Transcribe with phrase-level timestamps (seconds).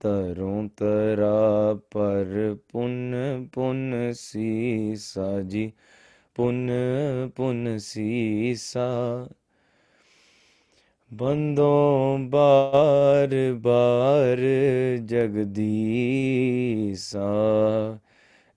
[0.00, 3.14] ਤਰੋਂ ਤਰਾ ਪਰ ਪੁਨ
[3.52, 5.72] ਪੁਨ ਸੀਸਾ ਜੀ,
[6.34, 6.70] ਪੁਨ
[7.36, 9.28] ਪੁਨ ਸੀਸਾ।
[11.12, 14.38] ਬੰਦੋਂ ਬਾਰ ਬਾਰ
[15.04, 17.28] ਜਗਦੀਸਾ,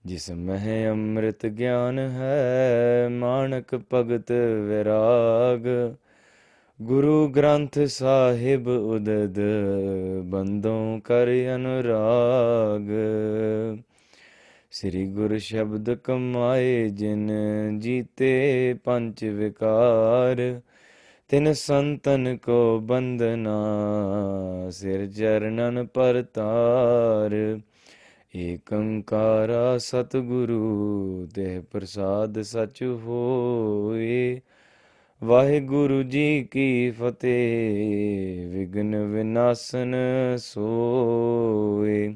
[0.06, 4.32] ਜਿਸ ਮਹਿ ਅੰਮ੍ਰਿਤ ਗਿਆਨ ਹੈ, ਮਾਣਕ ਭਗਤ
[4.68, 5.94] ਵਿਰਾਗ।
[6.82, 9.40] ਗੁਰੂ ਗ੍ਰੰਥ ਸਾਹਿਬ ਉਦਦ
[10.24, 12.88] ਬੰਦੋਂ ਕਰ ਅਨੁਰਾਗ।
[14.70, 17.30] ਸ੍ਰੀ ਗੁਰ ਸ਼ਬਦ ਕਮਾਏ ਜਿਨ
[17.78, 20.60] ਜੀਤੇ ਪੰਜ ਵਿਕਾਰ,
[21.28, 23.62] ਤਿਨ ਸੰਤਨ ਕੋ ਬੰਦਨਾ
[24.70, 27.60] ਸਿਰ ਚਰਨਨ ਪਰਤਾਰ।
[28.36, 33.91] ਏਕੰਕਾਰਾ ਸਤਿਗੁਰੂ ਤੇ ਪ੍ਰਸਾਦ ਸਚ ਹੋਏ
[35.24, 39.94] ਵਾਹਿਗੁਰੂ ਜੀ ਕੀ ਫਤਿਹ। ਵਿਗਨ ਵਿਨਾਸ਼ਨ
[40.38, 42.14] ਸੋਏ।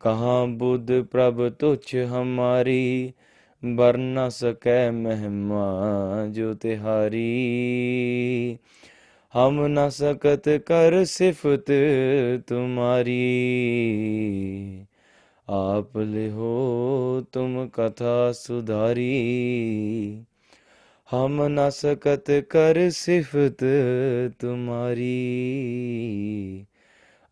[0.00, 3.12] ਕਹਾ ਬੁੱਧ ਪ੍ਰਭ ਤੁਛ ਹਮਾਰੀ,
[3.64, 7.28] ਬਰ ਨ ਸਕੈ ਮਹਿਮਾ ਜੋ ਤਿਹਾਰੀ।
[9.36, 11.72] ਹਮ ਨ ਸਕਤ ਕਰ ਸਿਫਤ
[12.46, 13.20] ਤੁਮਾਰੀ।
[15.48, 19.12] ਆਪ ਲਿਹੋ ਤੁਮ ਕਥਾ ਸੁਧਾਰੀ।
[21.11, 23.63] हम न सकत कर सिफत
[24.41, 25.07] तुम्हारी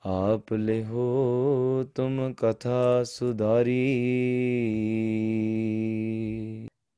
[0.03, 1.07] आप लिहो
[1.96, 3.81] तुम कथा सुधारी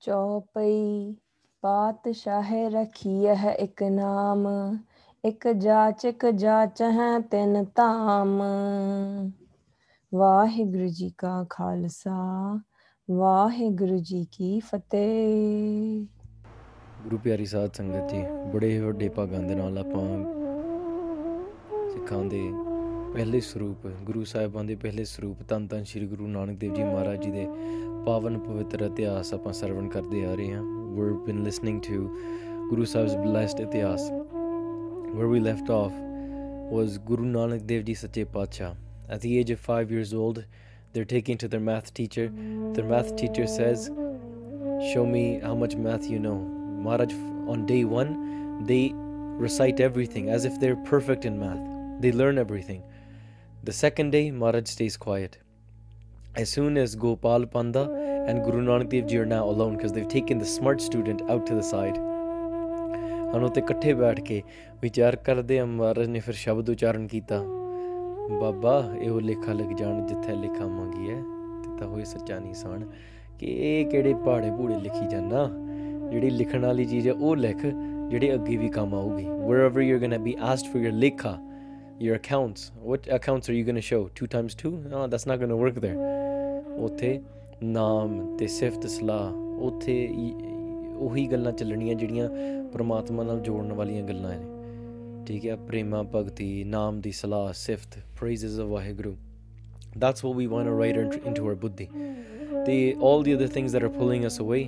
[0.02, 1.16] ਚੌਪਈ
[1.64, 4.46] ਪਾਤਸ਼ਾਹ ਰਖੀਐ ਇੱਕ ਨਾਮ
[5.24, 8.38] ਇੱਕ ਜਾਚਕ ਜਾਚਹਿ ਤਿੰਨ ਧਾਮ
[10.12, 12.60] ਵਾਹਿਗੁਰੂ ਜੀ ਕਾ ਖਾਲਸਾ
[13.10, 16.06] ਵਾਹਿਗੁਰੂ ਜੀ ਕੀ ਫਤਿਹ
[17.03, 20.03] ਗੁਰੂ ਪਿਆਰੀ ਸਾਧ ਸੰਗਤ ਜੀ ਬੜੇ ਵੱਡੇ ਭਾਗਾਂ ਦੇ ਨਾਲ ਆਪਾਂ
[21.93, 22.43] ਸਿੱਖਾਂ ਦੇ
[23.15, 27.23] ਪਹਿਲੇ ਸਰੂਪ ਗੁਰੂ ਸਾਹਿਬਾਨ ਦੇ ਪਹਿਲੇ ਸਰੂਪ ਧੰਨ ਧੰਨ ਸ੍ਰੀ ਗੁਰੂ ਨਾਨਕ ਦੇਵ ਜੀ ਮਹਾਰਾਜ
[27.23, 27.47] ਜੀ ਦੇ
[28.07, 30.63] ਪਾਵਨ ਪਵਿੱਤਰ ਇਤਿਹਾਸ ਆਪਾਂ ਸਰਵਣ ਕਰਦੇ ਆ ਰਹੇ ਹਾਂ
[30.97, 31.99] we've been listening to
[32.71, 34.09] Guru Sahib's blessed ਇਤਿਹਾਸ
[35.17, 36.01] where we left off
[36.73, 38.73] was Guru Nanak Dev Ji Sache Pacha.
[39.09, 40.45] At the age of five years old,
[40.93, 42.31] they're taking to their math teacher.
[42.73, 43.91] Their math teacher says,
[44.91, 46.62] Show me how much math you know.
[46.85, 47.15] Maharaj,
[47.47, 48.13] on day one,
[48.65, 48.93] they
[49.45, 51.63] recite everything as if they're perfect in math.
[52.01, 52.83] They learn everything.
[53.65, 55.39] The second day, Maharaj stays quiet.
[56.37, 57.83] As soon as Gopal Panda
[58.29, 61.47] and Guru Nanak Dev Ji are now alone because they've taken the smart student out
[61.47, 62.01] to the side.
[63.35, 64.43] ਹਨ ਉੱਤੇ ਇਕੱਠੇ ਬੈਠ ਕੇ
[64.83, 67.39] ਵਿਚਾਰ ਕਰਦੇ ਆ ਮਹਾਰਾਜ ਨੇ ਫਿਰ ਸ਼ਬਦ ਉਚਾਰਨ ਕੀਤਾ
[68.41, 71.17] ਬਾਬਾ ਇਹੋ ਲੇਖਾ ਲਿਖ ਜਾਣ ਜਿੱਥੇ ਲਿਖਾ ਮੰਗੀ ਹੈ
[71.63, 72.85] ਤੇ ਤਾਂ ਹੋਏ ਸੱਚਾ ਨਿਸ਼ਾਨ
[73.39, 75.49] ਕਿ ਇਹ ਕਿਹੜੇ ਪਹਾੜੇ ਭੂੜੇ ਲਿਖੀ ਜਾਣਾ
[76.13, 77.65] ਜਿਹੜੀ ਲਿਖਣ ਵਾਲੀ ਚੀਜ਼ ਹੈ ਉਹ ਲਿਖ
[78.11, 81.33] ਜਿਹੜੇ ਅੱਗੇ ਵੀ ਕੰਮ ਆਊਗੀ wherever you're going to be asked for your lekha
[82.07, 85.43] your accounts what accounts are you going to show 2 times 2 no that's not
[85.43, 85.97] going to work there
[86.85, 87.21] ਉਥੇ
[87.63, 89.33] ਨਾਮ ਤੇ ਸਿਫਤ ਸਲਾਹ
[89.67, 89.97] ਉਥੇ
[90.99, 92.29] ਉਹੀ ਗੱਲਾਂ ਚੱਲਣੀਆਂ ਜਿਹੜੀਆਂ
[92.73, 98.59] ਪ੍ਰਮਾਤਮਾ ਨਾਲ ਜੋੜਨ ਵਾਲੀਆਂ ਗੱਲਾਂ ਨੇ ਠੀਕ ਹੈ ਪ੍ਰੇਮਾ ਭਗਤੀ ਨਾਮ ਦੀ ਸਲਾਹ ਸਿਫਤ praises
[98.61, 99.15] of Waheguru
[100.03, 101.87] that's what we want to write into into our buddhi
[102.67, 102.77] the
[103.09, 104.61] all the other things that are pulling us away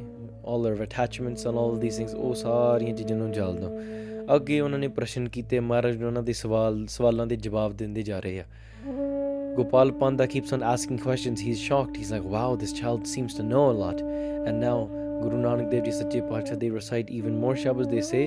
[0.44, 4.61] all our attachments and all of these things ਉਹ ਸਾਰੀਆਂ ਚੀਜ਼ਾਂ ਨੂੰ ਜਲ ਦਿਓ ਅੱਗੇ
[4.61, 8.41] ਉਹਨਾਂ ਨੇ ਪ੍ਰਸ਼ਨ ਕੀਤੇ ਮਹਾਰਾਜ ਨੇ ਉਹਨਾਂ ਦੇ ਸਵਾਲ ਸਵਾਲਾਂ ਦੇ ਜਵਾਬ ਦਿੰਦੇ ਜਾ ਰਹੇ
[8.41, 8.44] ਆ
[9.56, 11.41] Gopal Panda keeps on asking questions.
[11.41, 11.96] He's shocked.
[11.96, 14.00] He's like, wow, this child seems to know a lot.
[14.00, 14.79] And now
[15.23, 17.91] Guru Nanak Dev Ji Sache Pacha, they recite even more Shabas.
[17.91, 18.25] They say,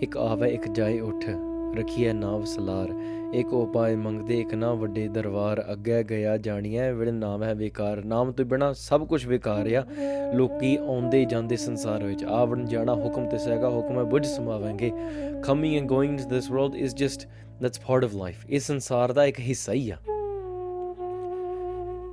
[0.00, 1.26] Ik ave ik jai uth,
[1.74, 2.96] rakhiya nav salar.
[3.32, 8.32] ਇੱਕ ਉਪਾਏ ਮੰਗਦੇ, ਇੱਕ ਨਾ ਵੱਡੇ ਦਰਬਾਰ ਅੱਗੇ ਗਿਆ ਜਾਣੀਐ ਵਿੜ ਨਾਮ ਹੈ ਬੇਕਾਰ। ਨਾਮ
[8.32, 9.84] ਤੋਂ ਬਿਨਾ ਸਭ ਕੁਝ ਬੇਕਾਰ ਆ।
[10.32, 14.92] ਲੋਕੀ ਆਉਂਦੇ ਜਾਂਦੇ ਸੰਸਾਰ ਵਿੱਚ। ਆਵਣ ਜਾਣਾ ਹੁਕਮ ਤੇ ਸਹਿਗਾ, ਹੁਕਮ ਹੈ ਬੁੱਝ ਸਮਾਵਾਂਗੇ।
[15.42, 17.28] Coming and going to this world is just
[17.62, 19.96] that's part of life ਇਹ ਸੰਸਾਰ ਦਾ ਇੱਕ ਹਿੱਸਾ ਹੀ ਆ।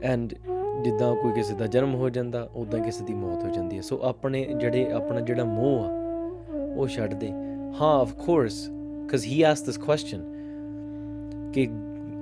[0.04, 0.34] ਐਂਡ
[0.84, 4.00] ਜਿੱਦਾਂ ਕੋਈ ਕਿਸੇ ਦਾ ਜਨਮ ਹੋ ਜਾਂਦਾ ਉਦਾਂ ਕਿਸੇ ਦੀ ਮੌਤ ਹੋ ਜਾਂਦੀ ਹੈ। ਸੋ
[4.04, 5.90] ਆਪਣੇ ਜਿਹੜੇ, ਆਪਣਾ ਜਿਹੜਾ ਮੋਹ ਆ,
[6.76, 7.28] ਉਹ ਛੱਡ ਦੇ।
[7.82, 8.70] ਹਾਂ of course
[9.10, 10.22] cuz he asked this question.
[11.54, 11.66] ਕਿ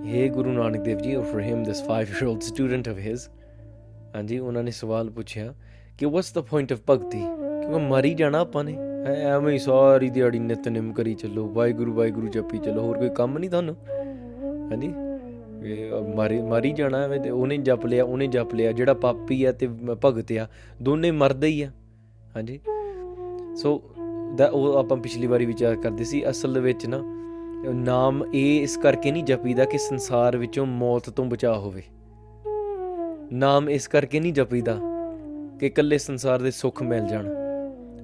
[0.08, 3.28] हे ਗੁਰੂ ਨਾਨਕ ਦੇਵ ਜੀ or for him this 5 year old student of his.
[4.16, 5.54] ਹਾਂਜੀ ਉਹਨਾਂ ਨੇ ਸਵਾਲ ਪੁੱਛਿਆ
[5.98, 10.10] ਕਿ what's the point of ਭਗਤੀ ਕਿਉਂਕਿ ਮਰੀ ਜਾਣਾ ਆਪਾਂ ਨੇ ਹੈਂ, ਐਵੇਂ ਹੀ ਸਾਰੀ
[10.10, 13.76] ਦਿਹਾੜੀ ਨਿਤਨੇਮ ਕਰੀ ਚੱਲੋ ਵਾਹਿਗੁਰੂ ਵਾਹਿਗੁਰੂ ਜਪੀ ਚੱਲੋ ਹੋਰ ਕੋਈ ਕੰਮ ਨਹੀਂ ਤੁਹਾਨੂੰ
[14.72, 14.94] ਹਾਂਜੀ
[15.66, 19.52] ਇਹ ਮਾਰੀ ਮਾਰੀ ਜਾਣਾ ਐਵੇਂ ਤੇ ਉਹਨੇ ਜਪ ਲਿਆ ਉਹਨੇ ਜਪ ਲਿਆ ਜਿਹੜਾ ਪਾਪੀ ਆ
[19.52, 20.48] ਤੇ ਮ- ਭਗਤ ਆ
[20.82, 21.70] ਦੋਨੇ ਮਰਦੇ ਹੀ ਆ
[22.36, 22.60] ਹਾਂਜੀ
[23.56, 23.82] ਸੋ
[24.36, 26.98] ਦਾ ਉਹ ਆਪਾਂ ਪਿਛਲੀ ਵਾਰੀ ਵਿਚਾਰ ਕਰਦੇ ਸੀ, ਅਸਲ ਦੇ ਵਿੱਚ ਨਾ,
[27.74, 31.84] ਨਾਮ ਇਹ ਇਸ ਕਰਕੇ ਨਹੀਂ ਜਪੀਦਾ ਕਿ ਸੰਸਾਰ ਵਿੱਚੋਂ ਮੌਤ ਤੋਂ ਬਚਾ ਹੋਵੇ।
[33.32, 34.78] ਨਾਮ ਇਸ ਕਰਕੇ ਨਹੀਂ ਜਪੀਦਾ
[35.60, 37.28] ਕਿ ਇਕੱਲੇ ਸੰਸਾਰ ਦੇ ਸੁੱਖ ਮਿਲ ਜਾਣ।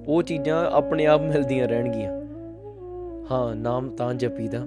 [0.06, 2.12] ਉਹ ਚੀਜ਼ਾਂ ਆਪਣੇ ਆਪ ਮਿਲਦੀਆਂ ਰਹਿਣਗੀਆਂ।
[3.30, 4.66] ਹਾਂ, ਨਾਮ ਤਾਂ ਜਪੀਦਾ।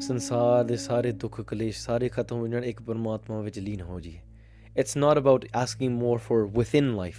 [0.00, 4.18] ਸੰਸਾਰ ਦੇ ਸਾਰੇ ਦੁੱਖ ਕਲੇਸ਼ ਸਾਰੇ ਖਤਮ ਹੋ ਜਾਣ, ਇੱਕ ਪਰਮਾਤਮਾ ਵਿੱਚ ਲੀਨ ਹੋ ਜਾਈਏ।
[4.78, 7.16] It's not about asking more for within life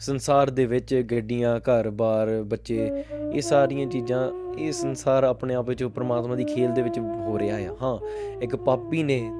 [0.00, 3.04] ਸੰਸਾਰ ਦੇ ਵਿੱਚ ਗੱਡੀਆਂ ਘਰ-ਬਾਰ ਬੱਚੇ,
[3.34, 7.56] ਇਹ ਸਾਰੀਆਂ ਚੀਜ਼ਾਂ, ਇਹ ਸੰਸਾਰ ਆਪਣੇ ਆਪ ਵਿੱਚ ਪਰਮਾਤਮਾ ਦੀ ਖੇਲ ਦੇ ਵਿੱਚ ਹੋ ਰਿਹਾ
[7.56, 7.98] ਆ। ਹਾਂ,
[8.42, 9.30] ਇੱਕ ਪਾਪੀ ਨੇ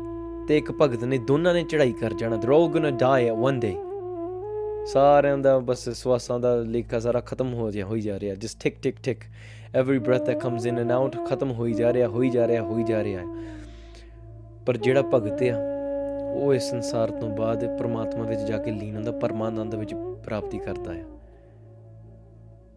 [0.49, 3.61] ਤੇ ਇੱਕ ਭਗਤ ਨੇ ਦੋਨਾਂ ਨੇ ਚੜ੍ਹਾਈ ਕਰ ਜਾਣਾ। They're all gonna die at one
[3.61, 3.77] day
[4.87, 8.77] ਸਾਰਿਆਂ ਦਾ ਬਸ ਸਵਾਸਾਂ ਦਾ ਲੇਖਾ ਸਾਰਾ ਖਤਮ ਹੋ ਜਾ ਹੋਈ ਜਾ ਰਿਹਾ। Just tick
[8.83, 9.21] tick tick
[9.75, 12.85] every breath that comes in and out ਖਤਮ ਹੋਈ ਜਾ ਰਿਹਾ, ਹੋਈ ਜਾ ਰਿਹਾ, ਹੋਈ
[12.85, 13.23] ਜਾ ਰਿਹਾ।
[14.67, 15.70] ਪਰ ਜਿਹੜਾ ਭਗਤ ਆ
[16.33, 20.95] ਉਹ ਇਸ ਸੰਸਾਰ ਤੋਂ ਬਾਅਦ ਪ੍ਰਮਾਤਮਾ ਵਿੱਚ ਜਾ ਕੇ ਲੀਨ ਹੁੰਦਾ, ਪਰਮਾਨੰਦ ਵਿੱਚ ਪ੍ਰਾਪਤੀ ਕਰਦਾ
[20.95, 21.05] ਹੈ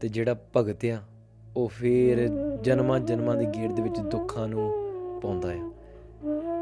[0.01, 0.97] ਤੇ ਜਿਹੜਾ ਭਗਤ ਆ,
[1.57, 2.29] ਉਹ ਫਿਰ
[2.63, 4.71] ਜਨਮਾਂ ਜਨਮਾਂ ਦੀ ਗੇੜ ਦੇ ਵਿੱਚ ਦੁੱਖਾਂ ਨੂੰ
[5.23, 5.69] ਪਾਉਂਦਾ ਆ।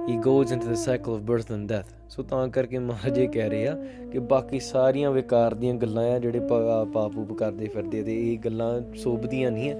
[0.10, 3.50] He goes into the cycle of birth and death ਸੋ ਤਾਂ ਕਰਕੇ ਮਹਾਰਾਜ ਇਹ ਕਹਿ
[3.50, 8.02] ਰਹੇ ਆ ਕਿ ਬਾਕੀ ਸਾਰੀਆਂ ਵਿਕਾਰ ਦੀਆਂ ਗੱਲਾਂ ਆ, ਜਿਹੜੇ ਪਾ- ਪਾਪ ਪੂਪ ਕਰਦੇ ਫਿਰਦੇ
[8.02, 9.76] ਆ, ਤੇ ਇਹ ਗੱਲਾਂ ਸੋਭਦੀਆਂ ਨਹੀਂ ਆ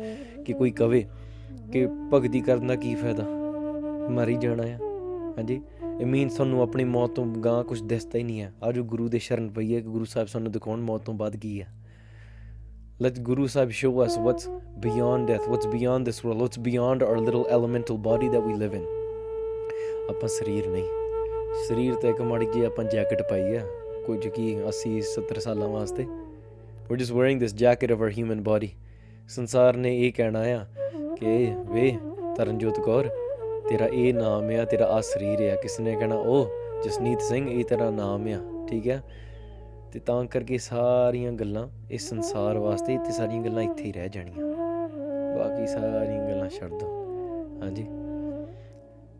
[0.46, 1.06] ਕਿ ਕੋਈ ਕਵੇ
[1.72, 3.24] ਕਿ ਭਗਤੀ ਕਰਨ ਦਾ ਕੀ ਫਾਇਦਾ?
[4.10, 4.78] ਮਰ ਹੀ ਜਾਣਾ ਆ।
[5.38, 5.62] ਹਾਂਜੀ?
[5.99, 9.07] ਇਹ ਮੀਨਸ ਤੁਹਾਨੂੰ ਆਪਣੀ ਮੌਤ ਤੋਂ ਗਾਂ ਕੁਝ ਦਿਸਦਾ ਹੀ ਨਹੀਂ ਹੈ ਆ ਜੋ ਗੁਰੂ
[9.07, 11.67] ਦੇ ਸ਼ਰਨ ਪਈਏ ਕਿ ਗੁਰੂ ਸਾਹਿਬ ਸਾਨੂੰ ਦਿਖਾਉਣ ਮੌਤ ਤੋਂ ਬਾਅਦ ਕੀ ਹੈ
[12.99, 14.47] let Guru Sahib show us what's
[14.79, 18.75] beyond death, what's beyond this world, what's beyond our little elemental body that we live
[18.79, 18.83] in.
[20.09, 20.83] ਆਪਾਂ ਸਰੀਰ ਨਹੀਂ
[21.67, 23.63] ਸਰੀਰ ਤੇ ਇੱਕ ਮਾੜੀ ਜੀ ਆਪਾਂ ਜੈਕਟ ਪਾਈ ਆ
[24.05, 26.05] ਕੁਝ ਕੀ 80 70 ਸਾਲਾਂ ਵਾਸਤੇ
[26.91, 28.69] ਵੀ just wearing this jacket of our human body
[29.29, 30.63] ਸੰਸਾਰ ਨੇ ਇਹ ਕਹਿਣਾ ਆ
[31.15, 31.35] ਕਿ
[31.71, 31.91] ਵੇ
[32.38, 33.09] ਤਰਨਜੋਤ ਕੌਰ
[33.71, 36.47] ਤੇਰਾ ਇਹ ਨਾਮ ਆ, ਤੇਰਾ ਆ ਸਰੀਰ ਆ। ਕਿਸ ਨੇ ਕਹਿਣਾ ਉਹ
[36.85, 39.00] ਜਸਨੀਤ ਸਿੰਘ, ਇਹ ਤੇਰਾ ਨਾਮ ਆ। ਠੀਕ ਆ?
[39.91, 44.45] ਤੇ ਤਾਂ ਕਰਕੇ ਸਾਰੀਆਂ ਗੱਲਾਂ ਇਸ ਸੰਸਾਰ ਵਾਸਤੇ ਤੇ ਸਾਰੀਆਂ ਗੱਲਾਂ ਇੱਥੇ ਹੀ ਰਹਿ ਜਾਣੀਆਂ।
[45.38, 46.85] ਬਾਕੀ ਸਾਰੀਆਂ ਗੱਲਾਂ ਛੱਡ ਦੋ।
[47.62, 47.88] ਹਾਂਜੀ?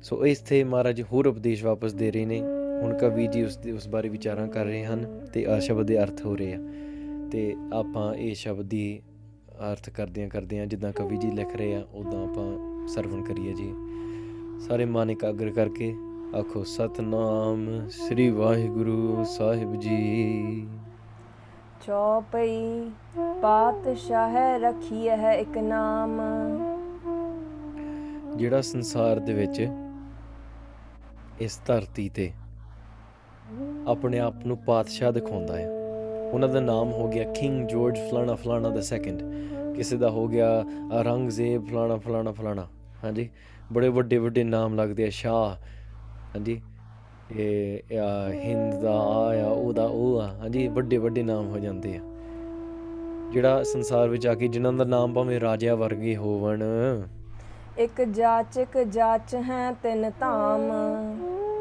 [0.02, 2.42] ਸੋ ਇੱਥੇ ਮਹਾਰਾਜ ਹੋਰ ਉਪਦੇਸ਼ ਵਾਪਸ ਦੇ ਰਹੇ ਨੇ।
[2.82, 6.04] ਹੁਣ ਕਵੀ ਜੀ ਉਸ ਦੇ, ਉਸ ਬਾਰੇ ਵਿਚਾਰਾਂ ਕਰ ਰਹੇ ਹਨ ਤੇ ਆ ਸ਼ਬਦ ਦੇ
[6.04, 6.60] ਅਰਥ ਹੋ ਰਹੇ ਆ।
[7.32, 9.02] ਤੇ ਆਪਾਂ ਇਹ ਸ਼ਬਦ ਦੀ
[9.72, 13.74] ਅਰਥ ਕਰਦਿਆਂ ਕਰਦਿਆਂ ਜਿੱਦਾਂ ਕਵੀ ਜੀ ਲਿਖ ਰਹੇ ਆ ਉਦਾਂ ਆਪਾਂ ਸਰਵਣ ਕਰੀਏ ਜੀ।
[14.68, 15.94] ਸਾਰੇ ਮਨ ਇਕਾਗਰ ਕਰਕੇ
[16.40, 20.68] ਆਖੋ ਸਤਨਾਮ ਸ੍ਰੀ ਵਾਹਿਗੁਰੂ ਸਾਹਿਬ ਜੀ।
[21.86, 22.92] ਚੌਪਈ
[23.42, 26.22] ਪਾਤਸ਼ਾਹ ਰਖੀਐ ਹੈ ਇੱਕ ਨਾਮ।
[28.36, 29.68] ਜਿਹੜਾ ਸੰਸਾਰ ਦੇ ਵਿੱਚ
[31.40, 32.32] ਇਸ ਧਰਤੀ ਤੇ
[33.88, 35.70] ਆਪਣੇ ਆਪ ਨੂੰ ਪਾਤਸ਼ਾਹ ਦਿਖਾਉਂਦਾ ਹੈ।
[36.34, 39.24] ਉਹਨਾਂ ਦਾ ਨਾਮ ਹੋ ਗਿਆ ਕਿੰਗ ਜਾਰਜ ਫਲਾਣਾ ਫਲਾਣਾ ਦਾ ਸੈਕੰਡ
[39.76, 40.50] ਕਿਸੇ ਦਾ ਹੋ ਗਿਆ
[40.94, 42.68] ਔਰੰਗਜ਼ੇਬ ਫਲਾਣਾ ਫਲਾਣਾ ਫਲਾਣਾ।
[43.04, 43.30] ਹਾਂਜੀ।
[43.72, 45.56] ਬੜੇ ਵੱਡੇ ਵੱਡੇ ਨਾਮ ਲੱਗਦੇ ਆ ਸ਼ਾਹ
[46.36, 46.62] ਹਾਂਜੀ
[47.38, 47.80] ਇਹ
[48.34, 48.96] ਹਿੰਦ ਦਾ
[49.44, 52.02] ਆ ਉਹਦਾ ਉਹ ਆ ਹਾਂਜੀ ਵੱਡੇ ਵੱਡੇ ਨਾਮ ਹੋ ਜਾਂਦੇ ਆ।
[53.32, 56.64] ਜਿਹੜਾ ਸੰਸਾਰ ਵਿੱਚ ਆ ਕੇ ਜਿਨ੍ਹਾਂ ਦਾ ਨਾਮ ਭਾਵੇਂ ਰਾਜਿਆਂ ਵਰਗੇ ਹੋਵਣ।
[57.78, 60.72] ਇੱਕ ਜਾਚਕ ਜਾਚ ਹੈ ਤਿੰਨ ਧਾਮ।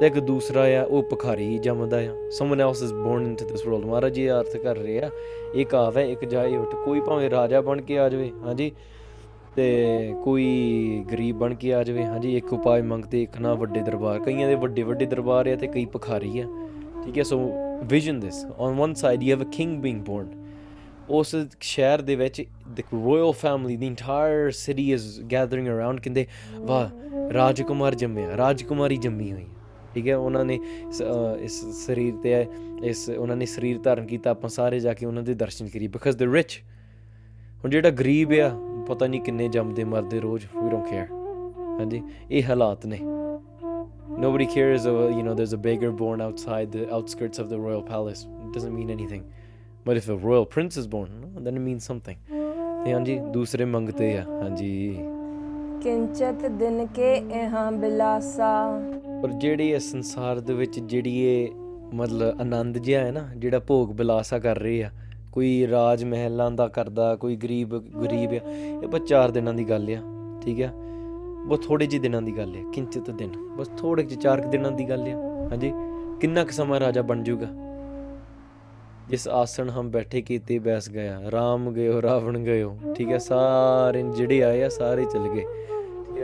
[0.01, 3.85] ਤੇ ਇੱਕ ਦੂਸਰਾ ਆ ਉਹ ਭਿਖਾਰੀ ਜੰਮਦਾ ਆ। Someone else is born into this world
[3.85, 5.01] ਮਹਾਰਾਜ ਇਹ ਅਰਥ ਕਰ ਰਹੇ
[5.55, 8.71] ਇਹ ਕਹਾਵ ਹੈ ਇੱਕ ਜਾਏ ਉੱਠ। ਕੋਈ ਭਾਵੇਂ ਰਾਜਾ ਬਣ ਕੇ ਆ ਜਾਵੇ ਹਾਂਜੀ।
[9.61, 14.21] ਤੇ ਕੋਈ ਗਰੀਬ ਬਣ ਕੇ ਆ ਜਾਵੇ। ਹਾਂਜੀ, ਇੱਕ ਉਪਾਅ ਮੰਗਦੇ, ਇੱਕ ਨਾ ਵੱਡੇ ਦਰਬਾਰ।
[14.21, 16.49] ਕਈਆਂ ਦੇ ਵੱਡੇ ਵੱਡੇ ਦਰਬਾਰ ਆ ਤੇ ਕਈ ਭਿਖਾਰੀ ਆ।
[17.05, 17.53] ਠੀਕ ਹੈ so
[17.85, 20.47] vision this on one side you have a king being born
[21.11, 26.27] ਉਸ ਸ਼ਹਿਰ ਦੇ ਵਿੱਚ the royal family, the entire city is gathering around, ਕਹਿੰਦੇ,
[26.57, 26.89] ਵਾਹ,
[27.33, 29.47] ਰਾਜਕੁਮਾਰ ਜੰਮਿਆ, ਰਾਜਕੁਮਾਰੀ ਜੰਮੀ ਹੋਈ
[29.95, 30.59] ਠੀਕ ਹੈ, ਉਹਨਾਂ ਨੇ
[30.91, 32.47] ਸ- ਅਹ, ਇਸ ਸਰੀਰ ਤੇ,
[32.85, 36.17] ਇਸ, ਉਹਨਾਂ ਨੇ ਸਰੀਰ ਧਾਰਨ ਕੀਤਾ। ਆਪਾਂ ਸਾਰੇ ਜਾ ਕੇ ਉਹਨਾਂ ਦੇ ਦਰਸ਼ਨ ਕਰੀਏ। ਬਿਕਾਜ਼
[36.17, 36.63] ਦੇ ਰਿਚ
[37.65, 41.07] ਹੁਣ ਜਿਹੜਾ ਗਰੀਬ ਆ ਪਤਾ ਨਹੀਂ ਕਿੰਨੇ ਜੰਮਦੇ ਮਰਦੇ ਰੋਜ਼ ਵੀ ਡੋਨਟ ਕੇਅਰ
[41.79, 42.99] ਹਾਂਜੀ ਇਹ ਹਾਲਾਤ ਨੇ
[44.23, 47.83] nobody cares of you know there's a beggar born outside the outskirts of the royal
[47.91, 49.23] palace it doesn't mean anything
[49.87, 52.19] but if a royal prince is born no, then it means something
[52.85, 54.97] ਤੇ ਹਾਂਜੀ ਦੂਸਰੇ ਮੰਗਤੇ ਆ ਹਾਂਜੀ
[55.83, 58.53] ਕਿੰਚਤ ਦਿਨ ਕੇ ਇਹਾਂ ਬਿਲਾਸਾ
[59.23, 61.51] ਪਰ ਜਿਹੜੇ ਇਸ ਸੰਸਾਰ ਦੇ ਵਿੱਚ ਜਿਹੜੀ ਇਹ
[61.95, 64.91] ਮਤਲਬ ਆਨੰਦ ਜਿਹਾ ਹੈ ਨਾ ਜਿਹੜਾ ਭੋਗ ਬਿਲਾਸਾ ਕਰ ਰਹੇ ਆ
[65.33, 68.51] ਕੋਈ ਰਾਜ ਮਹਿਲਾਂ ਦਾ ਕਰਦਾ, ਕੋਈ ਗਰੀਬ ਗਰੀਬ ਆ,
[68.83, 70.03] ਇਹ ਬਸ ਚਾਰ ਦਿਨਾਂ ਦੀ ਗੱਲ ਆ,
[70.43, 70.73] ਠੀਕ ਆ?
[71.47, 74.71] ਬਹੁਤ ਥੋੜੇ ਜਿਹੇ ਦਿਨਾਂ ਦੀ ਗੱਲ ਆ, ਕਿੰਚਿਤ ਦਿਨ, ਬਸ ਥੋੜੇ ਜਿਹੇ ਚਾਰ ਕੁ ਦਿਨਾਂ
[74.71, 75.73] ਦੀ ਗੱਲ ਆ, ਹਾਂਜੀ?
[76.21, 77.47] ਕਿੰਨਾ ਕੁ ਸਮਾਂ ਰਾਜਾ ਬਣ ਜਾਊਗਾ?
[79.09, 84.43] ਜਿਸ ਆਸਣ ਹਮ ਬੈਠੇ ਕੀਤੇ ਬੈਸ ਗਿਆ, ਰਾਮ ਗਇਓ ਰਾਵਣ ਗਇਓ ਠੀਕ ਹੈ ਸਾਰੇ ਜਿਹੜੇ
[84.43, 85.45] ਆਏ ਆ, ਸਾਰੇ ਚਲ ਗਏ।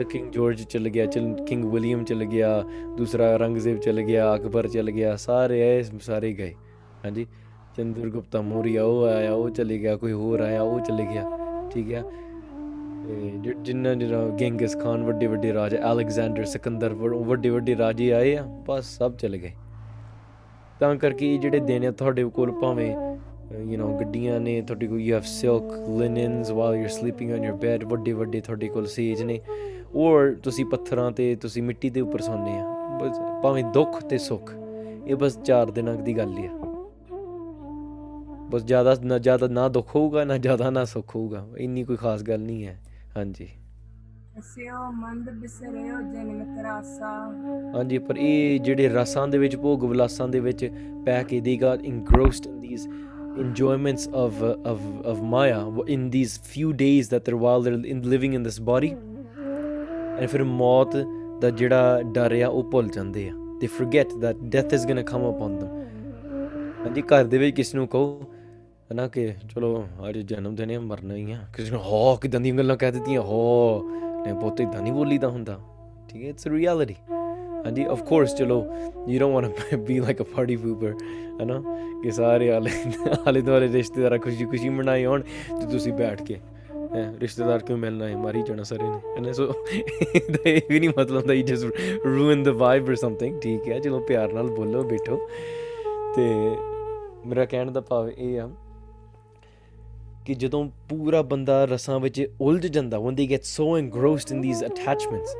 [0.03, 2.63] ਕਿੰਗ ਜਾਰਜ ਚਲ ਗਿਆ, ਚਲ ਕਿੰਗ ਵਿਲੀਅਮ ਚਲ ਗਿਆ,
[2.97, 6.53] ਦੂਸਰਾ ਔਰੰਗਜ਼ੇਬ ਚਲ ਗਿਆ, ਅਕਬਰ ਚਲ ਗਿਆ, ਸਾਰੇ ਆਏ, ਸਾਰੇ ਗਏ,
[7.05, 7.25] ਹਾਂਜੀ?
[7.77, 11.23] ਚੰਦਰਗੁਪਤਾ ਮੌਰੀਆ ਉਹ ਆਇਆ, ਉਹ ਚਲੇ ਗਿਆ, ਕੋਈ ਹੋਰ ਆਇਆ, ਉਹ ਚਲੇ ਗਿਆ,
[11.71, 12.03] ਠੀਕ ਹੈ?
[13.07, 18.13] ਤੇ ਜਿ- ਜਿੰਨਾ ਜਿਹੜਾ ਗੈਂਗਸ ਖਾਨ ਵੱਡੇ ਵੱਡੇ ਰਾਜਾ, ਅਲੈਗਜ਼ੈਂਡਰ, ਸਿਕੰਦਰ ਵ- ਵੱਡੇ ਵੱਡੇ ਰਾਜੇ
[18.13, 19.51] ਆਏ ਆ, ਬਸ ਸਭ ਚਲੇ ਗਏ।
[20.79, 23.17] ਤਾਂ ਕਰਕੇ ਇਹ ਜਿਹੜੇ ਦਿਨ ਆ, ਤੁਹਾਡੇ ਕੋਲ ਭਾਵੇਂ
[23.57, 27.43] ਯੂ نو ਗੱਡੀਆਂ ਨੇ, ਤੁਹਾਡੇ ਕੋਲ you have silk linens while you are sleeping on
[27.43, 29.39] your bed ਵੱਡੇ ਵੱਡੇ ਤੁਹਾਡੇ ਕੋਲ ਸੇਜ ਨੇ
[29.95, 32.65] ਔਰ ਤੁਸੀਂ ਪੱਥਰਾਂ ਤੇ, ਤੁਸੀਂ ਮਿੱਟੀ ਦੇ ਉੱਪਰ ਸੌਂਦੇ ਆ,
[33.01, 34.53] ਬਸ ਭਾਵੇਂ ਦੁੱਖ ਤੇ ਸੁੱਖ,
[35.07, 36.66] ਇਹ ਬਸ ਚਾਰ ਦਿਨਾਂ ਦੀ ਗੱਲ ਹੀ ਆ।
[38.49, 42.23] ਬਸ ਜ਼ਿਆਦਾ ਨਾ ਜ਼ਿਆਦਾ ਨਾ ਦੁੱਖ ਹੋਊਗਾ ਨਾ ਜ਼ਿਆਦਾ ਨਾ ਸੁੱਖ ਹੋਊਗਾ ਇੰਨੀ ਕੋਈ ਖਾਸ
[42.23, 42.79] ਗੱਲ ਨਹੀਂ ਹੈ
[43.17, 43.47] ਹਾਂਜੀ
[44.43, 47.11] ਸਿਓ ਮੰਦ ਬਿਸਰਿਓ ਜਨਮ ਤਰਾਸਾ
[47.75, 50.65] ਹਾਂਜੀ ਪਰ ਇਹ ਜਿਹੜੇ ਰਸਾਂ ਦੇ ਵਿੱਚ ਭੋਗ ਵਿਲਾਸਾਂ ਦੇ ਵਿੱਚ
[51.05, 52.85] ਪੈ ਕੇ they got engrossed in these
[53.43, 55.57] enjoyments of uh, of of maya
[55.95, 60.43] in these few days that they're while they're in living in this body and ਫਿਰ
[60.53, 60.95] ਮੌਤ
[61.41, 65.07] ਦਾ ਜਿਹੜਾ ਡਰ ਆ ਉਹ ਭੁੱਲ ਜਾਂਦੇ ਆ they forget that death is going to
[65.11, 65.77] come upon them
[66.83, 68.19] ਹਾਂਜੀ ਘਰ ਦੇ ਵਿੱਚ ਕਿਸ ਨੂੰ ਕਹੋ
[68.93, 72.55] ਹਨਾ ਕਿ ਚਲੋ ਅੱਜ ਜਨਮ ਦਿਨ ਹੈ ਮਰਨਾ ਹੀ ਆ। ਕਿਸੇ ਨੂੰ ਹੋ ਕਿਦਾਂ ਦੀਆਂ
[72.55, 73.21] ਗੱਲਾਂ ਕਹਿ ਦਿੱਤੀਆਂ?
[73.21, 73.81] ਹੋ।
[74.25, 75.59] ਨੇ ਪੁੱਤ ਇਦਾਂ ਨਹੀਂ ਬੋਲੀਦਾ ਹੁੰਦਾ।
[76.09, 76.95] ਠੀਕ ਹੈ ਇਟਸ ਰਿਐਲਿਟੀ
[77.65, 78.65] ਹਾਂਜੀ ਆਫ ਕੋਰਸ ਚਲੋ
[79.07, 80.93] you don't want to be like a party pooper
[81.43, 81.61] ਹਨਾ
[82.03, 82.69] ਕਿ ਸਾਰੇ ਆਲੇ
[83.27, 85.21] ਆਲੇ ਦੁਆਲੇ ਰਿਸ਼ਤੇਦਾਰ ਖੁਸ਼ੀ ਖੁਸ਼ੀ ਮਨਾਈ ਹੋਣ
[85.61, 86.35] ਤੇ ਤੁਸੀਂ ਬੈਠ ਕੇ
[86.93, 89.53] ਹੈਂ, ਰਿਸ਼ਤੇਦਾਰ ਕਿਉਂ ਮਿਲਣਾ ਹੈ ਮਾਰੀ ਜਾਣਾ ਸਾਰੇ ਨੇ ਇਹਨੇ ਸੋ
[90.15, 91.65] ਇਹਦਾ ਇਹ ਵੀ ਨਹੀਂ ਮਤਲਬ ਹੁੰਦਾ you just
[92.05, 95.27] ruin the vibe or something ਠੀਕ ਹੈ ਚਲੋ ਪਿਆਰ ਨਾਲ ਬੋਲੋ ਬੈਠੋ।
[96.15, 96.21] ਤੇ
[97.25, 98.49] ਮੇਰਾ ਕਹਿਣ ਦਾ ਭਾਵ ਇਹ ਆ
[100.27, 104.63] ਕਿ ਜਦੋਂ ਪੂਰਾ ਬੰਦਾ ਰਸਾਂ ਵਿੱਚ ਉਲਝ ਜਾਂਦਾ when they get so engrossed in these
[104.67, 105.35] attachments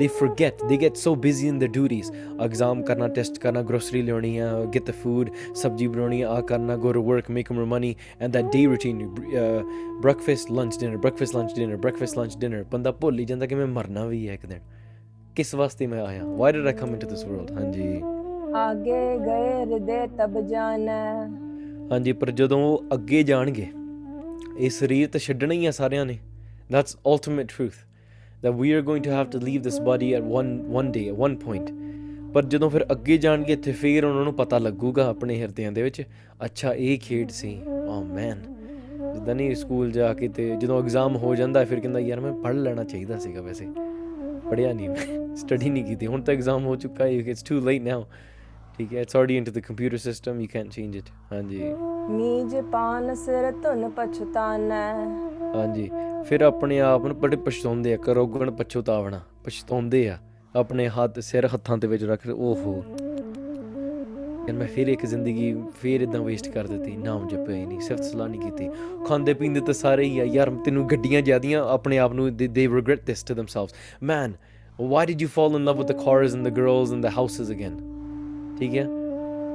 [0.00, 2.10] they forget they get so busy in their duties
[2.46, 6.92] exam ਕਰਨਾ ਟੈਸਟ ਕਰਨਾ grocery ਲਿਆਉਣੀ ਆ get the food ਸਬਜੀ ਬਣਾਉਣੀ ਆ ਕਰਨਾ go
[6.98, 7.90] to work make more money
[8.20, 9.64] and that day routine uh,
[10.06, 13.66] breakfast lunch dinner breakfast lunch dinner breakfast lunch dinner ਬੰਦਾ ਭੁੱਲ ਹੀ ਜਾਂਦਾ ਕਿ ਮੈਂ
[13.66, 14.60] ਮਰਨਾ ਵੀ ਹੈ ਇੱਕ ਦਿਨ
[15.36, 17.88] ਕਿਸ ਵਾਸਤੇ ਮੈਂ ਆਇਆ why did i come into this world ਹਾਂਜੀ
[18.56, 21.02] ਆਗੇ ਗਏ ਹਿਰਦੇ ਤਬ ਜਾਣੈ
[21.92, 23.66] ਹਾਂਜੀ ਪਰ ਜਦੋਂ ਉਹ ਅੱਗੇ ਜਾਣਗੇ
[24.58, 26.18] ਇਹ ਸਰੀਰ ਤਾਂ ਛੱਡਣਾ ਹੀ ਆ ਸਾਰਿਆਂ ਨੇ।
[26.74, 27.76] That's ultimate truth,
[28.44, 31.18] that we are going to have to leave this body at one one day at
[31.26, 31.74] one point.
[32.34, 36.02] ਪਰ ਜਦੋਂ ਫਿਰ ਅੱਗੇ ਜਾਣਗੇ, ਇੱਥੇ ਫੇਰ ਉਹਨਾਂ ਨੂੰ ਪਤਾ ਲੱਗੂਗਾ ਆਪਣੇ ਹਿਰਦਿਆਂ ਦੇ ਵਿੱਚ,
[36.44, 38.42] ਅੱਛਾ, ਇਹ ਖੇਡ ਸੀ। oh, ਓ ਮੈਨ
[39.14, 42.58] ਜਿੱਦਾਂ ਨਹੀਂ ਸਕੂਲ ਜਾ ਕੇ ਤੇ ਜਦੋਂ ਐਗਜ਼ਾਮ ਹੋ ਜਾਂਦਾ, ਫਿਰ ਕਹਿੰਦਾ, ਯਾਰ, ਮੈਂ ਪੜ੍ਹ
[42.58, 43.66] ਲੈਣਾ ਚਾਹੀਦਾ ਸੀਗਾ ਵੈਸੇ।
[44.50, 47.82] ਪੜ੍ਹਿਆ ਨਹੀਂ ਮੈਂ ਸਟੱਡੀ ਨਹੀਂ ਕੀਤੀ, ਹੁਣ ਤਾਂ ਐਗਜ਼ਾਮ ਹੋ ਚੁੱਕਾ ਹੈ ਇਟਸ ਟੂ ਲੇਟ
[47.82, 48.06] ਨਾਓ
[48.78, 51.62] ਠੀਕ ਹੈ it's already into the computer system you can't change it ਹਾਂਜੀ।
[52.10, 54.92] ਮੀਜ ਪਾਨ ਸਿਰ ਧੁਨ ਪਛਤਾਨੈ।
[55.54, 55.90] ਹਾਂਜੀ।
[56.28, 60.18] ਫਿਰ ਆਪਣੇ ਆਪ ਨੂੰ ਬੜੇ ਪਛਤਾਉਂਦੇ ਆ ਕਰੋਗਣ ਪਛਤਾਵਣਾ ਪਛਤਾਉਂਦੇ ਆ।
[60.56, 62.82] ਆਪਣੇ ਹੱਥ ਸਿਰ ਹੱਥਾਂ ਦੇ ਵਿੱਚ ਰੱਖ ਓਹੋ।
[64.48, 68.02] ਯਾਰ ਮੈਂ ਫਿਰ ਇੱਕ ਜ਼ਿੰਦਗੀ ਫਿਰ ਇਦਾਂ ਵੇਸਟ ਕਰ ਦਿੱਤੀ ਨਾਮ ਜਪਿਆ ਹੀ ਨਹੀਂ ਸਿਫਤ
[68.02, 68.68] ਸਲਾਹ ਨਹੀਂ ਕੀਤੀ।
[69.06, 73.04] ਖਾਂਦੇ ਪੀਂਦੇ ਤਾਂ ਸਾਰੇ ਹੀ ਆ ਯਾਰ ਤੈਨੂੰ ਗੱਡੀਆਂ ਜਿਆਦੀਆਂ ਆਪਣੇ ਆਪ ਨੂੰ they regret
[73.06, 73.74] this to themselves
[74.12, 74.38] man
[74.94, 77.48] why did you fall in love with the cars and the girls and the houses
[77.54, 77.97] again?
[78.58, 78.84] ਠੀਕ ਹੈ?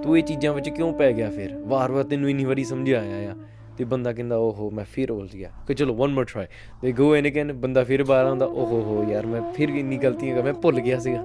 [0.03, 1.55] ਤੂੰ ਇਹ ਚੀਜ਼ਾਂ ਵਿੱਚ ਕਿਉਂ ਪੈ ਗਿਆ ਫਿਰ?
[1.57, 3.35] ਵਾਰ-ਵਾਰ ਤੈਨੂੰ ਇੰਨੀ ਵਾਰੀ ਸਮਝਾਇਆ ਆ
[3.77, 6.45] ਤੇ ਬੰਦਾ ਕਹਿੰਦਾ ਓਹੋ ਮੈਂ ਫਿਰ ਉਲਝ ਗਿਆ। ਕਿ ਚਲੋ ਵਨ ਮੋਰ ਟਰਾਈ
[6.81, 10.35] ਦੇ ਗੋ ਇਨ ਅਗੇਨ ਬੰਦਾ ਫਿਰ ਬਾਹਰ ਆਉਂਦਾ ਓਹੋ ਹੋ ਯਾਰ ਮੈਂ ਫਿਰ ਇੰਨੀ ਗਲਤੀਆਂ
[10.35, 11.23] ਕਰ ਮੈਂ ਭੁੱਲ ਗਿਆ ਸੀਗਾ।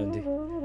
[0.00, 0.22] ਹਾਂਜੀ।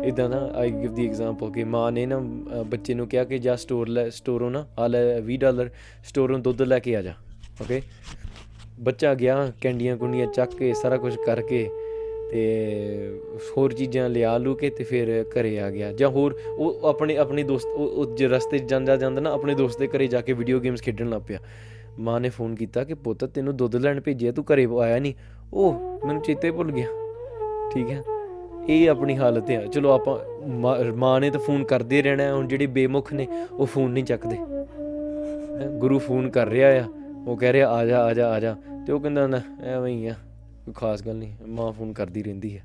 [0.08, 3.40] ਇਦਾਂ ਨਾ ਆਈ ਗਿਵ ਦੀ ਐਗਜ਼ਾਮਪਲ ਕਿ ਮਾਂ ਨੇ ਨਾ ਅ, ਬੱਚੇ ਨੂੰ ਕਿਹਾ ਕਿ
[3.40, 5.70] ਜਾ ਸਟੋਰ ਲੈ ਸਟੋਰੋਂ ਨਾ ਆ ਲੈ 20 ਡਾਲਰ
[6.04, 7.14] ਸਟੋਰੋਂ ਦੁੱਧ ਲੈ ਕੇ ਆ ਜਾ
[7.62, 7.82] ਓਕੇ
[8.80, 11.70] ਬੱਚਾ ਗਿਆ ਕੈਂਡੀਆਂ ਕੁੰਡੀਆਂ ਚੱਕ ਕੇ ਸਾਰਾ ਕੁਝ ਕਰਕੇ
[12.32, 13.22] ਤੇ
[13.58, 17.44] ਹੋਰ ਚੀਜ਼ਾਂ ਲਿਆ ਲੂ ਕੇ ਤੇ ਫਿਰ ਘਰੇ ਆ ਗਿਆ। ਜਾਂ ਹੋਰ ਉਹ ਆਪਣੇ ਆਪਣੇ
[17.44, 20.34] ਦੋਸਤ ਉਹ ਉਹ ਜੇ ਰਸਤੇ 'ਚ ਜਾਂਦਾ ਜਾਂਦਾ ਨਾ ਆਪਣੇ ਦੋਸਤ ਦੇ ਘਰੇ ਜਾ ਕੇ
[20.34, 21.40] ਵੀਡੀਓ ਗੇਮਸ ਖੇਡਣ ਲੱਗ ਪਿਆ।
[22.00, 25.14] ਮਾਂ ਨੇ ਫੋਨ ਕੀਤਾ ਕਿ ਪੁੱਤ ਤੈਨੂੰ ਦੁੱਧ ਲੈਣ ਭੇਜਿਆ ਤੂੰ ਘਰੇ ਆਇਆ ਨਹੀਂ
[25.54, 25.74] ਉਹ
[26.06, 26.88] ਮੈਨੂੰ ਚੇਤੇ ਭੁੱਲ ਗਿਆ।
[27.74, 28.02] ਠੀਕ ਹੈ?
[28.70, 32.48] ਇਹ ਆਪਣੀ ਹਾਲਤ ਹੈ ਚਲੋ ਆਪਾਂ ਮਾਂ- ਮਾਂ ਨੇ ਤਾਂ ਫੋਨ ਕਰਦੇ ਰਹਿਣਾ ਹੈ, ਹੁਣ
[32.48, 36.84] ਜਿਹੜੇ ਬੇਮੁਖ ਨੇ ਉਹ ਫੋਨ ਨਹੀਂ ਚੱਕਦੇ। ਹੈਂ, ਗੁਰੂ ਫੋਨ ਕਰ ਰਿਹਾ ਆ।
[37.28, 38.56] ਉਹ ਕਹਿ ਰਿਹਾ ਆ ਜਾ ਆ ਜਾ ਆ ਜਾ।
[38.88, 40.14] ਤੇ ਉਹ ਕਹਿੰਦਾ ਨਾ ਐਵੇਂ ਹੀ ਆ।
[40.66, 42.64] ਕੋਈ ਖਾਸ ਗੱਲ ਨਹੀਂ, ਮਾਂ ਫੋਨ ਕਰਦੀ ਰਹਿੰਦੀ ਹੈ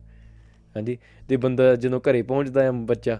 [0.77, 0.97] ਹਾਂਜੀ,
[1.29, 3.19] ਤੇ ਬੰਦਾ ਜਦੋਂ ਘਰੇ ਪਹੁੰਚਦਾ ਹੈ ਬੱਚਾ,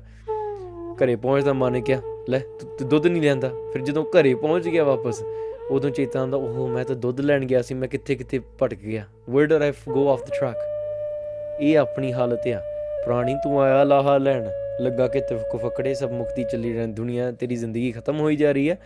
[0.97, 4.69] ਘਰੇ ਪਹੁੰਚਦਾ ਮਾਂ ਨੇ ਕਿਹਾ, ਲੈ ਤੂੰ ਤੂੰ ਦੁੱਧ ਨਹੀਂ ਲੈਂਦਾ ਫਿਰ ਜਦੋਂ ਘਰੇ ਪਹੁੰਚ
[4.69, 5.23] ਗਿਆ ਵਾਪਸ,
[5.71, 9.05] ਉਦੋਂ ਚੇਤਾ ਆਉਂਦਾ ਉਹ ਮੈਂ ਤਾਂ ਦੁੱਧ ਲੈਣ ਗਿਆ ਸੀ, ਮੈਂ ਕਿੱਥੇ ਕਿੱਥੇ ਭਟਕ ਗਿਆ।
[9.31, 12.61] Where did I go off the truck ਇਹ ਆਪਣੀ ਹਾਲਤ ਆ।
[13.05, 14.49] ਪ੍ਰਾਣੀ ਤੂੰ ਆਇਆ ਲਾਹਾ ਲੈਣ,
[14.81, 18.71] ਲੱਗਾ ਕਿ ਤਫਕ ਫਕੜੇ ਸਭ ਮੁਕਤੀ ਚੱਲੀ ਰਹਿ ਦੁਨੀਆ ਤੇਰੀ ਜ਼ਿੰਦਗੀ ਖਤਮ ਹੋਈ ਜਾ ਰਹੀ
[18.71, 18.79] ਹੈ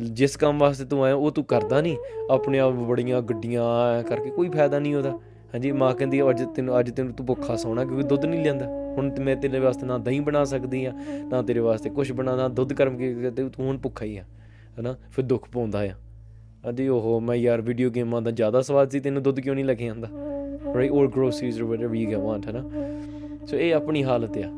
[0.00, 1.96] ਜਿਸ ਕੰਮ ਵਾਸਤੇ ਤੂੰ ਆਇਆ, ਉਹ ਤੂੰ ਕਰਦਾ ਨਹੀਂ।
[2.30, 5.18] ਆਪਣੇ ਆਪ ਬੜੀਆਂ ਗੱਡੀਆਂ ਐਂ ਕਰਕੇ ਕੋਈ ਫਾਇਦਾ ਨਹੀਂ ਉਹਦਾ।
[5.54, 8.66] ਹਾਂਜੀ ਮਾਂ ਕਹਿੰਦੀ ਆ, ਅੱਜ ਤੈਨੂੰ ਅੱਜ ਤੈਨੂੰ ਤੂੰ ਭੁੱਖਾ ਸੌਣਾ ਕਿਉਂਕਿ ਦੁੱਧ ਨਹੀਂ ਲੈਂਦਾ
[8.66, 10.92] ਹੁਣ ਤੇ ਮੈਂ ਤੇਰੇ ਵਾਸਤੇ ਨਾ ਦਹੀਂ ਬਣਾ ਸਕਦੀ ਆ
[11.30, 14.24] ਨਾ ਤੇਰੇ ਵਾਸਤੇ ਕੁਝ ਬਣਾਣਾ ਦੁੱਧ ਕਰਮ ਕੇ ਤੇ ਤੂੰ ਹੁਣ ਭੁੱਖਾ ਹੀ ਆ
[14.80, 14.96] ਹਨਾ?
[15.10, 15.92] ਫਿਰ ਦੁੱਖ ਪਾਉਂਦਾ ਆ।
[16.68, 19.74] ਅਜੀ ਉਹ ਮੈਂ ਯਾਰ ਵੀਡੀਓ ਗੇਮਾਂ ਦਾ ਜ਼ਿਆਦਾ ਸਵਾਦ ਸੀ ਤੈਨੂੰ ਦੁੱਧ ਕਿਉਂ ਨਹੀਂ ਲੈ
[19.74, 20.08] ਕੇ ਆਂਦਾ?
[20.74, 22.70] Right or groceries or whatever you get want ਹਨਾ?
[23.46, 24.48] ਸੋ ਇਹ ਆਪਣੀ ਹਾਲਤ ਆ।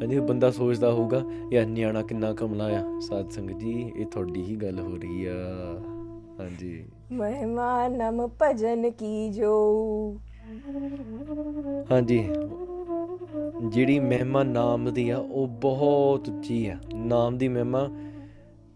[0.00, 4.56] ਹਾਂਜੀ ਬੰਦਾ ਸੋਚਦਾ ਹੋਊਗਾ ਯਾਰ ਨਿਆਣਾ ਕਿੰਨਾ ਕਮਲਾ ਆ। ਸਾਧ ਸੰਗਤ ਜੀ ਇਹ ਤੁਹਾਡੀ ਹੀ
[4.56, 5.32] ਗੱਲ ਹੋ ਰਹੀ ਆ।
[6.40, 10.16] ਹਾਂਜੀ। ਮਹਿਮਾ ਨਮ ਭਜਨ ਕੀ ਜੋ?
[11.90, 12.30] ਹਾਂਜੀ।
[13.68, 17.88] ਜਿਹੜੀ ਮਹਿਮਾ ਨਾਮ ਦੀ ਆ ਉਹ ਬਹੁਤ ਉੱਚੀ ਆ। ਨਾਮ ਦੀ ਮਹਿਮਾ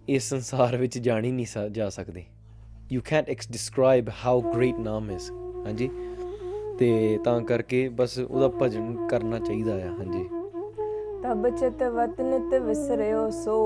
[0.08, 2.24] ਇਸ ਸੰਸਾਰ ਵਿੱਚ ਜਾਣੀ ਨਹੀਂ ਜਾ ਸਕਦੀ।
[2.92, 5.30] You can't X describe how great Naam is
[5.66, 5.90] ਹਾਂਜੀ।
[6.78, 10.28] ਤੇ ਤਾਂ ਕਰਕੇ ਬਸ ਉਹਦਾ ਭਜਨ ਕਰਨਾ ਚਾਹੀਦਾ ਆ। ਹਾਂਜੀ।
[11.22, 13.56] ਤਬ ਚਿਤ ਵਤਨਿਤ ਵਿਸਰਿਓ ਸੋ।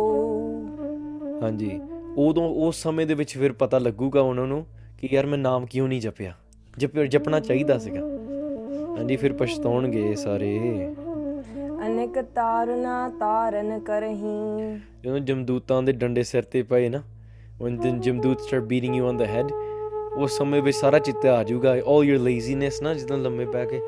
[1.42, 1.80] ਹਾਂਜੀ।
[2.18, 4.66] ਉਦੋਂ ਉਸ ਸਮੇਂ ਦੇ ਵਿੱਚ ਫਿਰ ਪਤਾ ਲੱਗੂਗਾ ਉਹਨਾਂ ਨੂੰ
[4.98, 6.34] ਕਿ ਯਾਰ ਮੈਂ ਨਾਮ ਕਿਉਂ ਨਹੀਂ ਜਪਿਆ?
[6.78, 8.00] ਜਪ ਜਪਣਾ ਚਾਹੀਦਾ ਸੀਗਾ।
[8.98, 10.58] ਹਾਂਜੀ ਫਿਰ ਪਛਤਾਉਣਗੇ ਸਾਰੇ।
[11.86, 17.02] ਅਨੇਕ ਤਾਰਨਾ ਤਾਰਨ ਕਰਹੀ। ਜਦੋਂ ਜਮਦੂਤਾਂ ਦੇ ਡੰਡੇ ਸਿਰ ਤੇ ਪਏ ਨਾ
[17.64, 19.54] when the ਜਮਦੂਤ start beating you on the head
[20.16, 23.80] ਉਸ ਸਮੇਂ ਵਿੱਚ ਸਾਰਾ ਚਿੱਤ ਆ ਜਾਊਗਾ। All your laziness ਨਾ ਜਦੋਂ ਲੰਮੇ ਪੈ ਕੇ।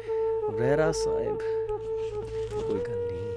[0.58, 1.38] ਰਹਿਰਾ ਸਾਹਿਬ
[2.62, 3.32] ਕੋਈ ਗੱਲ ਨਹੀਂ।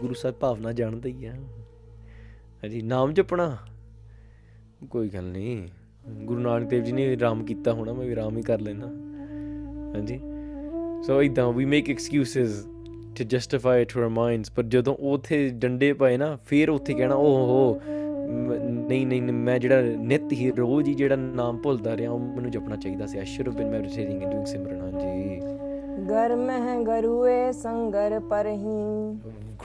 [0.00, 3.56] ਗੁਰੂ ਸਾਹਿਬ ਭਾਵਨਾ ਜਾਣਦਾ ਹੀ ਆ। ਹਾਂਜੀ ਨਾਮ ਜਪਣਾ।
[4.90, 5.68] ਕੋਈ ਗੱਲ ਨਹੀਂ।
[6.24, 8.86] ਗੁਰੂ ਨਾਨਕ ਦੇਵ ਜੀ ਨੇ ਰਾਮ ਕੀਤਾ ਹੋਣਾ ਮੈਂ ਵੀ ਰਾਮ ਹੀ ਕਰ ਲੈਣਾ
[9.94, 10.20] ਹਾਂਜੀ।
[11.06, 12.64] ਸੋ ਇਦਾਂ ਵੀ make excuses
[13.18, 17.14] to justify it to our minds ਪਰ ਜਦੋਂ ਉਥੇ ਡੰਡੇ ਪਏ ਨਾ ਫਿਰ ਉੱਥੇ ਕਹਿਣਾ
[17.14, 17.80] ਓਹੋ
[18.28, 18.56] ਮ-
[18.88, 22.76] ਨਹੀਂ ਨਹੀਂ ਮੈਂ ਜਿਹੜਾ ਨਿਤ ਹੀ ਰੋਜ਼ ਹੀ ਜਿਹੜਾ ਨਾਮ ਭੁੱਲਦਾ ਰਿਹਾ ਉਹ ਮੈਨੂੰ ਜਪਣਾ
[22.76, 25.40] ਚਾਹੀਦਾ ਸੀ। I should have been meditating and doing simran ਹਾਂਜੀ।
[26.10, 28.56] ਗਰ ਮਹਿ ਗਰੂਏ ਸੰਗਰ ਪਰਹੀ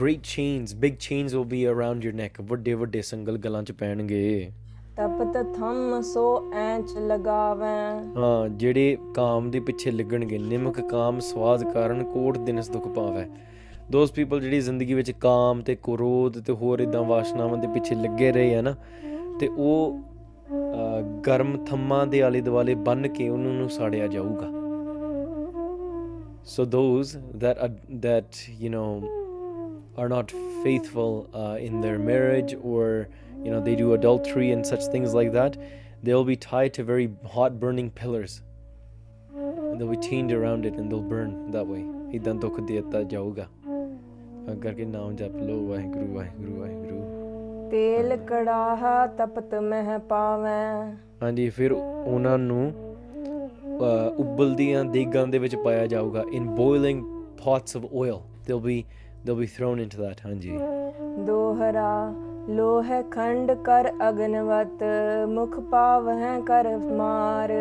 [0.00, 4.50] great chains big chains will be around your neck ਵੱਡੇ ਵੱਡੇ ਸੰਗਲ ਗਲਾਂ 'ਚ ਪੈਣਗੇ।
[4.98, 12.04] ਤਪਤ ਥੰਮ ਸੋ ਐਂਚ ਲਗਾਵੈਂ। ਹਾਂ ਜਿਹੜੇ ਕਾਮ ਦੇ ਪਿੱਛੇ ਲੱਗਣਗੇ ਨਿਮਕ ਕਾਮ ਸਵਾਦ ਕਾਰਨ
[12.04, 13.26] ਕੋਟ ਦਿਨਸ ਦੁਖ ਪਾਵੈ।
[13.90, 18.32] ਦੋਸ ਪੀਪਲ ਜਿਹੜੀ ਜ਼ਿੰਦਗੀ ਵਿੱਚ ਕਾਮ ਤੇ ਕ੍ਰੋਧ ਤੇ ਹੋਰ ਇਦਾਂ ਵਾਸ਼ਨਾਵਾਂ ਦੇ ਪਿੱਛੇ ਲੱਗੇ
[18.32, 18.74] ਰਹੇ ਆ ਨਾ
[19.40, 20.00] ਤੇ ਉਹ
[20.48, 24.50] ਅਹ, ਗਰਮ ਥੰਮਾਂ ਦੇ ਆਲੇ ਦੁਆਲੇ ਬੰਨ ਕੇ ਉਹਨਾਂ ਨੂੰ ਸਾੜਿਆ ਜਾਊਗਾ।
[26.50, 28.90] So those that are, that you know
[29.98, 30.30] are not
[30.62, 32.86] faithful uh, in their marriage or
[33.45, 35.57] you know they do adultery and such things like that
[36.03, 38.35] they'll be tied to very hot burning pillars
[39.35, 41.83] and they'll be chained around it and they'll burn that way
[42.17, 43.45] ਇਦਾਂ ਦੁੱਖ ਦੇਤਾ ਜਾਊਗਾ
[44.45, 51.71] ਤਾਂ ਕਰਕੇ ਨਾਮ ਜਪ ਲਓ ਵਾਹਿਗੁਰੂ ਵਾਹਿਗੁਰੂ ਵਾਹਿਗੁਰੂ ਤੇਲ ਕੜਾਹਾ ਤਪਤ ਮਹਿ ਪਾਵੈਂ ਹਾਂਜੀ ਫਿਰ
[51.73, 52.71] ਉਹਨਾਂ ਨੂੰ
[53.81, 57.03] ਅਹ, ਉਬਲਦੀਆਂ ਦੇਗਾਂ ਦੇ ਵਿੱਚ ਪਾਇਆ ਜਾਊਗਾ in boiling
[57.43, 58.75] pots of oil they'll be
[59.25, 60.57] they'll be thrown into that ਹਾਂਜੀ
[61.27, 61.87] ਦੋਹਰਾ
[62.49, 64.83] ਲੋਹ ਖੰਡ ਕਰ ਅਗਨਵਤ
[65.29, 67.51] ਮੁਖ ਪਾਵਹਿ ਕਰ ਮਾਰ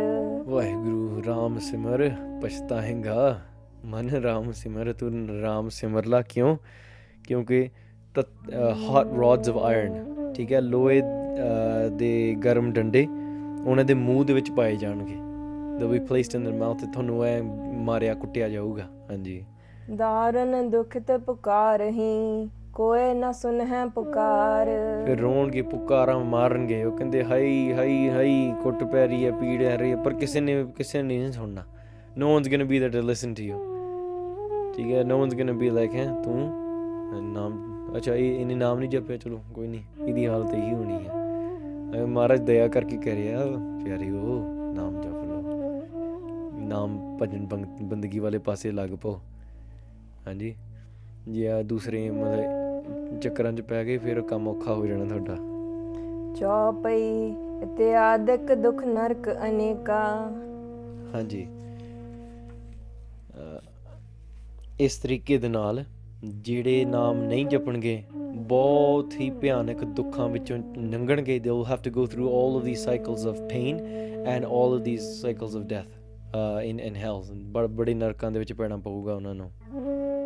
[0.47, 2.11] ਵਾਹਿਗੁਰੂ ਰਾਮ ਸਿਮਰ
[2.43, 3.39] ਪਛਤਾਏਗਾ
[3.87, 5.11] ਮਨ ਰਾਮ ਸਿਮਰ ਤੂੰ
[5.43, 6.57] ਰਾਮ ਸਿਮਰਲਾ ਕਿਉਂ
[7.25, 7.69] ਕਿਉਂਕਿ
[8.89, 13.07] ਹੌਟ ਰੋਡਸ ਆਫ ਆਇਰਨ ਠੀਕ ਹੈ ਲੋਹੇ ਅਹ, ਦੇ ਗਰਮ ਡੰਡੇ
[13.67, 15.17] ਉਹਨਾਂ ਦੇ ਮੂੰਹ ਦੇ ਵਿੱਚ ਪਾਏ ਜਾਣਗੇ
[15.79, 17.41] ਦੇ ਵੀ ਪਲੇਸਡ ਇਨ देयर ਮਾਊਥ ਤੁਹਾਨੂੰ ਐ
[17.85, 19.43] ਮਾਰਿਆ ਕੁੱਟਿਆ ਜਾਊਗਾ ਹਾਂਜੀ
[19.91, 24.68] ਦਾਰਨ ਦੁਖਿਤ ਪੁਕਾਰਹੀ ਕੋਏ ਨ ਸੁਨਹਿ ਪੁਕਾਰ।
[25.06, 29.78] ਫਿਰ ਰੋਣਗੇ, ਪੁਕਾਰਾਂ ਮਾਰਨਗੇ, ਉਹ ਕਹਿੰਦੇ, ਹਾਈ ਹਾਈ ਹਾਈ, ਕੁੱਟ ਪੈ ਰਹੀ ਹੈ ਪੀੜ ਹੈ
[29.78, 31.62] ਰਹੀ ਹੈ ਪਰ ਕਿਸੇ ਨੇ ਕਿਸੇ ਨੇ ਨਹੀਂ ਸੁਣਨਾ।
[32.18, 33.60] No one's going to be there to listen to you
[34.74, 36.50] ਠੀਕ ਹੈ no one's going to be like, ਹੈ, ਤੂੰ?
[37.12, 40.94] ਅਹ ਨਾਮ, ਅੱਛਾ, ਇਹ, ਇਹਨੇ ਨਾਮ ਨਹੀਂ ਜਪਿਆ, ਚਲੋ, ਕੋਈ ਨਹੀਂ, ਇਹਦੀ ਹਾਲਤ ਇਹੀ ਹੋਣੀ
[40.94, 41.12] ਹੈ
[42.02, 43.46] ਅਹ ਮਹਾਰਾਜ ਦਇਆ ਕਰਕੇ ਕਹਿ ਰਿਹਾ
[43.84, 44.16] ਪਿਆਰਿਓ
[44.74, 45.42] ਨਾਮ ਜਪ ਲਓ।
[46.60, 49.20] ਨਾਮ ਭਜਨ ਬੰਗ- ਬੰਦਗੀ ਵਾਲੇ ਪਾਸੇ ਲੱਗ ਪਓ।
[50.28, 50.56] ਹਾਂਜੀ।
[51.30, 52.67] ਜੇ ਆ ਦੂਸਰੇ, ਮਤਲਬ
[53.22, 55.36] ਚੱਕਰਾਂ 'ਚ ਪੈ ਗਏ ਫਿਰ ਕੰਮ ਔਖਾ ਹੋ ਜਾਣਾ ਤੁਹਾਡਾ।
[56.36, 60.32] ਚੌਪਈ ਇਤਿਆਦਿਕ ਦੁਖ ਨਰਕ ਅਨੇਕਾ।
[61.14, 61.48] ਹਾਂਜੀ।
[64.80, 65.84] ਇਸ ਤਰੀਕੇ ਦੇ ਨਾਲ
[66.26, 68.04] ਜਿਹੜੇ ਨਾਮ ਨਹੀਂ ਜਪਣਗੇ
[68.36, 73.40] ਬਹੁਤ ਹੀ ਭਿਆਨਕ ਦੁੱਖਾਂ ਵਿੱਚੋਂ ਲੰਘਣਗੇ have to go through all of these cycles of
[73.40, 73.80] pain
[74.24, 75.92] and all of these cycles of death
[76.28, 77.34] uh, in in hell.
[77.46, 79.52] ਬੜ- ਬੜੇ ਨਰਕਾਂ ਦੇ ਵਿੱਚ ਪੈਣਾ ਪਊਗਾ ਉਹਨਾਂ ਨੂੰ।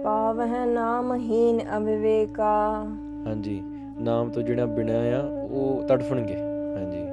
[0.03, 2.85] ਪਾਵਹਿ ਨਾਮਹੀਨ ਅਵਿਵੇਕਾ।
[3.27, 3.61] ਹਾਂਜੀ
[3.99, 6.35] ਨਾਮ ਤੋਂ ਜਿਹੜਾ ਬਿਨਾ ਆ ਉਹ ਤੜਫਣਗੇ।
[6.77, 7.07] ਹਾਂਜੀ।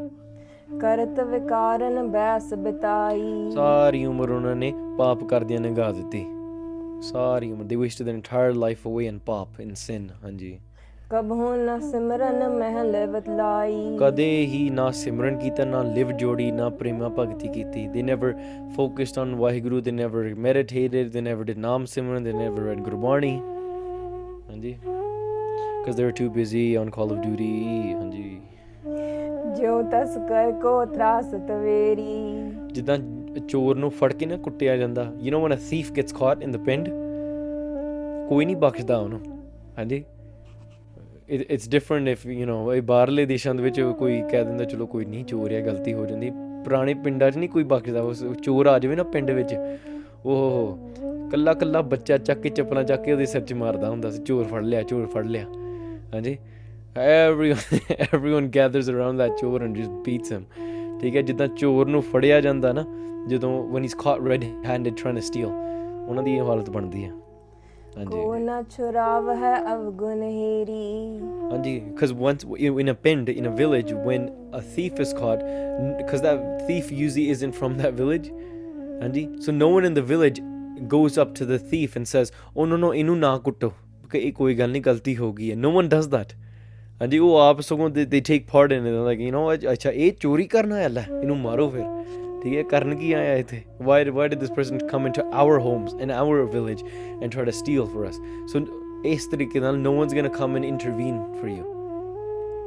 [0.79, 6.27] ਕਰਤ ਵਿਕਾਰਨ ਬੈਸ ਬਿਤਾਈ। ਸਾਰੀ ਉਮਰ ਉਹਨਾਂ ਨੇ ਪਾਪ ਕਰਦਿਆਂ ਨਿਗਾਹ ਦਿੱਤੀ।
[7.01, 10.59] ਸਾਰੀ ਉਮਰ they wasted their entire life away in pop in sin ਹਾਂਜੀ।
[11.11, 17.09] ਕਬਹੂ ਨ ਸਿਮਰਨ ਮਹਿਲ ਬਤਲਾਈ ਕਦੇ ਹੀ ਨਾ ਸਿਮਰਨ ਕੀਤਾ ਨਾ ਲਿਵ ਜੋੜੀ ਨਾ ਪ੍ਰੇਮਾ
[17.09, 18.33] ਭਗਤੀ ਕੀਤੀ they never
[18.79, 23.31] focused on Waheguru they never meditated they never did ਨਾਮ ਸਿਮਰਨ they never read ਗੁਰਬਾਣੀ
[24.49, 27.49] ਹਾਂਜੀ because they were too busy on call of duty
[27.95, 28.39] ਹਾਂਜੀ
[29.57, 32.99] ਜਿਉ ਤਸਕਰ ਕੋ ਤਰਾਸ ਤਵੇਰੀ ਜਿੱਦਾਂ
[33.49, 36.55] ਚੋਰ ਨੂੰ ਫੜ ਕੇ ਨਾ ਕੁੱਟਿਆ ਜਾਂਦਾ you know when a thief gets caught in
[36.59, 36.93] the pind
[38.29, 39.21] ਕੋਈ ਨਹੀਂ ਬਖਸ਼ਦਾ ਉਹਨੂੰ
[39.79, 40.05] ਹਾਂਜੀ
[41.29, 44.87] it, it's different if you know ਇਹ ਬਾਹਰਲੇ ਦੇਸ਼ਾਂ ਦੇ ਵਿੱਚ ਕੋਈ ਕਹਿ ਦਿੰਦਾ ਚਲੋ
[44.87, 46.31] ਕੋਈ ਨਹੀਂ ਚੋਰ ਹੈ ਗਲਤੀ ਹੋ ਜਾਂਦੀ।
[46.65, 49.55] ਪੁਰਾਣੇ ਪਿੰਡਾਂ 'ਚ ਨਹੀਂ ਕੋਈ ਬਖਸ਼ਦਾ ਉਸ ਚੋਰ ਆ ਜਾਵੇ ਨਾ ਪਿੰਡ ਵਿੱਚ
[50.27, 50.79] ਉਹ
[51.31, 54.45] ਕੱਲਾ ਕੱਲਾ ਬੱਚਾ ਚੱਕ ਕੇ ਚੱਪਲਾਂ ਚੱਕ ਕੇ ਉਹਦੇ ਸਿਰ 'ਚ ਮਾਰਦਾ ਹੁੰਦਾ ਸੀ ਚੋਰ
[54.45, 55.45] ਫੜ ਲਿਆ ਚੋਰ ਫੜ ਲਿਆ।
[56.15, 56.39] ਹਾਂਜੀ?
[56.99, 57.79] Everyone
[58.15, 60.43] everyone gathers around that ਚੋਰ and just beats him
[61.01, 62.85] ਠੀਕ ਹੈ ਜਿੱਦਾਂ ਚੋਰ ਨੂੰ ਫੜਿਆ ਜਾਂਦਾ ਨਾ
[63.29, 65.51] ਜਦੋਂ when he's caught red handed trying to steal
[66.09, 67.11] ਉਹਨਾਂ ਦੀ ਇਹ ਹਾਲਤ ਬਣਦੀ ਹੈ।
[71.53, 75.41] Andi, because once in a bend in a village, when a thief is caught,
[75.99, 78.31] because that thief usually isn't from that village,
[79.01, 80.41] Andi, so no one in the village
[80.87, 84.37] goes up to the thief and says, "Oh no no, inu na kutto, because ek
[84.37, 86.35] koi gal nahi galti hogi hai." No one does that.
[87.01, 88.91] Andi, wo aap they, they take part in it.
[88.91, 91.85] They're like, you know, acha, ye chori karna hai inu maro fir.
[92.38, 95.26] ਮਾਰੋ ਫਿਰ ਠੀਕ ਹੈ ਕਰਨ ਕੀ ਆਇਆ ਇੱਥੇ why why did this person come into
[95.44, 96.82] our homes in our village
[97.22, 98.20] and try to steal for us
[98.54, 98.66] so
[99.06, 101.72] ਇਸ ਤਰੀਕੇ ਨਾਲ no one's going to come and intervene for you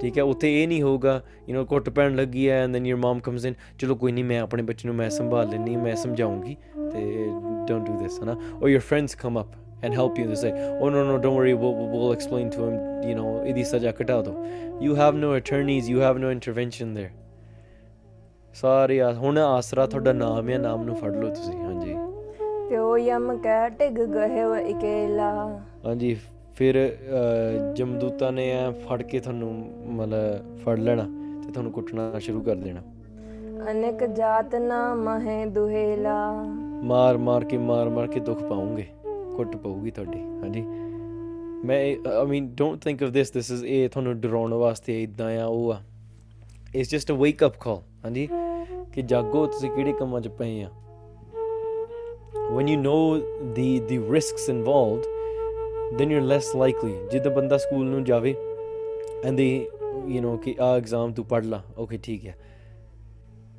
[0.00, 2.96] ਠੀਕ ਹੈ ਉੱਥੇ ਇਹ ਨਹੀਂ ਹੋਊਗਾ ਯੂ نو ਕੁੱਟ ਪੈਣ ਲੱਗੀ ਹੈ and then your
[2.96, 6.56] mum comes in ਚਲੋ ਕੋਈ ਨਹੀਂ ਮੈਂ ਆਪਣੇ ਬੱਚੇ ਨੂੰ ਮੈਂ ਸੰਭਾਲ ਲੈਣੀ ਮੈਂ ਸਮਝਾਉਂਗੀ
[6.92, 7.30] ਤੇ
[7.68, 10.26] ਡੋਨਟ ਡੂ ਦਿਸ ਹਨਾ or your friends come up and help you.
[10.26, 11.54] They say, "Oh no, no, don't worry.
[11.54, 13.08] We'll, we'll- we'll explain to him.
[13.08, 14.32] You know, idi saja kata do."
[14.80, 15.88] You have no attorneys.
[15.88, 17.10] You have no intervention there.
[18.53, 21.93] ਸਾਰੇ ਹੁਣ ਆਸਰਾ ਤੁਹਾਡਾ ਨਾਮ ਹੈ ਨਾਮ ਨੂੰ ਫੜ ਲਓ ਤੁਸੀਂ ਹਾਂਜੀ।
[22.69, 25.31] ਤਿਉ ਯਮ ਕਹਿ ਟਿਗ ਗਹਿਵ ਇਕੇਲਾ।
[25.85, 26.13] ਹਾਂਜੀ
[26.55, 26.77] ਫਿਰ
[27.75, 29.53] ਜਮਦੂਤਾਂ ਨੇ ਐ ਫੜ ਕੇ ਤੁਹਾਨੂੰ
[29.95, 31.03] ਮਤਲਬ ਫੜ ਲੈਣਾ
[31.43, 32.81] ਤੇ ਤੁਹਾਨੂੰ ਕੁੱਟਣਾ ਸ਼ੁਰੂ ਕਰ ਦੇਣਾ।
[33.71, 36.33] ਅਨੇਕ ਜਾਤ ਨਾ ਮਹੇ ਦੁਹੇਲਾ।
[36.83, 38.85] ਮਾਰ ਮਾਰ ਕੇ ਮਾਰ ਮਾਰ ਕੇ ਦੁੱਖ ਪਾਉਂਗੇ
[39.35, 40.61] ਕੁੱਟ ਪਊਗੀ ਤੁਹਾਡੀ ਹਾਂਜੀ।
[41.65, 45.45] ਮੈਂ I mean don't think of this this is ਇਹ ਤੁਹਾਨੂੰ ਡਰਾਉਣ ਵਾਸਤੇ ਇਦਾਂ ਆ
[45.45, 45.81] ਉਹ ਆ।
[46.75, 48.27] It's just a wake up call ਹਾਂਜੀ
[48.93, 50.69] ਕਿ ਜਾਗੋ ਤੁਸੀਂ ਕਿਹੜੇ ਕੰਮਾਂ 'ਚ ਪਏ ਆ
[52.55, 53.01] when you know
[53.57, 55.05] the the risks involved
[55.99, 58.33] then you're less likely ਜਿੱਦਾਂ ਬੰਦਾ ਸਕੂਲ ਨੂੰ ਜਾਵੇ
[59.25, 59.51] and they
[60.15, 62.35] you know ਕਿ ਆ ਐਗਜ਼ਾਮ ਤੂੰ ਪੜ ਲਾ ਓਕੇ ਠੀਕ ਹੈ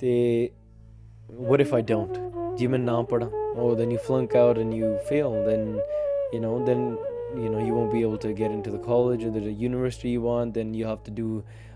[0.00, 0.50] ਤੇ
[1.48, 2.20] what if I don't
[2.56, 3.30] ਜੇ ਮੈਂ ਨਾ ਪੜਾਂ
[3.62, 5.66] oh then you flunk out and you fail then
[6.34, 6.84] you know then
[7.42, 10.22] you know you won't be able to get into the college or the university you
[10.28, 11.28] want then you have to do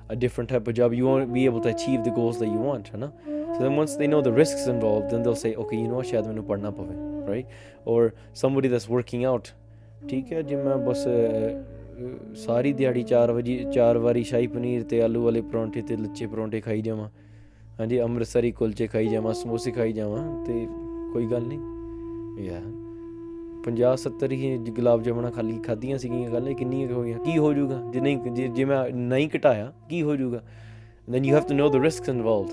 [0.08, 2.60] a different type of job you won't be able to achieve the goals that you
[2.66, 5.78] want है ना so then once they know the risks involved then they'll say okay
[5.82, 6.96] you know what ਸ਼ਾਇਦ ਮੈਨੂੰ ਪੜਨਾ ਪਵੇ
[7.30, 7.54] right
[7.94, 8.00] or
[8.42, 9.52] somebody that's working out
[10.08, 14.82] ਠੀਕ ਹੈ ਜੇ ਮੈਂ ਬਸ ਅਹ, ਅਹ, ਸਾਰੀ ਦਿਹਾੜੀ 4 ਵਜੇ 4 ਵਾਰੀ ਸ਼ਾਹੀ ਪਨੀਰ
[14.90, 17.08] ਤੇ ਆਲੂ ਵਾਲੇ ਪਰੌਂਠੇ ਤੇ ਲੱਚੇ ਪਰੌਂਠੇ ਖਾਈ ਜਾਵਾਂ
[17.80, 20.66] ਹਾਂਜੀ ਅੰਮ੍ਰਿਤਸਰੀ ਕੁਲਚੇ ਖਾਈ ਜਾਵਾਂ ਸਮੋਸੇ ਖਾਈ ਜਾਵਾਂ ਤੇ
[21.12, 22.60] ਕੋਈ ਗੱਲ ਨਹੀਂ ਯਾ
[23.66, 27.36] 50 70 ਹੀ ਜ- ਗੁਲਾਬ ਜਾਮਣਾ ਖਾਲੀ ਖਾਧੀਆਂ ਸੀਗੀਆਂ ਗੱਲ ਇਹ ਕਿੰਨੀਆਂ ਕੁ ਹੋਈਆਂ ਕੀ
[27.38, 30.42] ਹੋ ਜਾਊਗਾ ਜੇ ਨਹੀਂ ਜੇ- ਜੇ ਮੈਂ ਨਹੀਂ ਘਟਾਇਆ ਕੀ ਹੋ ਜਾਊਗਾ
[31.08, 32.52] then you have to know the risks involved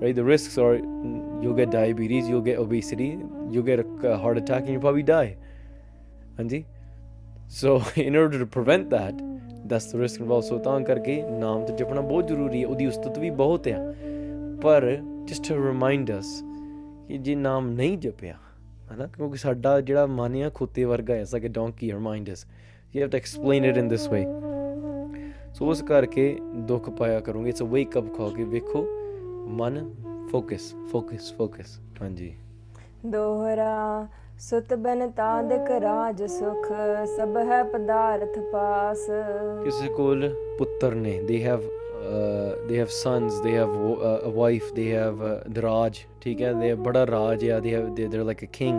[0.00, 3.06] right the risks are mm, you'll get diabetes you'll get obesity
[3.52, 5.30] you'll get a, a heart attack and you'll probably die
[6.38, 6.62] ਹਾਂਜੀ
[7.56, 7.72] so
[8.04, 9.22] in order to prevent that
[9.72, 13.18] that's the risk involved so ਤਾਂ ਕਰਕੇ ਨਾਮ ਤੇ ਜਪਣਾ ਬਹੁਤ ਜ਼ਰੂਰੀ ਹੈ ਉਹਦੀ ਉਸਤਤ
[13.18, 13.78] ਵੀ ਬਹੁਤ ਆ
[14.62, 14.86] ਪਰ
[15.30, 16.32] just to remind us
[17.08, 18.34] ਕਿ ਜੇ ਨਾਮ ਨਹੀਂ ਜਪਿਆ
[18.92, 19.06] ਹਨਾ?
[19.06, 22.44] ਕਿਉਂਕਿ ਸਾਡਾ ਜਿਹੜਾ ਮਨ ਆ ਖੋਤੇ ਵਰਗਾ ਹੈ ਸਕੇ donkey or mind is
[22.94, 24.24] you have to explain it in this way
[25.54, 28.86] so ਉਸ ਕਰਕੇ ਦੁੱਖ ਪਾਇਆ ਕਰੋਗੇ। ਇਟਸ ਅ ਵੇਕ ਅਪ ਕਾਲ ਕਿ ਵੇਖੋ
[29.48, 29.94] ਮਨ
[30.30, 32.34] ਫੋਕਸ ਫੋਕਸ ਫੋਕਸ ਹਾਂਜੀ।
[33.06, 36.66] ਦੋਹਰਾ ਸੁਤ ਬਨ ਤਾਦਿਕ ਰਾਜ ਸੁਖ
[37.16, 39.06] ਸਭ ਹੈ ਪਦਾਰਥ ਪਾਸ।
[39.64, 41.83] ਕਿਸੇ ਕੋਲ ਪੁੱਤਰ ਨੇ have uh,
[42.69, 46.41] they have sons they have wo- uh, a wife they have uh, the ਰਾਜ ਠੀਕ
[46.41, 48.77] ਹੈ they have ਬੜਾ ਰਾਜ ਆ they have they, they're like a king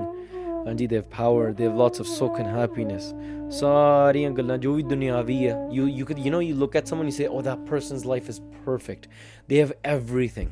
[0.67, 3.11] ਹਾਂਜੀ they have power they have lots of ਸੁੱਖ and happiness
[3.59, 7.09] ਸਾਰੀਆਂ ਗੱਲਾਂ ਜੋ ਵੀ ਦੁਨਿਆਵੀ ਆ you you could you know you look at someone
[7.11, 9.09] you say oh that person's life is perfect
[9.53, 10.51] they have everything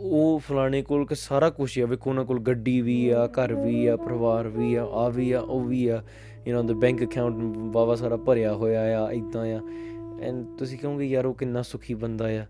[0.00, 3.86] ਉਹ ਫਲਾਣੇ ਕੋਲ ਕਿ ਸਾਰਾ ਕੁਝ ਆ ਵੇਖੋ ਉਹਨਾਂ ਕੋਲ ਗੱਡੀ ਵੀ ਆ ਘਰ ਵੀ
[3.86, 6.00] ਆ ਪਰਿਵਾਰ ਵੀ ਆ ਆ ਵੀ ਆ ਉਹ ਵੀ ਆ
[6.46, 7.34] you know the bank account
[7.74, 9.60] ਵਾਵਾ ਸਾਰਾ ਭਰਿਆ ਹੋਇਆ ਆ ਇਦਾਂ ਆ
[10.21, 12.45] ਐਂਡ ਤੁਸੀਂ ਕਹੋਗੇ ਯਾਰ ਉਹ ਕਿੰਨਾ ਸੁਖੀ ਬੰਦਾ ਆ।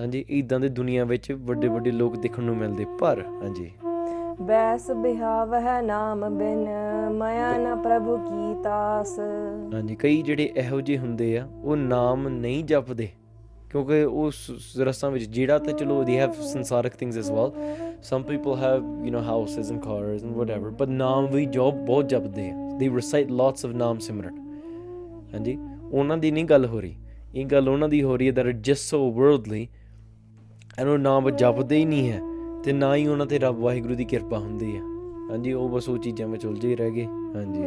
[0.00, 3.70] ਹਾਂਜੀ ਇਦਾਂ ਦੇ ਦੁਨੀਆ ਵਿੱਚ ਵੱਡੇ ਵੱਡੇ ਲੋਕ ਦੇਖਣ ਨੂੰ ਮਿਲਦੇ ਪਰ ਹਾਂਜੀ।
[4.42, 6.66] ਬੈਸ ਬਿਹਾਵ ਹੈ ਨਾਮ ਬਿਨ
[7.14, 9.18] ਮਾਇਆ ਨ ਪ੍ਰਭੂ ਕੀ ਤਾਸ।
[9.74, 13.08] ਹਾਂਜੀ ਕਈ ਜਿਹੜੇ ਇਹੋ ਜਿਹੇ ਹੁੰਦੇ ਆ ਉਹ ਨਾਮ ਨਹੀਂ ਜਪਦੇ
[13.70, 17.52] ਕਿਉਂਕਿ ਉਸ ਰਸਾਂ ਵਿੱਚ ਜਿਹੜਾ ਤੇ ਚਲੋ they have ਸੰਸਾਰਿਕ things as well
[18.10, 22.08] some people have you know houses and cars and whatever but ਨਾਮ ਵੀ ਜੋ ਬਹੁਤ
[22.08, 24.38] ਜਪਦੇ ਆ। They recite lots of ਨਾਮ ਸਿਮਰਨ।
[25.34, 25.58] ਹਾਂਜੀ।
[25.94, 26.94] ਉਹਨਾਂ ਦੀ ਨਹੀਂ ਗੱਲ ਹੋ ਰਹੀ।
[27.34, 29.66] ਇਹ ਗੱਲ ਉਹਨਾਂ ਦੀ ਹੋ ਰਹੀ ਹੈ that are just so worldly
[30.82, 32.20] and ਉਹ ਨਾਮ ਜਪਦੇ ਹੀ ਨਹੀਂ ਹੈ
[32.64, 34.80] ਤੇ ਨਾ ਹੀ ਉਹਨਾਂ ਤੇ ਰੱਬ ਵਾਹਿਗੁਰੂ ਦੀ ਕਿਰਪਾ ਹੁੰਦੀ ਹੈ।
[35.30, 37.62] ਹਾਂਜੀ ਉਹ ਬਸ ਉਹ ਚੀਜ਼ਾਂ ਵਿੱਚ ਉਲਝੇ ਹੀ ਰਹਿ ਗਏ। ਹਾਂਜੀ।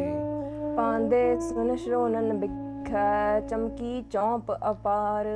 [0.76, 5.26] ਪਾਂਦੇ ਸੁਨ ਸ਼ਰੋਨਨ ਬਿਖੈ ਚਮਕੀ ਚੌਂਪ ਅਪਾਰ।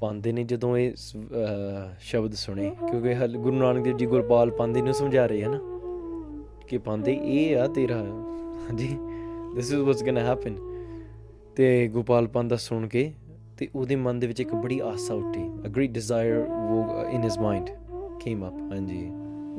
[0.00, 1.16] ਪਾਂਦੇ ਨੇ ਜਦੋਂ ਇਹ ਸ-
[2.00, 5.60] ਸ਼ਬਦ ਸੁਣੇ ਕਿਉਂਕਿ ਗੁਰੂ ਨਾਨਕ ਦੇਵ ਜੀ ਗੁਰਪਾਲ ਪਾਂਦੇ ਨੂੰ ਸਮਝਾ ਰਹੇ ਹਨ
[6.68, 7.96] ਕਿ ਪਾਂਦੇ ਇਹ ਆ ਤੇਰਾ
[8.64, 8.98] ਹਾਂਜੀ
[9.54, 10.69] this is what's going happen
[11.56, 13.12] ਤੇ ਗੋਪਾਲ ਪਾਂਦਾ ਸੁਣ ਕੇ
[13.58, 17.38] ਤੇ ਉਹਦੇ ਮਨ ਦੇ ਵਿੱਚ ਇੱਕ ਬੜੀ ਆਸਾ ਉੱਠੀ। ਅ ਗ੍ਰੇਟ ਡਿਜ਼ਾਇਰ ਉਹ in his
[17.38, 17.70] mind
[18.20, 19.08] came up ਹਾਂਜੀ।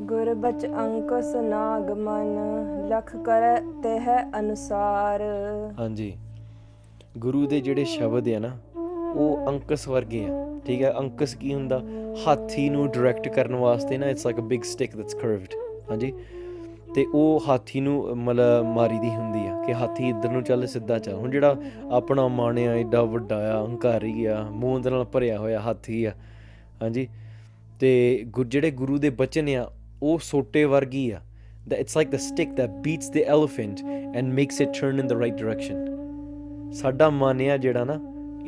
[0.06, 2.36] ਗੁਰ ਬਚ ਅੰਕਸ ਨਾਗ ਮਨ
[2.88, 3.42] ਲਖ ਕਰ
[3.82, 5.22] ਤਹ ਅਨੁਸਾਰ।
[5.78, 6.12] ਹਾਂਜੀ।
[7.18, 8.56] ਗੁਰੂ ਦੇ ਜਿਹੜੇ ਸ਼ਬਦ ਆ ਨਾ
[9.16, 10.92] ਉਹ ਅੰਕਸ ਵਰਗੇ ਆ ਠੀਕ ਹੈ?
[10.98, 11.80] ਅੰਕਸ ਕੀ ਹੁੰਦਾ?
[12.26, 15.54] ਹਾਥੀ ਨੂੰ ਡਾਇਰੈਕਟ ਕਰਨ ਵਾਸਤੇ ਨਾ it's like a big stick that's curved
[15.90, 16.12] ਹਾਂਜੀ?
[16.94, 20.98] ਤੇ ਉਹ ਹਾਥੀ ਨੂੰ ਮਤਲਬ ਮਾਰੀ ਦੀ ਹੁੰਦੀ ਆ ਕਿ ਹਾਥੀ ਇੱਧਰ ਨੂੰ ਚੱਲ ਸਿੱਧਾ
[20.98, 21.56] ਚੱਲ ਹੁਣ ਜਿਹੜਾ
[21.92, 26.12] ਆਪਣਾ ਮਾਣਿਆ ਏਡਾ ਵੱਡਾ ਆ ਹੰਕਾਰੀ ਆ ਮੂੰਹ ਦੇ ਨਾਲ ਭਰਿਆ ਹੋਇਆ ਹਾਥੀ ਆ
[26.82, 27.08] ਹਾਂਜੀ
[27.80, 29.70] ਤੇ ਗੁਰ ਜਿਹੜੇ ਗੁਰੂ ਦੇ ਬਚਨ ਆ
[30.02, 31.20] ਉਹ ਸੋਟੇ ਵਰਗੀ ਆ
[31.70, 35.16] that it's like the stick that beats the elephant and makes it turn in the
[35.16, 35.76] right direction
[36.80, 38.00] ਸਾਡਾ ਮਨ ਆ ਜਿਹੜਾ ਨਾ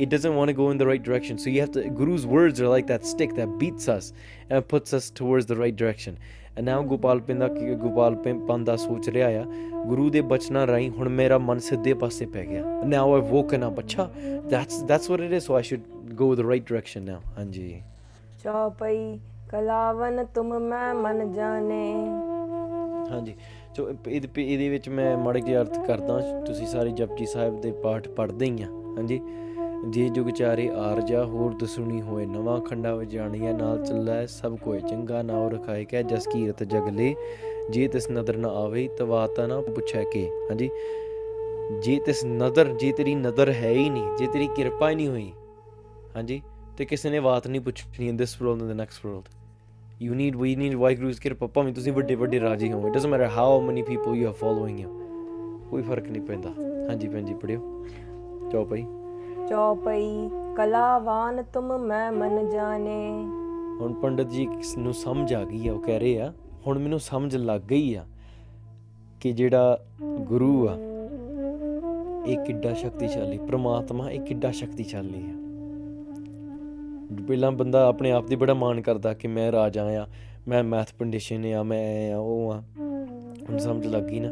[0.04, 2.60] it doesn't want to go in the right direction so you have to guru's words
[2.60, 4.08] are like that stick that beats us
[4.50, 6.16] and puts us towards the right direction
[6.58, 8.16] and now Gopal ਪਿੰਦਾ ਕੀ ਗੋਪਾਲ
[8.48, 9.44] ਪੰਦਾ ਸੋਚ ਰਿਹਾ ਆ
[9.86, 12.62] ਗੁਰੂ ਦੇ ਬਚਨਾਂ ਰਾਹੀਂ ਹੁਣ ਮੇਰਾ ਮਨ ਸਿੱਧੇ ਪਾਸੇ ਪੈ ਗਿਆ।
[12.92, 14.08] Now i've woken up ਅੱਛਾ
[14.52, 15.84] that's that's what it is so i should
[16.20, 17.20] go the right direction now.
[17.38, 17.82] ਹਾਂਜੀ।
[18.44, 19.18] ਚੌਪਈ
[19.50, 21.82] ਕਲਾਵਨ ਤੁਮ ਮੈਂ ਮਨ ਜਾਣੇ।
[23.10, 23.34] ਹਾਂਜੀ।
[23.76, 28.46] ਸੋ ਇਹਦੇ ਵਿੱਚ ਮੈਂ ਮਾੜਾ ਜਿਹਾ ਅਰਥ ਕਰਦਾ ਤੁਸੀਂ ਸਾਰੇ ਜਪਜੀ ਸਾਹਿਬ ਦੇ ਪਾਠ ਪੜ੍ਹਦੇ
[28.46, 29.20] ਹੀ ਆ। ਹਾਂਜੀ।
[29.90, 35.22] ਜੇ ਜੁਗ ਚਾਰੇ ਆਰਜਾ, ਹੋਰ ਦਸੁਣੀ ਹੋਏ ਨਵਾਂ ਖੰਡਾ ਵਜਾਣੀਆਂ ਨਾਲ ਚੱਲੈ ਸਭ ਕੋਏ ਚੰਗਾ
[35.22, 37.14] ਨਾਉ ਰਖਾਏ ਕੈ ਜਸ ਕੀਰਤ ਜਗ ਲੇ।
[37.70, 40.70] ਜੇ ਤਿਸ ਨਦਰ ਨਾ ਆਵੇ ਤਵਾਤਾ ਨਾ ਪੁੱਛੈ ਕੇ। ਹਾਂਜੀ।
[41.82, 45.32] ਜੇ ਤਿਸ ਨਦਰ, ਜੇ ਤੇਰੀ ਨਦਰ ਹੈ ਹੀ ਨਹੀਂ, ਜੇ ਤੇਰੀ ਕਿਰਪਾ ਹੀ ਨਹੀਂ ਹੋਈ,
[46.16, 46.42] ਹਾਂਜੀ,
[46.76, 49.22] ਤੇ ਕਿਸੇ ਨੇ ਬਾਤ ਨਹੀਂ ਪੁੱਛਣੀ in this world in the next world
[50.02, 53.26] you need, we need Waheguru kirpa, ਭਾਵੇਂ ਤੁਸੀਂ ਵੱਡੇ ਵੱਡੇ ਰਾਜੀ ਹੋ it doesn't matter
[53.26, 54.88] how many people you are following you
[55.70, 56.50] ਕੋਈ ਫ਼ਰਕ ਨਹੀਂ ਪੈਂਦਾ।
[56.88, 57.86] ਹਾਂਜੀ ਭੈਣ ਜੀ ਪੜਿਓ
[58.52, 58.86] ਚੋ ਭਾਈ।
[59.48, 63.10] ਚੌਪਈ ਕਲਾਵਾਨ ਤੁਮ ਮੈਂ ਮਨ ਜਾਣੇ।
[63.80, 66.32] ਹੁਣ ਪੰਡਤ ਜੀ ਨੂੰ ਸਮਝ ਆ ਗਈ ਆ, ਉਹ ਕਹਿ ਰਹੇ ਆ,
[66.66, 68.04] ਹੁਣ ਮੈਨੂੰ ਸਮਝ ਲੱਗ ਗਈ ਆ
[69.20, 69.78] ਕਿ ਜਿਹੜਾ
[70.20, 70.76] ਗੁਰੂ ਆ,
[72.26, 75.34] ਇਹ ਕਿੱਡਾ ਸ਼ਕਤੀਸ਼ਾਲੀ, ਪ੍ਰਮਾਤਮਾ ਇਹ ਕਿੱਡਾ ਸ਼ਕਤੀਸ਼ਾਲੀ ਆ।
[77.28, 80.06] ਪਹਿਲਾਂ ਬੰਦਾ ਆਪਣੇ ਆਪ ਦੀ ਬੜਾ ਮਾਣ ਕਰਦਾ ਕਿ ਮੈਂ ਰਾਜਾ ਆ,
[80.48, 82.62] ਮੈਂ ਮੈਥ ਪੰਡਿਸ਼ਨ ਆ, ਮੈਂ ਇਹ ਆ, ਉਹ ਆ।
[83.48, 84.28] ਹੁਣ ਸਮਝ ਲੱਗ ਗਈ ਨਾ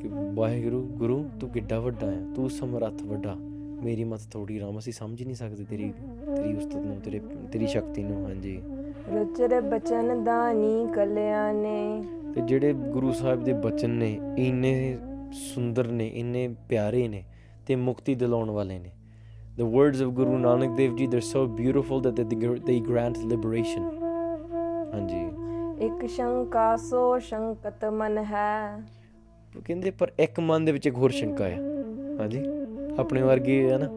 [0.00, 3.36] ਕਿ ਵਾਹਿਗੁਰੂ, ਗੁਰੂ, ਤੂੰ ਕਿੱਡਾ ਵੱਡਾ ਆ, ਤੂੰ ਸਮਰੱਥ ਵੱਡਾ।
[3.84, 5.92] ਮੇਰੀ ਮਤ ਥੋੜੀ ਰਾਮ ਅਸੀਂ ਸਮਝ ਨਹੀਂ ਸਕਦੇ ਤੇਰੀ
[6.36, 7.20] ਤੇਰੀ ਉਸਤਤ ਨੂੰ ਤੇਰੇ
[7.52, 8.60] ਤੇਰੀ ਸ਼ਕਤੀ ਨੂੰ ਹਾਂਜੀ।
[9.14, 12.02] ਰੁਚਰ ਬਚਨ ਦਾਨੀ ਕਲਿਆਣੇ
[12.34, 14.98] ਤੇ ਜਿਹੜੇ ਗੁਰੂ ਸਾਹਿਬ ਦੇ ਬਚਨ ਨੇ ਇੰਨੇ
[15.32, 17.24] ਸੁੰਦਰ ਨੇ ਇੰਨੇ ਪਿਆਰੇ ਨੇ
[17.66, 18.90] ਤੇ ਮੁਕਤੀ ਦਿਲਾਉਣ ਵਾਲੇ ਨੇ।
[19.60, 22.24] The words of guru nanak dev ji they're so beautiful that they,
[22.68, 23.84] they grant liberation
[24.94, 25.20] ਹਾਂਜੀ।
[25.86, 28.82] ਇੱਕ ਸ਼ੰਕਾ ਸੋ ਸ਼ੰਕਤ ਮਨ ਹੈ।
[29.56, 31.58] ਉਹ ਕਹਿੰਦੇ ਪਰ ਇੱਕ ਮਨ ਦੇ ਵਿੱਚ ਇੱਕ ਹੋਰ ਸ਼ੰਕਾ ਹੈ
[32.20, 32.42] ਹਾਂਜੀ।
[32.98, 33.88] ਆਪਣੇ ਵਰਗੇ ਹੈ ਨਾ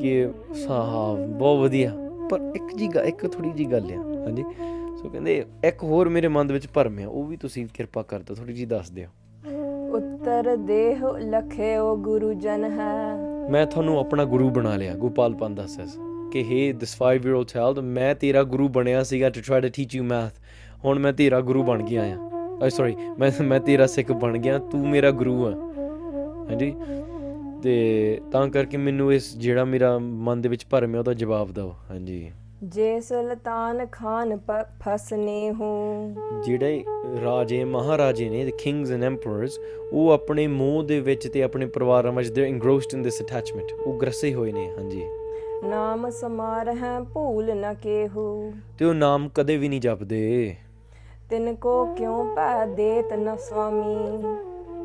[0.00, 1.92] ਕਿ ਸਾਹ ਬਹੁਤ ਵਧੀਆ।
[2.30, 4.44] ਪਰ ਇੱਕ ਜੀ ਇੱਕ ਥੋੜੀ ਜੀ ਗੱਲ ਆ ਹਾਂਜੀ।
[4.96, 8.20] ਸੋ ਕਹਿੰਦੇ ਇੱਕ ਹੋਰ ਮੇਰੇ ਮਨ ਦੇ ਵਿੱਚ ਭਰਮ ਆ ਉਹ ਵੀ ਤੁਸੀਂ ਕਿਰਪਾ ਕਰ
[8.20, 9.08] ਦਿਓ ਥੋੜੀ ਜੀ ਦੱਸ ਦਿਓ।
[9.96, 13.16] ਉੱਤਰ ਦੇਹ ਲਖਿਓ ਗੁਰੂ ਜਨ ਹੈ।
[13.50, 15.96] ਮੈਂ ਤੁਹਾਨੂੰ ਆਪਣਾ ਗੁਰੂ ਬਣਾ ਲਿਆ ਗੋਪਾਲ ਪੰਦਾ ਸੈਸ।
[16.32, 19.68] ਕਿ ਹੇ ਦਿਸ 5 year old child ਮੈਂ ਤੇਰਾ ਗੁਰੂ ਬਣਿਆ ਸੀਗਾ to try to
[19.74, 20.32] teach you math
[20.84, 22.30] ਹੁਣ ਮੈਂ ਤੇਰਾ ਗੁਰੂ ਬਣ ਗਿਆ ਆ
[22.62, 25.50] ਆਈ ਸੌਰੀ ਮੈਂ ਮੈਂ ਤੇਰਾ ਸਿੱਖ ਬਣ ਗਿਆ ਤੂੰ ਮੇਰਾ ਗੁਰੂ ਆ।
[26.50, 26.74] ਹਾਂਜੀ।
[27.64, 31.74] ਤੇ ਤਾਂ ਕਰਕੇ ਮੈਨੂੰ ਇਸ ਜਿਹੜਾ ਮੇਰਾ ਮਨ ਦੇ ਵਿੱਚ ਭਰਮ ਹੈ ਉਹਦਾ ਜਵਾਬ ਦਿਓ।
[31.90, 34.38] ਹਾਂਜੀ। ਜੇ ਸੁਲਤਾਨ ਖਾਨ
[34.80, 36.84] ਫਸਨੇ ਹੂੰ। ਜਿਹੜੇ
[37.24, 39.50] ਰਾਜੇ ਮਹਾਰਾਜੇ ਨੇ the kings and emperors
[39.92, 43.98] ਉਹ ਆਪਣੇ ਮੋਹ ਦੇ ਵਿੱਚ ਤੇ ਆਪਣੇ ਪਰਿਵਾਰਾਂ ਵਿੱਚ ਦੇ engrossed in this attachment ਉਹ
[43.98, 45.02] ਗਰਸੇ ਹੋਏ ਨੇ ਹਾਂਜੀ।
[45.64, 50.56] ਨਾਮ ਸਮਾਰ ਹੈ ਭੂਲ ਨ ਕੇਹੂ। ਤੇ ਉਹ ਨਾਮ ਕਦੇ ਵੀ ਨਹੀਂ ਜਪਦੇ।
[51.30, 54.22] ਤਿਨ ਕੋ ਕਿਉ ਭੈ ਦੇਤ ਨ ਸੁਆਮੀ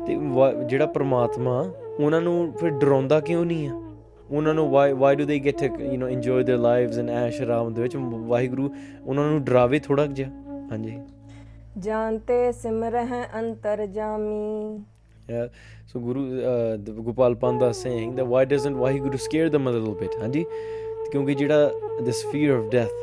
[0.06, 0.18] ਤੇ
[0.66, 3.73] ਜਿਹੜਾ ਪ੍ਰਮਾਤਮਾ ਉਹਨਾਂ ਨੂੰ ਫਿਰ ਡਰਾਉਂਦਾ ਕਿਉਂ ਨਹੀਂ ਆ
[4.31, 7.41] ਉਹਨਾਂ ਨੂੰ why why do they get to you know enjoy their lives in ਐਸ਼
[7.41, 8.69] ਆਰਾਮ ਦੇ ਵਿੱਚ ਵਾਹਿਗੁਰੂ
[9.05, 10.29] ਉਹਨਾਂ ਨੂੰ ਡਰਾਵੇ ਥੋੜਾ ਜਿਹਾ
[10.71, 10.97] ਹਾਂਜੀ
[11.77, 14.79] ਜਾਣਤੇ ਸਿਮਰਹਿ ਅੰਤਰ ਜਾਮੀ
[15.27, 15.45] Yeah.
[15.91, 19.71] So Guru uh, the Gopal Panda is saying that why doesn't Vaheguru scare them a
[19.75, 20.17] little bit?
[20.21, 20.43] ਹਾਂਜੀ
[21.11, 21.71] ਕਿਉਂਕਿ ਜਿਹੜਾ
[22.07, 22.93] this fear of death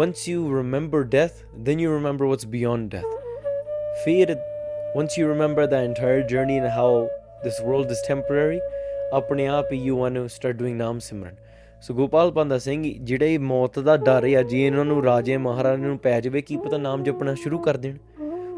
[0.00, 1.38] once you remember death
[1.68, 3.14] then you remember what's beyond death
[4.04, 4.36] fear
[4.96, 6.90] once you remember the entire journey and how
[7.43, 8.59] this world is temporary
[9.13, 11.35] ਆਪਣੇ ਆਪ ਹੀ you want to start doing ਨਾਮ ਸਿਮਰਨ
[11.81, 15.97] ਸੋ ਗੋਪਾਲ ਪਾਂਦਾ ਸਿੰਘ ਜਿਹੜੇ ਮੌਤ ਦਾ ਡਰ ਹੈ ਜੇ ਇਹਨਾਂ ਨੂੰ ਰਾਜੇ ਮਹਾਰਾਜੇ ਨੂੰ
[15.97, 17.97] ਪੈ ਜਾਵੇ ਕੀ ਪਤਾ ਨਾਮ ਜਪਣਾ ਸ਼ੁਰੂ ਕਰ ਦੇਣ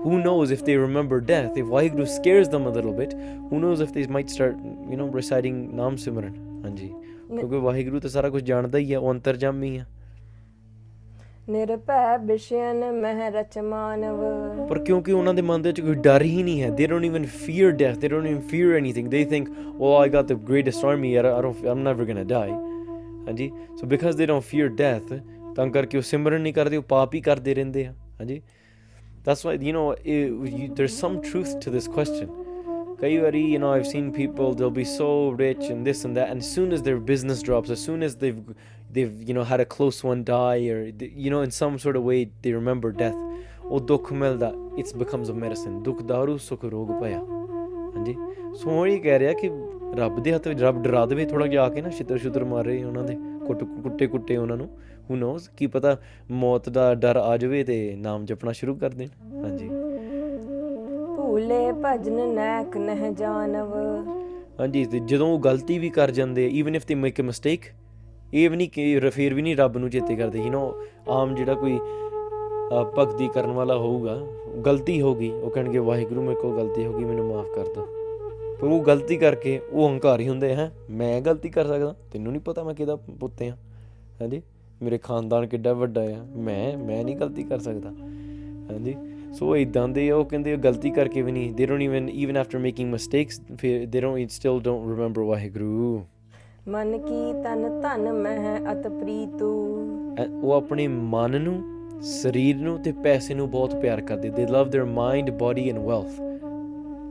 [0.04, 3.16] who knows if they remember death if Waheguru scares them a little bit
[3.50, 4.62] who knows if they might start
[4.92, 6.88] you know reciting ਨਾਮ ਸਿਮਰਨ ਹਾਂਜੀ
[7.30, 9.86] ਕਿਉਂਕਿ ਵਾਹਿਗੁਰੂ ਤਾਂ ਸਾਰਾ ਕੁਝ ਜਾਣਦਾ ਹੀ ਹੈ ਉਹ ਅੰਤਰਜਾਮੀ ਆ
[11.50, 14.20] ਨਿਰਭੈ ਬਿਸ਼ਯਨ ਮਹਿ ਰਚ ਮਾਨਵ
[14.70, 17.26] ਪਰ ਕਿਉਂਕਿ ਉਹਨਾਂ ਦੇ ਮਨ ਦੇ ਵਿੱਚ ਕੋਈ ਡਰ ਹੀ ਨਹੀਂ ਹੈ they don't even
[17.46, 21.14] fear death they don't even fear anything they think oh I got the greatest army
[21.20, 22.54] I don't I'm never going to die
[23.28, 25.14] ਹਾਂਜੀ so because they don't fear death
[25.56, 28.42] ਤਾਂ ਕਰਕੇ ਉਹ ਸਿਮਰਨ ਨਹੀਂ ਕਰਦੇ ਉਹ ਪਾਪ ਹੀ ਕਰਦੇ ਰਹਿੰਦੇ ਆ ਹਾਂਜੀ
[29.26, 32.30] that's why you know it, you, there's some truth to this question
[33.02, 35.10] ਕਈ ਵਾਰੀ you know I've seen people they'll be so
[35.42, 38.18] rich and this and that and as soon as their business drops as soon as
[38.24, 38.40] they've
[38.90, 42.00] they've you know had a close one die or th- you know in some sort
[42.00, 43.20] of way they remember death.
[43.66, 45.82] ਉਹ ਦੁੱਖ ਮਿਲਦਾ it becomes a medicine.
[45.84, 47.20] ਦੁੱਖ ਦਾਰੂ ਸੁਖ ਰੋਗ ਭਇਆ
[47.96, 48.16] ਹਾਂਜੀ
[48.62, 49.50] ਸੋ ਇਹ ਕਹਿ ਰਿਹਾ ਕਿ
[49.98, 53.04] ਰੱਬ ਦੇ ਹੱਥ ਵਿੱਚ ਰੱਬ ਡਰਾ ਦੇਵੇ ਥੋੜਾ ਆ ਕੇ ਨਾ ਛਿੱਤਰ ਛੁੱਤਰ ਮਾਰੇ ਉਹਨਾਂ
[53.04, 53.16] ਦੇ
[53.48, 54.68] ਕੁੱਟ ਕੁੱਟੇ ਕੁੱਟੇ ਉਹਨਾਂ ਨੂੰ
[55.10, 55.96] ਹੂ ਨੋਜ਼ ਕੀ ਪਤਾ
[56.32, 59.08] ਮੌਤ ਦਾ ਡਰ ਆ ਜਾਵੇ ਤੇ ਨਾਮ ਜਪਣਾ ਸ਼ੁਰੂ ਕਰ ਦੇਣ
[59.44, 59.70] ਹਾਂਜੀ
[61.18, 63.74] ਭੂਲੇ ਭਜਨ ਨੈਕ ਨਹਿ ਜਾਣਵ
[64.60, 67.66] ਹਾਂਜੀ ਜਦੋਂ ਉਹ ਗਲਤੀ ਵੀ ਕਰ ਜਾਂਦੇ even if they make a mistake
[68.34, 71.36] ਇਹ ਵੀ ਨਹੀਂ ਕਿ ਰ- ਫਿਰ ਵੀ ਨਹੀਂ ਰੱਬ ਨੂੰ ਚੇਤੇ ਕਰਦੇ ਯੂ نو ਆਮ
[71.36, 74.20] ਜਿਹੜਾ ਕੋਈ ਅ, ਭਗਤੀ ਕਰਨ ਵਾਲਾ ਹੋਊਗਾ
[74.66, 77.88] ਗਲਤੀ ਹੋ ਗਈ ਉਹ ਕਹਿਣਗੇ ਵਾਹਿਗੁਰੂ ਮੇਰੇ ਕੋਲ ਗਲਤੀ ਹੋ ਗਈ ਮੈਨੂੰ ਮਾਫ ਕਰ ਦੋ
[78.62, 82.64] ਪਰ ਉਹ ਗਲਤੀ ਕਰਕੇ ਉਹ ਹੰਕਾਰੀ ਹੁੰਦੇ ਹੈ। ਮੈਂ ਗਲਤੀ ਕਰ ਸਕਦਾ ਤੈਨੂੰ ਨਹੀਂ ਪਤਾ
[82.64, 83.50] ਮੈਂ ਕਿਹਦਾ ਪੁੱਤ ਆ
[84.22, 84.42] ਹਾਂਜੀ?
[84.82, 87.90] ਮੇਰੇ ਖਾਨਦਾਨ ਕਿੱਡਾ ਵੱਡਾ ਆ ਮੈਂ ਮੈਂ ਨਹੀਂ ਗਲਤੀ ਕਰ ਸਕਦਾ
[88.72, 88.96] ਹਾਂਜੀ?
[89.34, 92.58] ਸੋ ਇਦਾਂ ਦੇ ਆ, ਉਹ ਕਹਿੰਦੇ ਗਲਤੀ ਕਰਕੇ ਵੀ ਨਹੀਂ they don't even even after
[92.58, 93.42] making mistakes
[93.88, 96.04] they don't still don't remember Waheguru.
[96.69, 99.49] ਮਨ ਕੀ ਤਨ ਧਨ ਮਹਿ ਅਤ ਪ੍ਰੀਤੂ
[100.19, 101.63] ਐ- ਉਹ ਆਪਣੇ ਮਨ ਨੂੰ
[102.03, 106.21] ਸਰੀਰ ਨੂੰ ਤੇ ਪੈਸੇ ਨੂੰ ਬਹੁਤ ਪਿਆਰ ਕਰਦੇ they love their mind body and wealth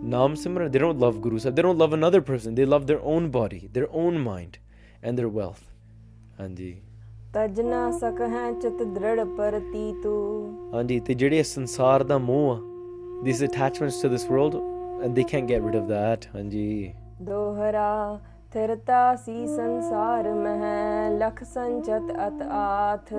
[0.05, 2.99] ਨਾਮ ਸਿਮਰਨ they don't love Guru Sahib they don't love another person they love their
[3.05, 4.57] own body their own mind
[5.03, 6.73] and their wealth ਹਾਂਜੀ
[7.33, 10.11] ਤਜ ਨਾ ਸਕ ਹੈ ਚਿਤ ਦ੍ਰਿੜ ਪਰਤੀਤੂ
[10.73, 12.59] ਹਾਂਜੀ ਤੇ ਜਿਹੜੇ ਇਸ ਸੰਸਾਰ ਦਾ ਮੋਹ ਆ
[13.25, 14.55] this attachments to this world
[15.03, 18.19] and they can't get rid of that ਹਾਂਜੀ ਦੋਹਰਾ
[18.52, 23.12] ਥਿਰਤਾ ਸੀ ਸੰਸਾਰ ਮਹਿ ਲਖ ਸੰਚਤ ਅਤ ਆਥ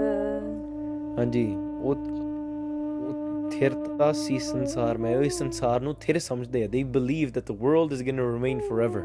[1.17, 1.45] ਹਾਂਜੀ
[1.81, 7.33] ਉਹ ਉਹ ਥਿਰਤਾ ਸੀ ਸੰਸਾਰ ਮੈਂ ਉਹ ਇਸ ਸੰਸਾਰ ਨੂੰ ਥਿਰ ਸਮਝਦੇ ਆ they believe
[7.37, 9.03] that the world is going to remain forever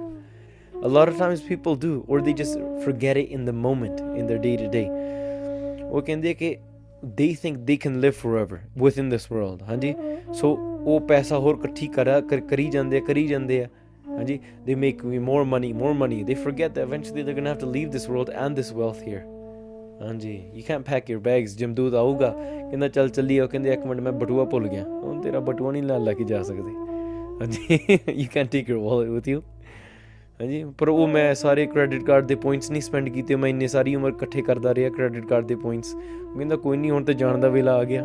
[0.85, 4.31] a lot of times people do or they just forget it in the moment in
[4.31, 4.87] their day to day
[5.91, 6.55] ਉਹ ਕਹਿੰਦੇ ਕਿ
[7.21, 9.95] they think they can live forever within this world ਹਾਂਜੀ
[10.41, 13.69] so ਉਹ ਪੈਸਾ ਹੋਰ ਇਕੱਠੀ ਕਰਾ ਕਰ- ਕਰੀ ਜਾਂਦੇ ਆ ਕਰੀ ਜਾਂਦੇ ਆ
[14.17, 16.19] ਹਾਂਜੀ, they make more money more money.
[16.29, 19.01] They forget that eventually they're going to have to leave this world and this wealth
[19.09, 19.23] here.
[20.03, 22.29] ਹਾਂਜੀ you can't pack your bags ਜਮਦੂਤ ਆਊਗਾ,
[22.71, 25.83] ਕਹਿੰਦਾ, ਚੱਲ ਚੱਲੀਏ। ਉਹ ਕਹਿੰਦੇ, ਇੱਕ ਮਿੰਟ, ਮੈਂ ਬਟੂਆ ਭੁੱਲ ਗਿਆ। ਹੁਣ ਤੇਰਾ ਬਟੂਆ ਨਹੀਂ
[25.83, 26.71] ਲੈ ਲੈ ਕੇ ਜਾ ਸਕਦੇ।
[27.41, 29.41] ਹਾਂਜੀ you can take your wallet with you
[30.41, 33.95] ਹਾਂਜੀ, ਪਰ ਉਹ ਮੈਂ ਸਾਰੇ ਕ੍ਰੈਡਿਟ ਕਾਰਡ ਦੇ ਪੁਆਇੰਟਸ ਨਹੀਂ ਸਪੈਂਡ ਕੀਤੇ। ਮੈਂ ਇੰਨੀ ਸਾਰੀ
[33.95, 37.49] ਉਮਰ ਇਕੱਠੇ ਕਰਦਾ ਰਿਹਾ ਕ੍ਰੈਡਿਟ ਕਾਰਡ ਦੇ ਪੁਆਇੰਟਸ ਕਹਿੰਦਾ, ਕੋਈ ਨਹੀਂ, ਹੁਣ ਤੇ ਜਾਣ ਦਾ
[37.49, 38.05] ਵੇਲਾ ਆ ਗਿਆ।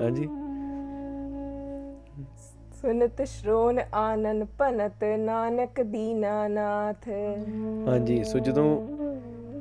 [0.00, 0.28] ਹਾਂਜੀ।
[2.84, 7.08] ਸੁਨਤ ਸ਼੍ਰੋਨ ਆਨਨ ਭਨਤ ਨਾਨਕ ਦੀਨਾਨਾਥ
[7.88, 8.88] ਹਾਂਜੀ, ਸੋ ਜਦੋਂ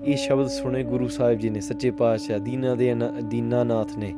[0.04, 4.14] ਇਹ ਸ਼ਬਦ ਸੁਣੇ ਗੁਰੂ ਸਾਹਿਬ ਜੀ ਨੇ, ਸੱਚੇ ਪਾਤਸ਼ਾਹ ਦੀਨਾ ਦੇ ਨਾ- ਦੀਨਾਨਾਥ ਨੇ,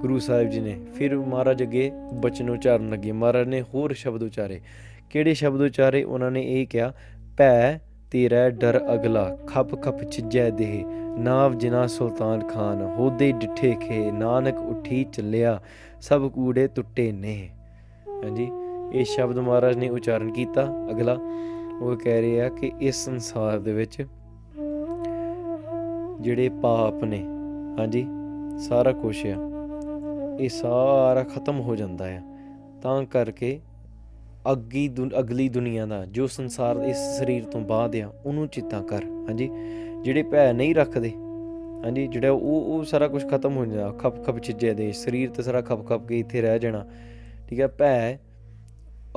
[0.00, 4.60] ਗੁਰੂ ਸਾਹਿਬ ਜੀ ਨੇ, ਫਿਰ ਮਹਾਰਾਜ ਅੱਗੇ ਬਚਨ ਉਚਾਰਨ ਲੱਗੇ। ਮਹਾਰਾਜ ਨੇ ਹੋਰ ਸ਼ਬਦ ਉਚਾਰੇ।
[5.10, 6.04] ਕਿਹੜੇ ਸ਼ਬਦ ਉਚਾਰੇ?
[6.04, 6.92] ਉਹਨਾਂ ਨੇ ਇਹ ਕਿਹਾ,
[7.36, 7.78] ਭੈ
[8.10, 10.86] ਤੇਰਾ ਡਰ ਅਗਲਾ, ਖਪ ਖਪ ਛਿਜੈ ਦੇਹ,
[11.18, 15.60] ਨਾਵ ਜਿਨਾ ਸੁਲਤਾਨ ਖਾਨ, ਹੋਦੇ ਡਿਠੇ ਖੇ, ਨਾਨਕ ਉਠੀ ਚੱਲਿਆ,
[16.00, 17.48] ਸਭ ਕੂੜੇ ਟੁੱਟੇ ਨੇ
[18.24, 18.50] ਹਾਂਜੀ,
[18.92, 21.18] ਇਹ ਸ਼ਬਦ ਮਹਾਰਾਜ ਨੇ ਉਚਾਰਨ ਕੀਤਾ। ਅਗਲਾ,
[21.80, 24.06] ਉਹ ਕਹਿ ਰਹੇ ਆ ਕਿ ਇਸ ਸੰਸਾਰ ਦੇ ਵਿੱਚ
[26.20, 27.26] ਜਿਹੜੇ ਪਾਪ ਨੇ,
[27.78, 28.06] ਹਾਂਜੀ,
[28.58, 29.50] ਸਾਰਾ ਕੁਝ ਆ,
[30.40, 32.20] ਇਹ ਸਾਰਾ ਖਤਮ ਹੋ ਜਾਂਦਾ ਆ।
[32.82, 33.60] ਤਾਂ ਕਰਕੇ
[34.52, 39.04] ਅੱਗੀ ਦੁਨ- ਅਗਲੀ ਦੁਨੀਆ ਦਾ, ਜੋ ਸੰਸਾਰ ਇਸ ਸਰੀਰ ਤੋਂ ਬਾਅਦ ਆ, ਉਹਨੂੰ ਚਿੰਤਾ ਕਰ,
[39.04, 39.50] ਹਾਂਜੀ।
[40.02, 41.12] ਜਿਹੜੇ ਭੈ ਨਹੀਂ ਰੱਖਦੇ,
[41.84, 45.42] ਹਾਂਜੀ, ਜਿਹੜਾ ਉਹ ਉਹ ਸਾਰਾ ਕੁਝ ਖਤਮ ਹੋ ਜਾਂਦਾ ਖਪ ਖਪ ਛਿਜੇ ਦੇ, ਸਰੀਰ ਤੇ
[45.42, 46.86] ਸਾਰਾ ਖਪ ਖਪ ਕੇ ਇੱਥੇ ਰਹਿ ਜਾਣਾ।
[47.50, 48.18] ਠੀਕ ਹੈ, ਭੈ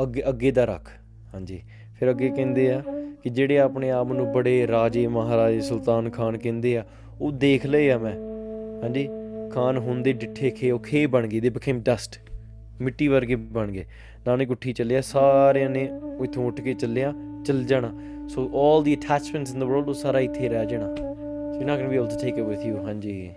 [0.04, 0.90] ਅੱਗੇ ਅੱਗੇ ਦਾ ਰੱਖ।
[1.34, 1.64] ਹਾਂਜੀ।
[2.00, 2.84] ਫਿਰ ਅੱਗੇ ਕਹਿੰਦੇ ਆ
[3.24, 6.86] ਕਿ ਜਿਹੜੇ ਆਪਣੇ ਆਪ ਨੂੰ ਬੜੇ ਰਾਜੇ ਮਹਾਰਾਜੇ ਸੁਲਤਾਨ ਖਾਨ ਕਹਿੰਦੇ ਆ,
[7.22, 8.16] ਉਹ ਦੇਖ ਲਏ ਆ ਮੈਂ।
[8.84, 9.10] ਹਾਂਜੀ।
[9.52, 12.20] ਖਾਨ ਹੁੰਦੇ ਡਿੱਠੇ ਖੇ, ਉਹ ਖੇ ਬਣ ਗਏ, ਦੇ ਬਿਕੇਮ ਡਸਟ
[12.82, 13.86] ਮਿੱਟੀ ਵਰਗੇ ਬਣ ਗਏ।
[14.28, 15.90] ਨਾਨਕ ਉੱਠੀ ਚੱਲਿਆ, ਸਾਰਿਆਂ ਨੇ
[16.24, 17.14] ਇੱਥੋਂ ਉੱਠ ਕੇ ਚੱਲਿਆ,
[17.46, 21.60] ਚੱਲ ਜਾਣਾ। ਸੋ all the attachments in the world, ਉਹ ਸਾਰਾ ਇੱਥੇ ਰਹਿ ਜਾਣਾ। So
[21.60, 23.34] you're not going to be able to take it with you ਹਾਂਜੀ।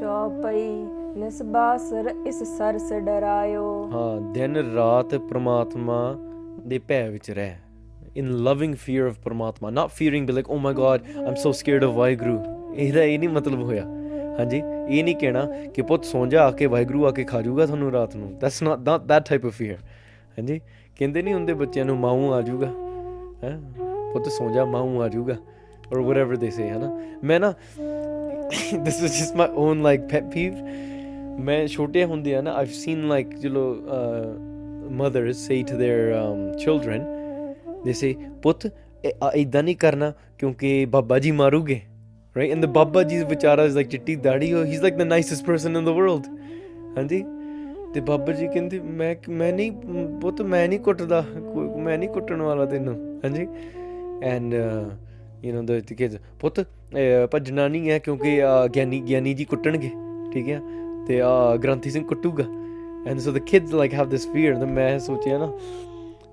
[0.00, 0.86] ਚੌਪਈ
[1.16, 6.16] ਨਿਸਬਾਸਰ ਇਸ ਸਰਸ ਡਰਾਇਓ। ਹਾਂ, ਦਿਨ ਰਾਤ ਪ੍ਰਮਾਤਮਾ
[6.66, 7.54] ਦੇ ਭੈ ਵਿੱਚ ਰਹਿ।
[8.20, 11.86] In loving fear of ਪ੍ਰਮਾਤਮਾ, not fearing, be like oh my god, i'm so scared
[11.86, 12.38] of Waheguru
[12.74, 13.82] ਇਹਦਾ ਇਹ ਨਹੀਂ ਮਤਲਬ ਹੋਇਆ।
[14.38, 17.66] ਹਾਂਜੀ, ਇਹ ਨਹੀਂ ਕਹਿਣਾ ਕਿ ਪੁੱਤ ਸੌਂ ਜਾ ਆ ਕੇ ਵਾਹਿਗੁਰੂ ਆ ਕੇ ਖਾ ਜਾਊਗਾ
[17.66, 19.76] ਤੁਹਾਨੂੰ ਰਾਤ ਨੂੰ। That's not not that type of fear
[20.38, 20.60] ਹਾਂਜੀ,
[20.96, 22.66] ਕਹਿੰਦੇ ਨਹੀਂ ਹੁੰਦੇ ਬੱਚਿਆਂ ਨੂੰ ਮਾਊ ਆ ਜਾਊਗਾ?
[23.44, 23.60] ਹੈ?
[24.12, 25.36] ਪੁੱਤ ਸੌਂ ਜਾ ਮਾਊ ਆ ਜਾਊਗਾ।
[25.94, 27.00] Or whatever they say, ਹਨਾ?
[27.24, 27.54] ਮੈਂ ਨਾ,
[28.84, 30.85] this is just my own, like, pet peeve
[31.40, 33.76] ਮੈਂ ਛੋਟੇ ਹੁੰਦੇ ਆ ਨਾ ਆਈਵ ਸੀਨ ਲਾਈਕ ਚਲੋ
[34.90, 36.12] mothers say to their
[36.58, 37.00] children
[37.84, 38.66] they say ਪੁੱਤ
[39.34, 41.80] ਇਦਾਂ ਨਹੀਂ ਕਰਨਾ ਕਿਉਂਕਿ Baba ji ਮਾਰੂਗੇ
[42.36, 45.02] right and the Baba ji ਵਿਚਾਰਾ ਇਜ਼ ਲਾਈਕ ਚਿੱਟੀ ਦਾੜੀ ਹੋ he is like the
[45.02, 46.26] nicest person in the world
[46.98, 47.24] ਹਾਂਜੀ
[47.94, 49.72] ਤੇ ਬਾਬਾ ਜੀ ਕਹਿੰਦੇ ਮੈਂ ਮੈਂ ਨਹੀਂ
[50.20, 51.24] ਪੁੱਤ ਮੈਂ ਨਹੀਂ ਕੁੱਟਦਾ
[51.76, 53.46] ਮੈਂ ਨਹੀਂ ਕੁੱਟਣ ਵਾਲਾ ਤੈਨੂੰ ਹਾਂਜੀ
[54.22, 54.54] and
[55.44, 56.60] you know the kids ਪੁੱਤ
[57.30, 58.40] ਭੱਜਣਾ ਨਹੀਂ ਹੈ ਕਿਉਂਕਿ
[58.74, 59.90] ਗਿਆਨੀ ਗਿਆਨੀ ਜੀ ਕੁੱਟਣਗੇ
[60.32, 62.44] ਠੀਕ ਹੈ ਤੇ ਅਹ, ਗ੍ਰੰਥੀ Singh ਕੁੱਟੂਗਾ।
[63.10, 65.52] And so the kids like have this fear ਤਾਂ ਮੈਂ ਸੋਚਿਆ ਨਾ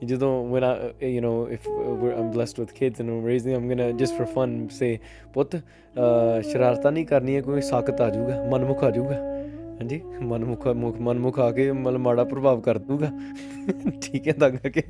[0.03, 3.27] ਜਦੋਂ when I uh, you know if uh, we're, I'm blessed with kids and I'm
[3.27, 4.89] raising them I'm gonna just for fun say
[5.33, 9.15] ਪੁੱਤ ਅਹ, uh, ਸ਼ਰਾਰਤਾਂ ਨਹੀਂ ਕਰਨੀਆਂ ਕੋਈ ਸਾਖਤ ਆ ਜਾਊਗਾ ਮਨਮੁਖ ਆ ਜਾਊਗਾ।
[9.79, 13.11] ਹਾਂਜੀ ਮਨਮੁਖ ਮੁਖ ਮਨਮੁਖ ਆ ਕੇ ਮਤਲਬ ਮਾੜਾ ਪ੍ਰਭਾਵ ਕਰ ਦੂਗਾ
[14.01, 14.83] ਠੀਕ ਹੈ ਤਾਂ ਕਰਕੇ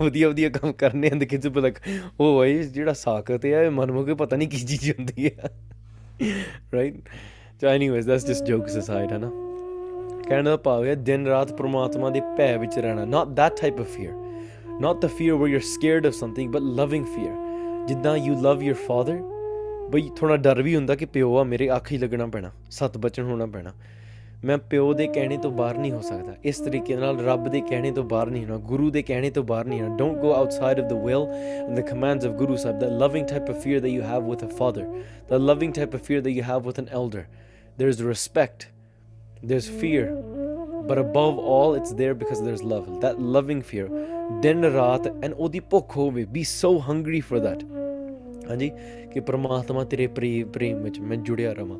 [0.00, 1.80] ਵਧੀਆ ਵਧੀਆ ਕੰਮ ਕਰਨੇ ਹੁੰਦੇ ਕਿds be like
[2.20, 5.50] ਉਹ ਇਹ ਜਿਹੜਾ ਸਾਖਤ ਹੈ ਇਹ ਮਨਮੁਖ ਪਤਾ ਨਹੀਂ ਕੀ ਚੀਜ਼ ਹੁੰਦੀ ਹੈ।
[6.74, 6.94] Right
[7.62, 9.30] so anyways that's just jokes aside ਹੈ ਨਾ
[10.28, 13.88] ਕਹਿਣ ਦਾ ਭਾਵ ਹੈ ਦਿਨ ਰਾਤ ਪ੍ਰਮਾਤਮਾ ਦੇ ਭੈ ਵਿੱਚ ਰਹਿਣਾ not that type of
[13.94, 14.12] fear
[14.84, 17.32] not the fear where you're scared of something but loving fear
[17.88, 19.16] ਜਿੱਦਾਂ you love your father
[19.90, 23.24] ਬਈ ਥੋੜਾ ਡਰ ਵੀ ਹੁੰਦਾ ਕਿ ਪਿਓ ਆ ਮੇਰੇ ਅੱਖ ਹੀ ਲੱਗਣਾ ਪੈਣਾ ਸਤ ਬਚਨ
[23.24, 23.72] ਹੋਣਾ ਪੈਣਾ
[24.44, 27.90] ਮੈਂ ਪਿਓ ਦੇ ਕਹਿਣੇ ਤੋਂ ਬਾਹਰ ਨਹੀਂ ਹੋ ਸਕਦਾ ਇਸ ਤਰੀਕੇ ਨਾਲ ਰੱਬ ਦੇ ਕਹਿਣੇ
[27.90, 30.88] ਤੋਂ ਬਾਹਰ ਨਹੀਂ ਹੋਣਾ ਗੁਰੂ ਦੇ ਕਹਿਣੇ ਤੋਂ ਬਾਹਰ ਨਹੀਂ ਹੋਣਾ don't go outside of
[30.90, 34.06] the will and the commands of Guru Sahib that loving type of fear that you
[34.12, 34.86] have with a father
[35.32, 37.26] the loving type of fear that you have with an elder
[37.77, 38.67] there's respect
[39.43, 40.05] there's fear
[40.87, 43.87] but above all it's there because there's love that loving fear
[44.41, 47.65] ਦਿਨ ਰਾਤ and ਉਹਦੀ ਭੁੱਖ ਹੋਵੇ be so hungry for that
[48.49, 48.71] ਹਾਂਜੀ
[49.13, 51.77] ਕਿ ਪ੍ਰਮਾਤਮਾ ਤੇਰੇ ਪ੍ਰੇਮ ਪ੍ਰੇਮ ਵਿੱਚ ਮੈਂ ਜੁੜਿਆ ਰਵਾਂ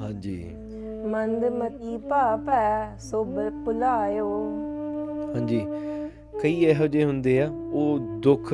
[0.00, 0.36] ਹਾਂਜੀ
[1.06, 4.28] ਮੰਦ ਮਤੀ ਭਾਪੈ ਸੁਭ ਭੁਲਾਇਓ
[5.34, 5.60] ਹਾਂਜੀ
[6.42, 8.52] ਕਈ ਇਹੋ ਜਿਹੇ ਹੁੰਦੇ ਆ ਉਹ ਦੁੱਖ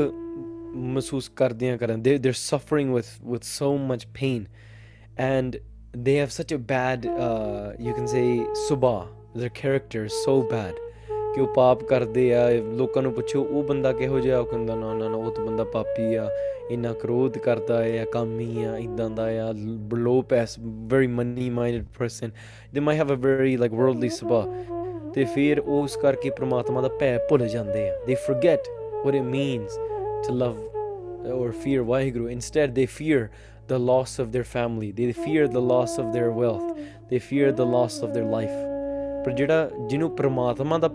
[0.74, 4.42] ਮਹਿਸੂਸ ਕਰਦਿਆਂ ਕਰਨ ਦੇ they're suffering with with so much pain
[5.26, 5.58] and
[5.93, 10.73] they have such a bad uh, you can say ਸੁਭਾਅ their character is so bad.
[11.35, 14.93] ਕਿ ਉਹ ਪਾਪ ਕਰਦੇ ਆ ਲੋਕਾਂ ਨੂੰ ਪੁੱਛੋ ਉਹ ਬੰਦਾ ਕਿਹੋ ਜਿਹਾ ਉਹ ਕਹਿੰਦਾ ਨਾ
[14.93, 16.29] ਨਾ ਨਾ ਉਹ ਤਾਂ ਬੰਦਾ ਪਾਪੀ ਆ
[16.71, 19.53] ਇੰਨਾ ਕ੍ਰੋਧ ਕਰਦਾ ਹੈ ਆ ਕਾਮੀ ਆ ਇਦਾਂ ਦਾ ਆ
[19.93, 20.59] ਲੋ ਪੈਸ
[20.91, 22.31] very money minded person
[22.73, 26.89] they may have a very like worldly ਸੁਭਾਅ ਤੇ ਫਿਰ ਉਹ ਉਸ ਕਰਕੇ ਪ੍ਰਮਾਤਮਾ ਦਾ
[26.99, 28.67] ਭੈ ਭੁੱਲ ਜਾਂਦੇ ਆ they forget
[29.05, 29.79] what it means
[30.25, 30.59] to love
[31.39, 33.21] or fear Waheguru instead they fear
[33.71, 36.67] the loss of their family, they fear the loss of their wealth,
[37.11, 38.57] they fear the loss of their life.
[39.25, 40.89] ਪਰ ਜਿਹੜਾ ਜਿਹਨੂੰ ਪ੍ਰਮਾਤਮਾ ਦਾ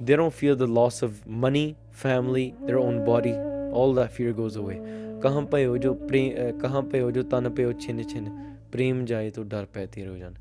[0.00, 1.12] they don't fear the loss of
[1.44, 1.66] money
[2.04, 3.34] family their own body.
[3.78, 4.78] All that fear goes away.
[5.22, 8.28] ਕਹਾਂ ਭਇਓ ਜੋ ਪ੍ਰੇਮ ਕਹਾਂ ਭਇਓ ਜੋ ਤਨ ਭਇਓ ਛਿਨ ਛਿਨ?
[8.72, 10.34] ਪ੍ਰੇਮ ਜਾਏ ਤੋ ਡਰ ਪੈ ਤੇਰੇ ਹੋ ਜਾਣ।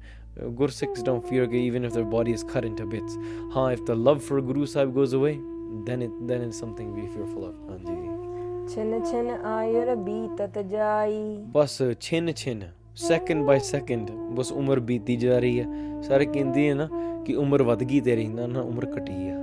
[0.60, 3.16] Gursikhs don't fear even if their body is cut into bits.
[3.56, 5.34] Huh, if the love for Guru Sahib goes away,
[5.90, 8.17] then it then it's something to be fearful of.
[8.68, 12.64] जी ਛਿਨ ਛਿਨ ਆਯੁਰ ਬੀਤਤ ਜਾਈ। ਬਸ ਛਿਨ ਛਿਨ
[12.96, 15.66] ਸੈਕਿੰਡ ਬਾਈ ਸੈਕਿੰਡ ਬਸ ਉਮਰ ਬੀਤੀ ਜਾ ਰਹੀ ਹੈ।
[16.02, 16.90] ਸਾਰੇ ਕਹਿੰਦੇ ਆ ਨਾ
[17.26, 19.36] ਕਿ ਉਮਰ ਵੱਧ ਗਈ ਤੇਰੀ ਨਾ ਨਾ ਉਮਰ ਘਟੀ ਆ।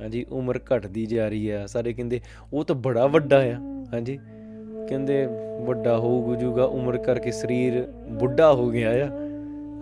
[0.00, 2.20] ਹਾਂਜੀ, ਉਮਰ ਘਟਦੀ ਜਾ ਰਹੀ ਆ। ਸਾਰੇ ਕਹਿੰਦੇ,
[2.52, 3.56] ਉਹ ਤਾਂ ਬੜਾ ਵੱਡਾ ਆ।
[3.92, 4.18] ਹਾਂਜੀ,
[4.88, 5.26] ਕਹਿੰਦੇ
[5.64, 9.10] ਵੱਡਾ ਹੋ ਜੂਗਾ, ਉਮਰ ਕਰਕੇ ਸਰੀਰ ਬੁੱਢਾ ਹੋ ਗਿਆ ਆ।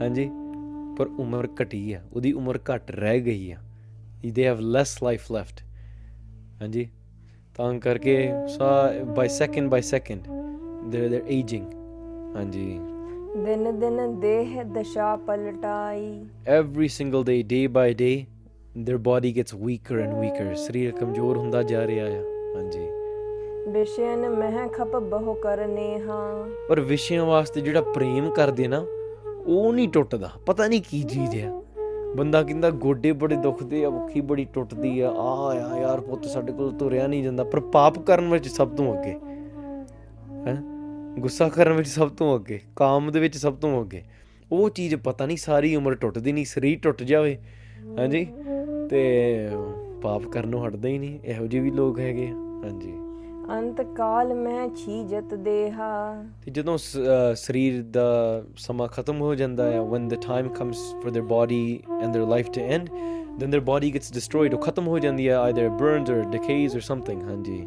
[0.01, 0.31] ਹਾਂਜੀ,
[0.99, 3.57] ਪਰ ਉਮਰ ਘਟੀ ਆ। ਉਹਦੀ ਉਮਰ ਘਟ ਰਹਿ ਗਈ ਆ।
[4.33, 5.61] They have lace life left
[6.63, 6.89] ਹਾਂਜੀ
[7.55, 8.31] ਤਾਂ ਕਰਕੇ
[9.07, 10.27] by second by second
[10.95, 11.67] they're they're aging.
[12.37, 12.81] ਹਾਂਜੀ।
[13.45, 16.25] ਦਿਨ ਦਿਨ ਦੇਹ ਦਸ਼ਾ ਪਲਟਾਈ।
[16.61, 18.17] Every single day day by day
[18.85, 20.55] their body gets weaker and weaker.
[20.55, 22.23] ਸਰੀਰ ਕਮਜ਼ੋਰ ਹੁੰਦਾ ਜਾ ਰਿਹਾ ਆ।
[22.57, 22.87] ਹਾਂਜੀ।
[23.69, 28.85] ਵਿਸ਼ੇਨ ਮਹਿ ਖਪ ਬਹੁ ਕਰਨੇ ਹਾਂ। ਪਰ ਵਿਸ਼ਿਆਂ ਵਾਸਤੇ ਜਿਹੜਾ ਪ੍ਰੇਮ ਕਰਦੇ ਨਾ
[29.47, 31.64] ਉਹ ਨਹੀਂ ਟੁੱਟਦਾ। ਪਤਾ ਨਹੀਂ ਕੀ ਚੀਜ਼ ਆ।
[32.17, 36.53] ਬੰਦਾ ਕਹਿੰਦਾ ਗੋਡੇ ਬੜੇ ਦੁਖਦੇ ਆ, ਅੱਖੀ ਬੜੀ ਟੁੱਟਦੀ ਆ। ਆ ਆ ਯਾਰ ਪੁੱਤ, ਸਾਡੇ
[36.53, 39.15] ਕੋਲ ਤੁਰਿਆ ਨਹੀਂ ਜਾਂਦਾ। ਪਰ ਪਾਪ ਕਰਨ ਵਿੱਚ ਸਭ ਤੋਂ ਅੱਗੇ।
[40.47, 40.63] ਹੈ?
[41.19, 44.03] ਗੁੱਸਾ ਕਰਨ ਵਿੱਚ ਸਭ ਤੋਂ ਅੱਗੇ। ਕਾਮ ਦੇ ਵਿੱਚ ਸਭ ਤੋਂ ਅੱਗੇ।
[44.53, 47.39] ਉਹ ਚੀਜ਼ ਪਤਾ ਨਹੀਂ, ਸਾਰੀ ਉਮਰ ਟੁੱਟਦੀ ਨਹੀਂ, ਸਰੀਰ ਟੁੱਟ ਜਾਵੇ।
[47.99, 48.29] ਹਾਂਜੀ?
[48.91, 49.39] ਤੇ
[50.03, 52.95] ਪਾਪ ਕਰਨੋਂ ਹਟਦਾ ਹੀ ਨਹੀਂ। ਇਹੋ ਜਿਹੇ ਵੀ ਲੋਕ ਹੈਗੇ ਆ। ਹਾਂਜੀ।
[53.51, 55.89] ਅੰਤ ਕਾਲ ਮੈਂ ਛੀਜਤ ਦੇਹਾ
[56.45, 56.77] ਤੇ ਜਦੋਂ
[57.37, 61.65] ਸਰੀਰ ਦਾ ਸਮਾਂ ਖਤਮ ਹੋ ਜਾਂਦਾ ਹੈ when the time comes for their body
[61.99, 62.89] and their life to end
[63.41, 66.83] then their body gets destroyed ਉਹ ਖਤਮ ਹੋ ਜਾਂਦੀ ਹੈ either burns or decays or
[66.91, 67.67] something ਹਾਂਜੀ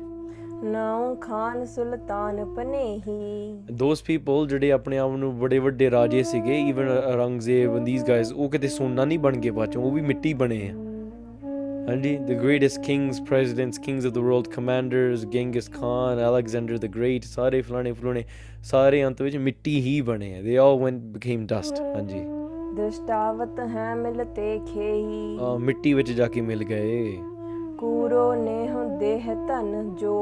[0.64, 6.90] ਨਾਉ ਖਾਨ ਸੁਲਤਾਨ ਪਨੇਹੀ those people ਜਿਹੜੇ ਆਪਣੇ ਆਪ ਨੂੰ ਬੜੇ ਵੱਡੇ ਰਾਜੇ ਸੀਗੇ even
[7.14, 10.68] Aurangzeb and these guys ਉਹ ਕਿਤੇ ਸੋਨਾ ਨਹੀਂ ਬਣ ਗਏ ਬਾਅਦ ਉਹ ਵੀ ਮਿੱਟੀ ਬਣੇ
[10.70, 10.87] ਆ
[11.88, 17.26] ਹਾਂਜੀ the greatest kings presidents kings of the world commanders Genghis Khan Alexander the Great
[17.26, 18.24] ਸਾਰੇ ਫਲਾਣੇ ਫਲਾਣੇ
[18.64, 22.20] ਸਾਰੇ ਅੰਤ ਵਿੱਚ ਮਿੱਟੀ ਹੀ ਬਣੇ ਆ they all went became dust ਹਾਂਜੀ
[22.76, 27.18] ਦ੍ਰਿਸ਼ਟਾਵਤ ਹੈ ਮਿਲਤੇ ਖੇਹੀ ਅਹ ਮਿੱਟੀ ਵਿੱਚ ਜਾ ਕੇ ਮਿਲ ਗਏ
[27.80, 30.14] ਕੂਰੋ ਨੇਹ ਦੇਹ ਧਨ ਜੋ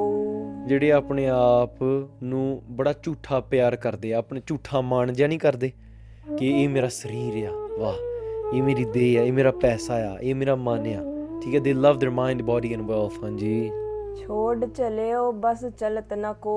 [0.67, 1.83] ਜਿਹੜੇ ਆਪਣੇ ਆਪ
[2.23, 5.71] ਨੂੰ ਬੜਾ ਝੂਠਾ ਪਿਆਰ ਕਰਦੇ ਆ ਆਪਣੇ ਝੂਠਾ ਮਾਣ ਜਿਹਾ ਨਹੀਂ ਕਰਦੇ
[6.39, 10.35] ਕਿ ਇਹ ਮੇਰਾ ਸਰੀਰ ਆ ਵਾਹ ਇਹ ਮੇਰੀ ਦੇਹ ਆ ਇਹ ਮੇਰਾ ਪੈਸਾ ਆ ਇਹ
[10.35, 11.03] ਮੇਰਾ ਮਨ ਆ
[11.44, 13.70] ਠੀਕ ਹੈ they love their mind body and wealth ਹਾਂਜੀ
[14.16, 16.54] ਛੋੜ ਚਲਿਓ ਬਸ ਚਲਤ ਨ ਕੋ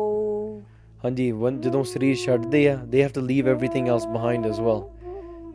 [1.05, 4.81] ਹਾਂਜੀ ਵਨ- ਜਦੋਂ ਸਰੀਰ ਛੱਡਦੇ ਆ they have to leave everything else behind as well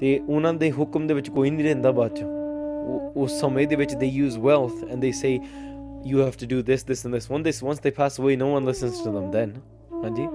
[0.00, 3.76] ਤੇ ਉਹਨਾਂ ਦੇ ਹੁਕਮ ਦੇ ਵਿੱਚ ਕੋਈ ਨਹੀਂ ਰਹਿੰਦਾ ਬਾਅਦ ਚ ਉਹ- ਉਸ ਸਮੇਂ ਦੇ
[3.76, 5.38] ਵਿੱਚ ਦੇ use wealth and they say
[6.06, 8.50] you have to do this this and this when this once they pass away no
[8.52, 9.56] one listens to them then
[10.04, 10.26] ਹਾਂਜੀ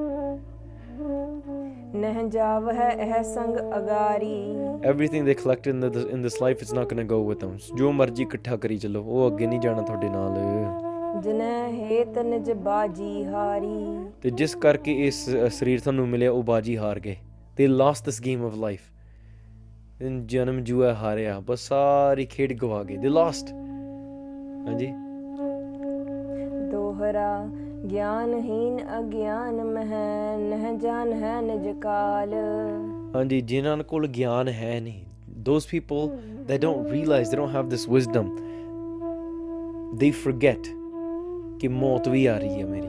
[4.84, 7.56] everything they collected in, the, in this life it's not going to go with them
[7.76, 13.24] ਜੋ ਮਰਜ਼ੀ ਇਕੱਠਾ ਕਰੀ ਚੱਲੋ ਉਹ ਅੱਗੇ ਨਹੀਂ ਜਾਣਾ ਤੁਹਾਡੇ ਨਾਲ ਜਿਨੈ ਹੇਤ ਨਿਜ ਬਾਜੀ
[13.24, 17.16] ਹਾਰੀ ਤੇ ਜਿਸ ਕਰਕੇ ਇਸ ਸਰੀਰ ਤੁਹਾਨੂੰ ਮਿਲਿਆ ਉਹ ਬਾਜੀ ਹਾਰ ਗਏ
[17.60, 18.86] they lost this game of life
[20.08, 23.54] in ਜਨਮ ਜੂਆ ਹਾਰਿਆ ਬਸ ਸਾਰੀ ਖੇਡ ਗਵਾ ਗਏ they lost
[24.68, 24.92] ਹਾਂਜੀ
[26.70, 27.30] ਦੋਹਰਾ
[27.86, 32.34] ਗਿਆਨਹੀਨ ਅਗਿਆਨ ਮਹਿ ਨਹਿ ਜਾਣ ਹੈ ਨਿਜ ਕਾਲ
[33.14, 35.04] ਹਾਂਜੀ ਜਿਨ੍ਹਾਂ ਕੋਲ ਗਿਆਨ ਹੈ ਨਹੀਂ
[35.48, 36.08] those people
[36.48, 38.32] that don't realize they don't have this wisdom
[40.02, 40.68] they forget
[41.60, 42.88] ਕਿ ਮੌਤ ਵੀ ਆ ਰਹੀ ਹੈ ਮੇਰੀ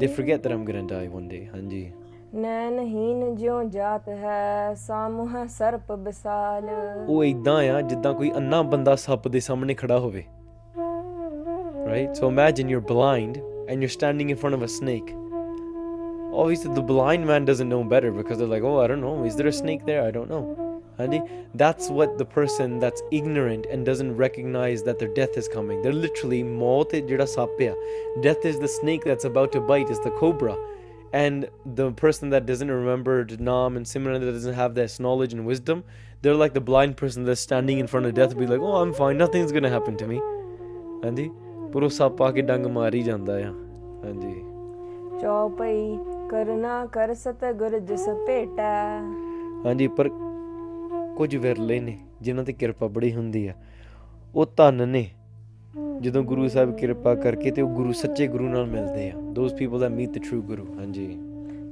[0.00, 1.86] they forget that i'm going to die one day ਹਾਂਜੀ
[2.34, 6.68] ਨੈਣਹੀਨ ਜਿਉ ਜਾਤ ਹੈ ਸਾਮੂਹ ਸਰਪ ਵਿਸਾਲ
[7.08, 10.24] ਉਹ ਇਦਾਂ ਆ ਜਿੱਦਾਂ ਕੋਈ ਅੰਨਾ ਬੰਦਾ ਸੱਪ ਦੇ ਸਾਹਮਣੇ ਖੜਾ ਹੋਵੇ
[11.88, 13.34] right so imagine you're blind
[13.68, 15.14] and you're standing in front of a snake
[16.32, 19.36] obviously the blind man doesn't know better because they're like oh i don't know is
[19.36, 21.22] there a snake there i don't know Handy?
[21.54, 25.82] That's what the person that's ignorant and doesn't recognize that their death is coming.
[25.82, 27.74] They're literally maut hai jehda sap hai.
[28.20, 30.56] Death is the snake that's about to bite, it's the cobra.
[31.12, 35.44] And the person that doesn't remember Nam and Simran that doesn't have this knowledge and
[35.46, 35.82] wisdom,
[36.22, 38.94] they're like the blind person that's standing in front of death, be like, oh, I'm
[38.94, 40.20] fine, nothing's gonna happen to me.
[41.04, 41.43] ਹਾਂਜੀ
[41.74, 43.52] ਪਰ ਉਹ ਸੱਪ ਆ ਕੇ ਡੰਗ ਮਾਰੀ ਜਾਂਦਾ ਆ।
[44.04, 44.44] ਹਾਂਜੀ।
[45.20, 45.98] ਚੌਪਈ
[46.30, 49.00] ਕਰਨਾ ਕਰ ਸਤ ਗੁਰ ਜਿਸ ਭੇਟਾ
[49.66, 50.10] ਹਾਂਜੀ ਪਰ
[51.16, 53.52] ਕੁਝ ਵਿਰਲੇ ਨੇ ਜਿਨ੍ਹਾਂ ਤੇ ਕਿਰਪਾ ਬੜੀ ਹੁੰਦੀ ਆ।
[54.34, 55.10] ਉਹ ਧੰਨ ਨੇ।
[56.00, 59.84] ਜਦੋਂ ਗੁਰੂ ਸਾਹਿਬ ਕਿਰਪਾ ਕਰਕੇ ਤੇ ਉਹ ਗੁਰੂ ਸੱਚੇ ਗੁਰੂ ਨਾਲ ਮਿਲਦੇ ਆ। Those people
[59.84, 61.18] that meet the true Guru ਹਾਂਜੀ।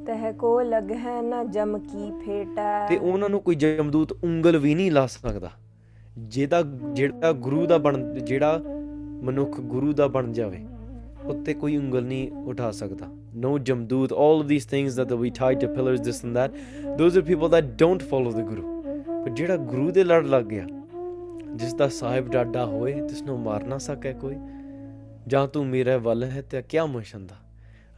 [0.07, 4.75] ਤਹ ਕੋ ਲਗ ਹੈ ਨਾ ਜਮ ਕੀ ਫੇਟਾ। ਤੇ ਉਹਨਾਂ ਨੂੰ ਕੋਈ ਜਮਦੂਤ ਉਂਗਲ ਵੀ
[4.75, 5.51] ਨਹੀਂ ਲਾ ਸਕਦਾ।
[6.19, 8.63] ਜਿਹਦਾ ਜਿਹੜਾ ਗੁਰੂ ਦਾ ਬਣ ਜਿਹੜਾ
[9.23, 10.65] ਮਨੁੱਖ ਗੁਰੂ ਦਾ ਬਣ ਜਾਵੇ
[11.27, 13.07] ਉੱਤੇ ਕੋਈ ਉਂਗਲ ਨਹੀਂ ਉਠਾ ਸਕਦਾ
[13.45, 16.57] no ਜਮਦੂਤ all of these things that we tied to pillars this and that
[17.01, 18.65] those are people that don't follow the guru
[19.25, 20.67] ਪਰ ਜਿਹੜਾ ਗੁਰੂ ਦੇ ਲੜ ਲੱਗ ਗਿਆ
[21.57, 24.37] ਜਿਸ ਦਾ ਸਾਹਿਬ ਡਾਡਾ ਹੋਏ ਤਿਸ ਨੂੰ ਮਾਰ ਨਾ ਸਕੇ ਕੋਈ
[25.29, 27.35] ਜਾਂ ਤੂੰ ਮੇਰੇ ਵੱਲ ਹੈ ਤੇ ਕਿਆ ਮੁਸ਼ੰਦਾ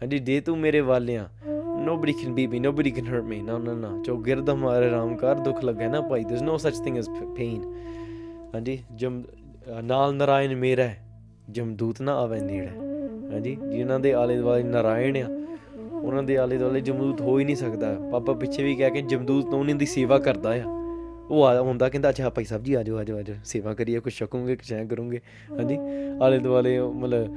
[0.02, 1.28] ਹਾਂਜੀ ਜੇ ਤੂੰ ਮੇਰੇ ਵੱਲ ਆ
[1.86, 5.16] nobody can beat me nobody can hurt me no no no ਜੋ ਗਿਰਦ ਹਮਾਰੇ ਰਾਮ
[5.16, 7.58] ਕਰ ਦੁੱਖ ਲੱਗੇ ਨਾ ਭਾਈ there's no such thing as p- pain
[8.54, 11.03] ਹਾਂਜੀ ਜਮ ਅ, ਨਾਲ ਨਰਾਇਣ ਮੇਰਾ ਹੈ,
[11.50, 12.68] ਜਮਦੂਤ ਨਾ ਆਵੇ ਨੇੜੇ।
[13.32, 15.28] ਹਾਂਜੀ ਜਿਨ੍ਹਾਂ ਦੇ ਆਲੇ ਦੁਆਲੇ ਨਰਾਇਣ ਆ
[16.02, 19.50] ਉਹਨਾਂ ਦੇ ਆਲੇ ਦੁਆਲੇ ਜਮਦੂਤ ਹੋ ਹੀ ਨਹੀਂ ਸਕਦਾ। ਪਾਪਾ ਪਿੱਛੇ ਵੀ ਕਹਿ ਕੇ ਜਮਦੂਤ
[19.50, 20.62] ਤੋਂ ਉਹਨਾਂ ਦੀ ਸੇਵਾ ਕਰਦਾ ਆ।
[21.30, 24.56] ਉਹ ਆ ਹੁੰਦਾ ਕਹਿੰਦਾ ਅੱਛਾ ਭਾਈ ਸਾਹਿਬ ਜੀ ਆਜੋ ਆਜੋ ਆਜੋ ਸੇਵਾ ਕਰੀਏ ਕੁਝ ਛਕੂਗੇ
[24.56, 25.20] ਕੁਝ ਐਂ ਕਰੂੰਗੇ।
[25.50, 25.78] ਹਾਂਜੀ
[26.20, 27.36] ਆਲੇ ਦੁਆਲੇ ਉਹ ਮਤਲਬ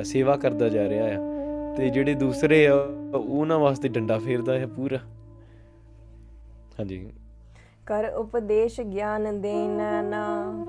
[0.00, 1.34] ਅ, ਸੇਵਾ ਕਰਦਾ ਜਾ ਰਿਹਾ ਆ।
[1.76, 2.74] ਤੇ ਜਿਹੜੇ ਦੂਸਰੇ ਆ
[3.14, 4.98] ਉਹਨਾਂ ਵਾਸਤੇ ਡੰਡਾ ਫੇਰਦਾ ਹੈ ਪੂਰਾ।
[6.80, 7.12] ਹਾਂਜੀ।
[7.86, 10.64] ਕਰ ਉਪਦੇਸ਼ ਗਿਆਨ ਦੇਣਾ ਨਾ।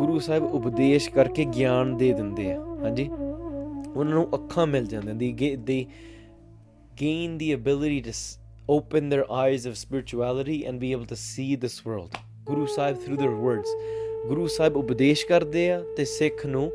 [0.00, 3.08] ਗੁਰੂ ਸਾਹਿਬ ਉਪਦੇਸ਼ ਕਰਕੇ ਗਿਆਨ ਦੇ ਦਿੰਦੇ ਆ। ਹਾਂਜੀ?
[3.96, 5.86] ਉਹਨਾਂ ਨੂੰ ਅੱਖਾਂ ਮਿਲ ਜਾਂਦੀਆਂ ਦੀ ਦੇ
[7.02, 8.12] gain the ability to
[8.74, 12.16] open their eyes of spirituality and be able to see this world.
[12.44, 13.70] Guru Sahib through their words.
[14.28, 16.70] ਗੁਰੂ ਸਾਹਿਬ ਉਪਦੇਸ਼ ਕਰਦੇ ਆ ਤੇ ਸਿੱਖ ਨੂੰ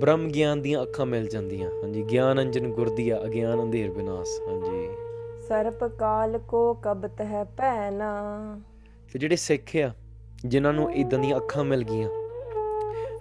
[0.00, 4.88] ਬ੍ਰਹਮ ਗਿਆਨ ਦੀਆਂ ਅੱਖਾਂ ਮਿਲ ਜਾਂਦੀਆਂ। ਹਾਂਜੀ ਗਿਆਨ ਅੰਜਨ ਗੁਰਦੀਆ ਅਗਿਆਨ ਅੰਧੇਰ ਵਿਨਾਸ਼ ਹਾਂਜੀ।
[5.48, 8.12] ਸਰਪ ਕਾਲ ਕੋ ਕਬਤ ਹੈ ਪੈਨਾ
[9.12, 9.90] ਤੇ ਜਿਹੜੇ ਸਿੱਖ ਆ
[10.46, 12.08] ਜਿਨ੍ਹਾਂ ਨੂੰ ਇਦਾਂ ਦੀਆਂ ਅੱਖਾਂ ਮਿਲ ਗਈਆਂ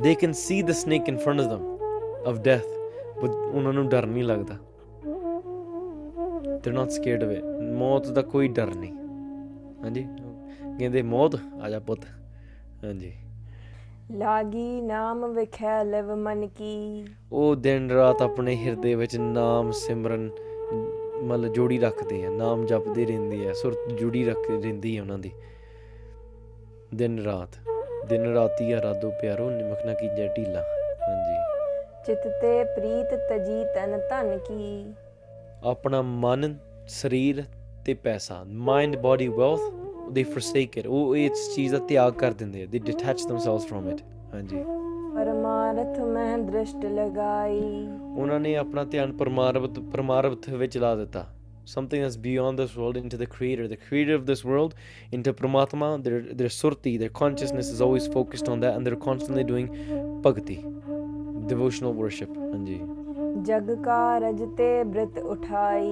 [0.01, 1.63] they can see the snake in front of them
[2.25, 2.67] of death
[3.21, 4.57] but ਉਹਨਾਂ ਨੂੰ ਡਰ ਨਹੀਂ ਲੱਗਦਾ।
[6.47, 7.45] They're not scared of it
[7.77, 8.93] ਮੌਤ ਦਾ ਕੋਈ ਡਰ ਨਹੀਂ।
[9.83, 10.07] ਹਾਂਜੀ?
[10.79, 11.99] ਕਹਿੰਦੇ ਮੌਤ ਆ ਜਾ ਪੁੱਤ।
[12.83, 13.13] ਹਾਂਜੀ।
[14.11, 20.29] ਲਾਗੀ ਨਾਮ ਵਿਖੈ ਲਵ ਮਨ ਕੀ। ਉਹ ਦਿਨ ਰਾਤ ਆਪਣੇ ਹਿਰਦੇ ਵਿੱਚ ਨਾਮ ਸਿਮਰਨ
[21.23, 25.31] ਮਤਲਬ ਜੋੜੀ ਰੱਖਦੇ ਆ ਨਾਮ ਜਪਦੇ ਰਹਿੰਦੇ ਆ ਸੁਰਤ ਜੁੜੀ ਰੱਖ ਰਹਿੰਦੀ ਹੈ ਉਹਨਾਂ ਦੀ।
[26.95, 27.49] ਦਿਨ ਰਾਤ।
[28.05, 30.61] ਦਿਨ ਰਾਤੀ ਆ ਰਾਦੋ ਪਿਆਰੋ ਨਿਮਕ ਨਾ ਕੀਜੈ ਢੀਲਾ।
[31.01, 31.35] ਹਾਂਜੀ।
[32.05, 34.93] ਚਿਤ ਤੇ ਪ੍ਰੀਤ ਤਜੀ ਤਨ ਧਨ ਕੀ।
[35.63, 37.43] ਆਪਣਾ ਮਨ ਸਰੀਰ
[37.85, 39.59] ਤੇ ਪੈਸਾ। Mind body wealth
[40.11, 40.89] they forsake it.
[40.89, 44.63] ਉਹ ਇਸ ਚੀਜ਼ ਦਾ ਤਿਆਗ ਕਰ ਦਿੰਦੇ they detach themselves from it ਹਾਂਜੀ।
[45.15, 47.87] ਪਰਮਾਰਥ ਮੈਂ ਦ੍ਰਿਸ਼ਟ ਲਗਾਈ।
[48.17, 51.25] ਉਹਨਾਂ ਨੇ ਆਪਣਾ ਧਿਆਨ ਪਰਮਾਰਥ ਪਰਮਾਰਥ ਵਿੱਚ ਲਾ ਦਿੱਤਾ।
[51.66, 54.72] something that's beyond this world into the creator the creator of this world
[55.18, 59.44] into pramatma their their surti their consciousness is always focused on that and they're constantly
[59.52, 59.68] doing
[60.26, 60.58] bhakti
[61.52, 62.80] devotional worship ਹਾਂਜੀ
[63.46, 65.86] ਜਗ ਕਾਰਜ ਤੇ ਬ੍ਰਿਤ ਉਠਾਈ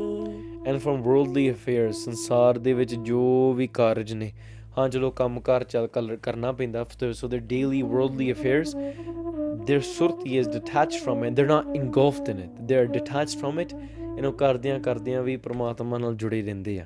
[0.67, 4.31] and from worldly affairs ਸੰਸਾਰ ਦੇ ਵਿੱਚ ਜੋ ਵੀ ਕਾਰਜ ਨੇ
[4.79, 8.75] ਹਾਂ ਚਲੋ ਕੰਮਕਾਰ ਚੱਲ ਕਰ- ਕਰਨਾ ਪੈਂਦਾ ਸੋ the daily worldly affairs
[9.71, 13.75] their surti is detached from it they're not engulfed in it they're detached from it
[14.18, 16.86] ਇਹਨੂੰ ਕਰਦਿਆਂ ਕਰਦਿਆਂ ਵੀ ਪ੍ਰਮਾਤਮਾ ਨਾਲ ਜੁੜੇ ਰਹਿੰਦੇ ਆ।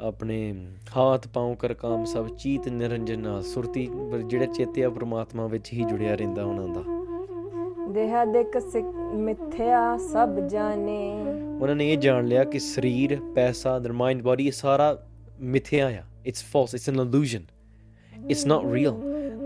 [0.00, 0.66] ਆਪਣੇ
[0.96, 3.90] ਹਾਥ ਪਾਉ ਕਰ ਕਾਮ ਸਭ ਚੀਤ ਨਿਰੰਜਨ ਨਾਲ ਸੁਰਤੀ
[4.26, 6.82] ਜਿਹੜਾ ਚੇਤੇ ਆ ਪ੍ਰਮਾਤਮਾ ਵਿੱਚ ਹੀ ਜੁੜਿਆ ਰਹਿੰਦਾ ਉਹਨਾਂ ਦਾ।
[7.88, 11.24] ਦੇਹ ਸਿ- ਮਿਥਿਆ ਸਭ ਜਾਣੇ।
[11.62, 15.06] ਉਹਨਾਂ ਨੇ ਇਹ ਜਾਣ ਲਿਆ ਕਿ ਸਰੀਰ ਪੈਸਾ ਦਰ ਮਾਈਂਡ ਬਾਡੀ ਇਹ ਸਾਰਾ
[15.40, 17.42] ਮਿਥਿਆ ਆ। It's false it's an illusion.
[18.30, 18.92] It's not real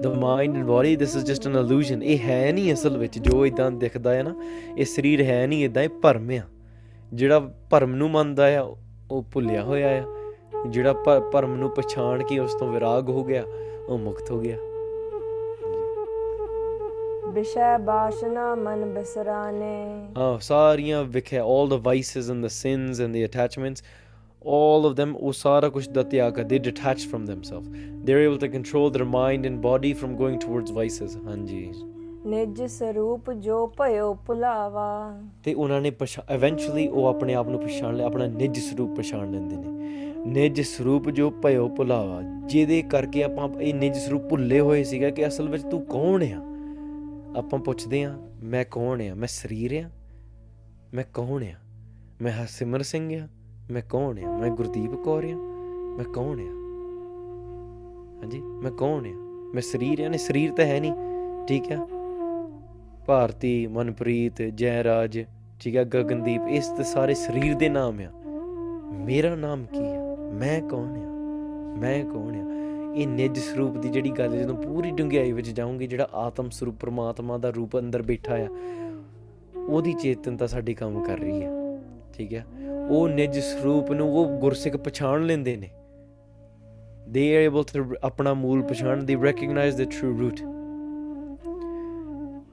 [0.01, 2.03] the mind and body this is just an illusion.
[2.03, 4.35] ਇਹ ਹੈ ਨਹੀਂ ਅਸਲ ਵਿੱਚ ਜੋ ਇਦਾਂ ਦਿਖਦਾ ਹੈ ਨਾ
[4.79, 6.41] ਇਹ ਸਰੀਰ ਹੈ ਨਹੀਂ ਇਦਾਂ ਇਹ ਭਰਮ ਆ।
[7.15, 7.39] ਜਿਹੜਾ
[7.71, 8.77] ਭਰਮ ਨੂੰ ਮੰਨਦਾ ਆ
[9.11, 10.05] ਉਹ ਭੁੱਲਿਆ ਹੋਇਆ ਆ।
[10.69, 10.93] ਜਿਹੜਾ
[11.33, 13.45] ਭਰਮ ਨੂੰ ਪਛਾਣ ਕੇ ਉਸ ਤੋਂ ਵਿਰਾਗ ਹੋ ਗਿਆ
[13.89, 14.57] ਉਹ ਮੁਕਤ ਹੋ ਗਿਆ।
[17.29, 23.29] ਵਿਸ਼ੈ ਬਾਸ਼ਨਾ ਮਨ ਬਿਸਰਾਨੇ। ਹਾਂ ਸਾਰੀਆਂ ਵਿਖਿਆ all the vices and the sins and the
[23.29, 23.85] attachments
[24.47, 27.69] all of them ਉਹ ਸਾਰਾ ਕੁਝ ਦਾ ਤਿਆਗ ਕਰ they detach from themselves.
[28.07, 31.27] They're able to control their mind and body from going towards vices.
[31.27, 31.73] ਹਾਂਜੀ
[32.27, 35.93] ਨਿਜ ਸਰੂਪ ਜੋ ਭਇਓ ਭੁਲਾਵਾ। ਤੇ ਉਹਨਾਂ ਨੇ
[36.35, 39.67] ਇਵੈਂਚੁਅਲੀ ਉਹ ਆਪਣੇ ਆਪ ਨੂੰ ਪਛਾਣ ਲਿਆ ਆਪਣਾ ਨਿੱਜ ਸਰੂਪ ਪਛਾਣ ਲੈਂਦੇ ਨੇ।
[40.27, 45.27] ਨਿੱਜ ਸਰੂਪ ਜੋ ਭਇਓ ਭੁਲਾਵਾ ਜਿਹਦੇ ਕਰਕੇ ਆਪਾਂ ਇਹ ਨਿੱਜ ਸਰੂਪ ਭੁੱਲੇ ਹੋਏ ਸੀਗਾ ਕਿ
[45.27, 46.43] ਅਸਲ ਵਿੱਚ ਤੂੰ ਕੌਣ ਆ?
[47.39, 49.15] ਆਪਾਂ ਪੁੱਛਦੇ ਆ ਮੈਂ ਕੌਣ ਆ?
[49.15, 49.91] ਮੈਂ ਸਰੀਰ ਆ?
[50.95, 51.55] ਮੈਂ ਕੌਣ ਆ?
[52.23, 53.29] ਮੈਂ ਹਰਸਿਮਰ ਸਿੰਘ ਆ?
[53.71, 54.39] ਮੈਂ ਕੌਣ ਆ?
[54.39, 55.37] ਮੈਂ ਗੁਰਦੀਪ ਕੌਰ ਆ?
[55.97, 56.61] ਮੈਂ ਕੌਣ ਆ?
[58.23, 59.13] ਹਾਂਜੀ, ਮੈਂ ਕੌਣ ਆ?
[59.55, 60.09] ਮੈਂ ਸਰੀਰ ਆ?
[60.09, 60.93] ਨਹੀਂ, ਸਰੀਰ ਤਾਂ ਹੈ ਨਹੀਂ।
[61.47, 61.89] ਠੀਕ ਆ?
[63.07, 65.25] ਭਾਰਤੀ, ਮਨਪ੍ਰੀਤ, ਜੈਰਾਜ,
[65.61, 68.11] ਠੀਕ ਆ, ਗਗਨਦੀਪ, ਇਸ ਤੇ ਸਾਰੇ ਸਰੀਰ ਦੇ ਨਾਮ ਆ।
[68.93, 70.17] ਮੇਰਾ ਨਾਮ ਕੀ ਆ?
[70.33, 71.11] ਮੈਂ ਕੌਣ ਆ?
[71.81, 72.51] ਮੈਂ ਕੌਣ ਆ?
[72.95, 77.39] ਇਹ ਨਿੱਜ ਸਰੂਪ ਦੀ ਜਿਹੜੀ ਗੱਲ ਜਦੋਂ ਪੂਰੀ ਡੂੰਘਾਈ ਵਿੱਚ ਜਾਊਂਗੀ, ਜਿਹੜਾ ਆਤਮ ਸਰੂਪ ਪ੍ਰਮਾਤਮਾ
[77.39, 78.49] ਦਾ ਰੂਪ ਅੰਦਰ ਬੈਠਾ ਆ,
[79.69, 81.60] ਉਹਦੀ ਚੇਤਨਤਾ ਸਾਡੀ ਕੰਮ ਕਰ ਰਹੀ ਹੈ
[82.21, 82.45] ਠੀਕ ਹੈ
[82.91, 85.71] ਉਹ ਨਿਜ ਸਰੂਪ ਨੂੰ ਉਹ ਗੁਰਸਿੱਖ ਪਛਾਣ ਲੈਂਦੇ ਨੇ
[87.09, 90.41] ਦੇ ਆਰ ਏਬਲ ਟੂ ਆਪਣਾ ਮੂਲ ਪਛਾਣ ਦੇ ਰੈਕਗਨਾਈਜ਼ ਦ ਟਰੂ ਰੂਟ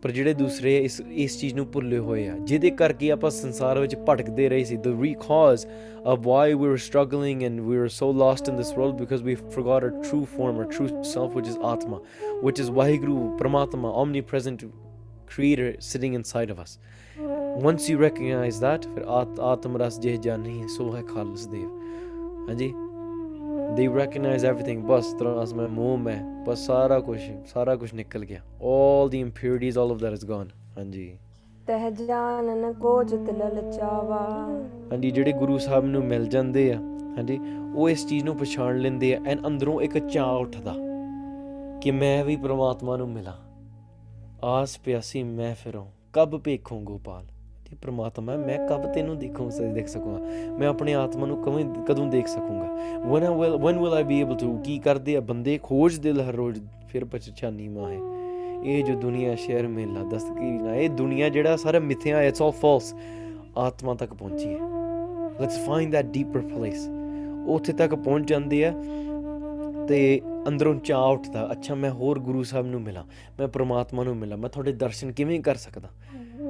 [0.04, 3.96] ਪਰ ਜਿਹੜੇ ਦੂਸਰੇ ਇਸ ਇਸ ਚੀਜ਼ ਨੂੰ ਭੁੱਲੇ ਹੋਏ ਆ ਜਿਹਦੇ ਕਰਕੇ ਆਪਾਂ ਸੰਸਾਰ ਵਿੱਚ
[4.10, 5.66] ਭਟਕਦੇ ਰਹੇ ਸੀ ਦ ਰੀਕਾਜ਼
[6.06, 9.36] ਆਫ ਵਾਈ ਵੀ ਵਰ struggling and we were so lost in this world because we
[9.36, 12.00] forgot our true form our true self which is atma
[12.44, 14.66] which is Waheguru ਪ੍ਰਮਾਤਮਾ ਓਮਨੀਪ੍ਰੈਜ਼ੈਂਟ
[15.28, 16.78] creator sitting inside of us
[17.64, 21.70] once you recognize that ਫਿਰ ਆਤ ਆਤਮ ਰਸ ਜਿਹ ਜਾਣੀ ਸੋ ਹੈ ਖਾਲਸ ਦੇਵ
[22.50, 22.74] ਹਾਂਜੀ
[23.78, 24.82] they recognize everything.
[24.88, 27.20] ਬਸ ਤਰਾਸ ਮੈਂ ਮੋਹ ਮੈਂ ਬਸ ਸਾਰਾ ਕੁਝ
[27.54, 30.52] ਸਾਰਾ ਕੁਝ ਨਿਕਲ ਗਿਆ all the impurities all of that is gone.
[30.78, 31.18] ਹਾਂਜੀ
[31.68, 34.20] ਤਹ ਜਾਣਨ ਕੋ ਜਿਤ ਲਲਚਾਵਾ
[34.92, 36.80] ਹਾਂਜੀ ਜਿਹੜੇ ਗੁਰੂ ਸਾਹਿਬ ਨੂੰ ਮਿਲ ਜਾਂਦੇ ਆ
[37.18, 37.40] ਹਾਂਜੀ
[37.76, 40.74] ਉਹ ਇਸ ਚੀਜ਼ ਨੂੰ ਪਛਾਣ ਲੈਂਦੇ ਆ ਐਨ ਅੰਦਰੋਂ ਇੱਕ ਚਾਹ ਉੱਠਦਾ
[41.82, 43.34] ਕਿ ਮੈਂ ਵੀ ਪ੍ਰਮਾਤਮਾ ਨੂੰ ਮਿਲਾਂ
[44.44, 47.26] ਆਸ ਪਿਆਸੀ ਮੈਂ ਫਿਰਾਂ ਕਬ ਵੇਖੂੰ ਗੋਪਾਲ
[47.70, 50.20] ਤੇ ਪ੍ਰਮਾਤਮਾ ਮੈਂ ਕਬ ਤੈਨੂੰ ਦੇਖੂੰ ਸ ਦੇਖ ਸਕੂੰਗਾ।
[50.60, 52.68] ਮੈਂ ਆਪਣੇ ਆਤਮਾ ਨੂੰ ਕਵੇਂ ਕਦੋਂ ਦੇਖ ਸਕੂੰਗਾ?
[53.12, 54.62] When I will when will I be able to?
[54.64, 55.60] ਕੀ ਕਰਦੇ ਆ ਬੰਦੇ?
[55.64, 58.00] ਖੋਜ ਦਿਲ ਹਰ ਰੋਜ਼ ਫਿਰ ਪਛਾਨੀ ਮਾਹੇ
[58.66, 62.96] ਇਹ ਜੋ ਦੁਨੀਆ ਸ਼ਹਿਰ ਮੇਲਾ ਦਸਤਗੀਰੀ ਨਾ ਇਹ ਦੁਨੀਆ ਜਿਹੜਾ ਸਾਰਾ ਮਿੱਥਿਆ ਇਟਸ ਆਲ ਫਾਲਸ
[63.58, 64.60] ਆਤਮਾ ਤੱਕ ਪਹੁੰਚੀ ਹੈ।
[65.42, 66.90] Let's find that deeper place
[67.48, 68.74] ਉੱਥੇ ਤੱਕ ਪਹੁੰਚ ਜਾਂਦੇ ਆ
[69.88, 73.04] ਤੇ ਅੰਦਰੋਂ ਚਾਹ ਉੱਠਦਾ ਅੱਛਾ ਮੈਂ ਹੋਰ ਗੁਰੂ ਸਾਹਿਬ ਨੂੰ ਮਿਲਾਂ
[73.40, 75.90] ਮੈਂ ਪ੍ਰਮਾਤਮਾ ਨੂੰ ਮਿਲਾਂ ਮੈਂ ਤੁਹਾਡੇ ਦਰਸ਼ਨ ਕਿਵੇਂ ਕਰ ਸਕਦਾ?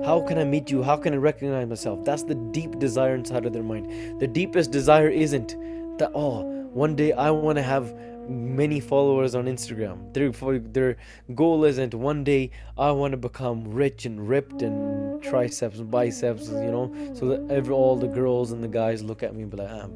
[0.03, 0.83] How can I meet you?
[0.83, 2.03] How can I recognize myself?
[2.03, 4.19] That's the deep desire inside of their mind.
[4.19, 5.55] The deepest desire isn't
[5.97, 7.93] that, oh, one day I want to have
[8.29, 10.13] many followers on Instagram.
[10.13, 10.97] Their, their
[11.33, 16.49] goal isn't one day I want to become rich and ripped and triceps and biceps,
[16.49, 19.51] you know, so that every, all the girls and the guys look at me and
[19.51, 19.88] be like, ah?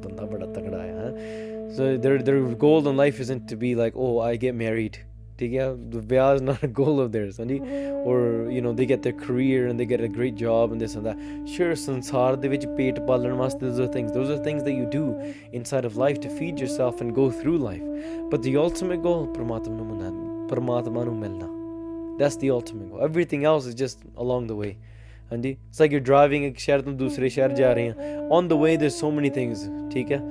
[1.76, 4.98] So their, their goal in life isn't to be like, oh, I get married.
[5.39, 7.59] ठीक है the ਵਿਆਹ is not a goal of theirs ਹਾਂਜੀ
[8.11, 8.19] or
[8.53, 11.09] you know they get their career and they get a great job and this and
[11.09, 11.19] that
[11.55, 14.87] sure ਸੰਸਾਰ ਦੇ ਵਿੱਚ ਪੇਟ ਪਾਲਣ ਵਾਸਤੇ those are things those are things that you
[14.95, 15.03] do
[15.59, 17.85] inside of life to feed yourself and go through life
[18.33, 21.53] but the ultimate goal ਪ੍ਰਮਾਤਮਾ ਨੂੰ ਮਿਲਣਾ ਪ੍ਰਮਾਤਮਾ ਨੂੰ ਮਿਲਣਾ
[22.21, 24.73] that's the ultimate goal everything else is just along the way
[25.31, 28.59] ਹਾਂਜੀ it's like you're driving ਇੱਕ ਸ਼ਹਿਰ ਤੋਂ ਦੂਸਰੇ ਸ਼ਹਿਰ ਜਾ ਰਹੇ ਹਾਂ on the
[28.63, 30.21] way there's so many things ਠੀਕ ਹੈ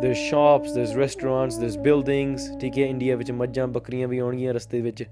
[0.00, 4.80] there shops there restaurants there buildings ਠੀਕ ਹੈ ਇੰਡੀਆ ਵਿੱਚ ਮੱਝਾਂ ਬੱਕਰੀਆਂ ਵੀ ਆਉਣਗੀਆਂ ਰਸਤੇ
[4.80, 5.04] ਵਿੱਚ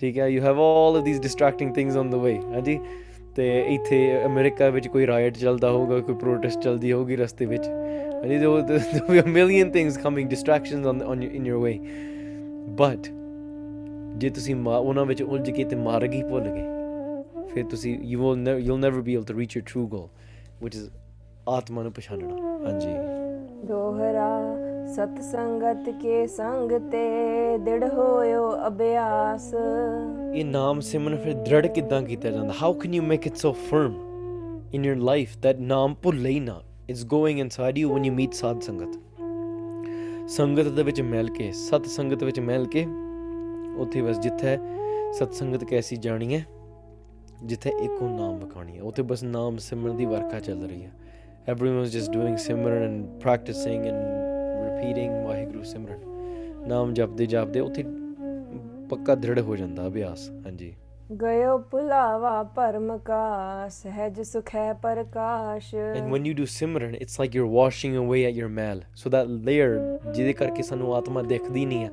[0.00, 2.78] ਠੀਕ ਹੈ you have all of these distracting things on the way ਹਾਂਜੀ
[3.36, 8.38] ਤੇ ਇੱਥੇ ਅਮਰੀਕਾ ਵਿੱਚ ਕੋਈ ਰਾਇਟ ਚੱਲਦਾ ਹੋਊਗਾ ਕੋਈ ਪ੍ਰੋਟੈਸਟ ਚੱਲਦੀ ਹੋਊਗੀ ਰਸਤੇ ਵਿੱਚ ਹਾਂਜੀ
[8.38, 11.78] there are million things coming distractions on on in your way
[12.78, 13.08] but
[14.18, 18.58] ਜੇ ਤੁਸੀਂ ਉਹਨਾਂ ਵਿੱਚ ਉਲਝ ਕੇ ਤੇ ਮਾਰਗ ਹੀ ਭੁੱਲ ਗਏ ਫਿਰ ਤੁਸੀਂ you will
[18.60, 20.08] you'll never be able to reach your true goal
[20.62, 20.88] which is
[21.48, 22.88] atma ਨੂੰ ਪਛਾਣਨਾ ਹਾਂਜੀ
[23.64, 24.56] ਦੋਹਰਾ
[24.86, 29.54] ਸਤ ਸੰਗਤ ਕੇ ਸੰਗ ਤੇ ਦਿੜ ਹੋਇਓ ਅਭਿਆਸ।
[30.34, 32.54] ਇਹ ਨਾਮ ਸਿਮਰਨ ਫਿਰ ਦ੍ਰਿੜ ਕਿਦਾਂ ਕੀਤਾ ਜਾਂਦਾ?
[32.62, 33.94] How can you make it so firm
[34.74, 36.60] in your life that ਨਾਮ ਭੁੱਲੇ ਹੀ ਨਾ?
[36.90, 38.98] It's going inside you when you meet ਸਾਧ ਸੰਗਤ।
[40.28, 42.86] ਸੰਗਤ ਦੇ ਵਿੱਚ ਮਿਲ ਕੇ ਸਤ ਸੰਗਤ ਵਿੱਚ ਮਿਲ ਕੇ,
[43.78, 44.58] ਉੱਥੇ ਬਸ ਜਿੱਥੇ
[45.12, 46.46] ਸਤ ਸੰਗਤ ਕੈਸੀ ਜਾਣੀ ਹੈ,
[47.44, 50.90] ਜਿੱਥੇ ਇੱਕੋ ਨਾਮ ਵਖਾਣੀ ਹੈ। ਉੱਥੇ ਬਸ ਨਾਮ ਸਿਮਰਨ ਦੀ ਵਰਖਾ ਚੱਲ ਰਹੀ ਹੈ।
[51.46, 54.00] Everyone was just doing Simran and practicing and
[54.66, 57.84] repeating Waheguru ਸਿਮਰਨ ਨਾਮ ਜਪਦੇ ਜਪਦੇ ਉੱਥੇ
[58.90, 60.74] ਪੱਕਾ ਦ੍ਰਿੜ ਹੋ ਜਾਂਦਾ ਅਭਿਆਸ ਹਾਂਜੀ
[61.22, 67.52] ਗਇਓ ਭੁਲਾਵਾ ਭਰਮ ਕਾ ਸਹਿਜ ਸੁਖੈ ਪ੍ਰਕਾਸ਼ And when you do Simran, it's like you're
[67.56, 69.72] washing away at your male So that layer
[70.12, 71.90] ਜਿਹਦੇ ਕਰਕੇ ਸਾਨੂੰ ਆਤਮਾ ਦਿਖਦੀ ਨਹੀਂ ਹੈ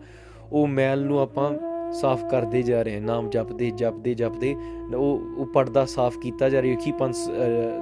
[0.52, 1.52] ਉਹ ਮੈਲ ਨੂੰ ਆਪਾਂ
[1.92, 4.56] ਸਾਫ਼ ਕਰਦੇ ਜਾ ਰਹੇ ਨਾਮ ਜਪਦੇ ਜਪਦੇ ਜਪਦੇ
[4.96, 7.12] ਉਹ ਉਹ ਪਰਦਾ ਸਾਫ਼ ਕੀਤਾ ਜਾ ਰਿਹਾ you keep on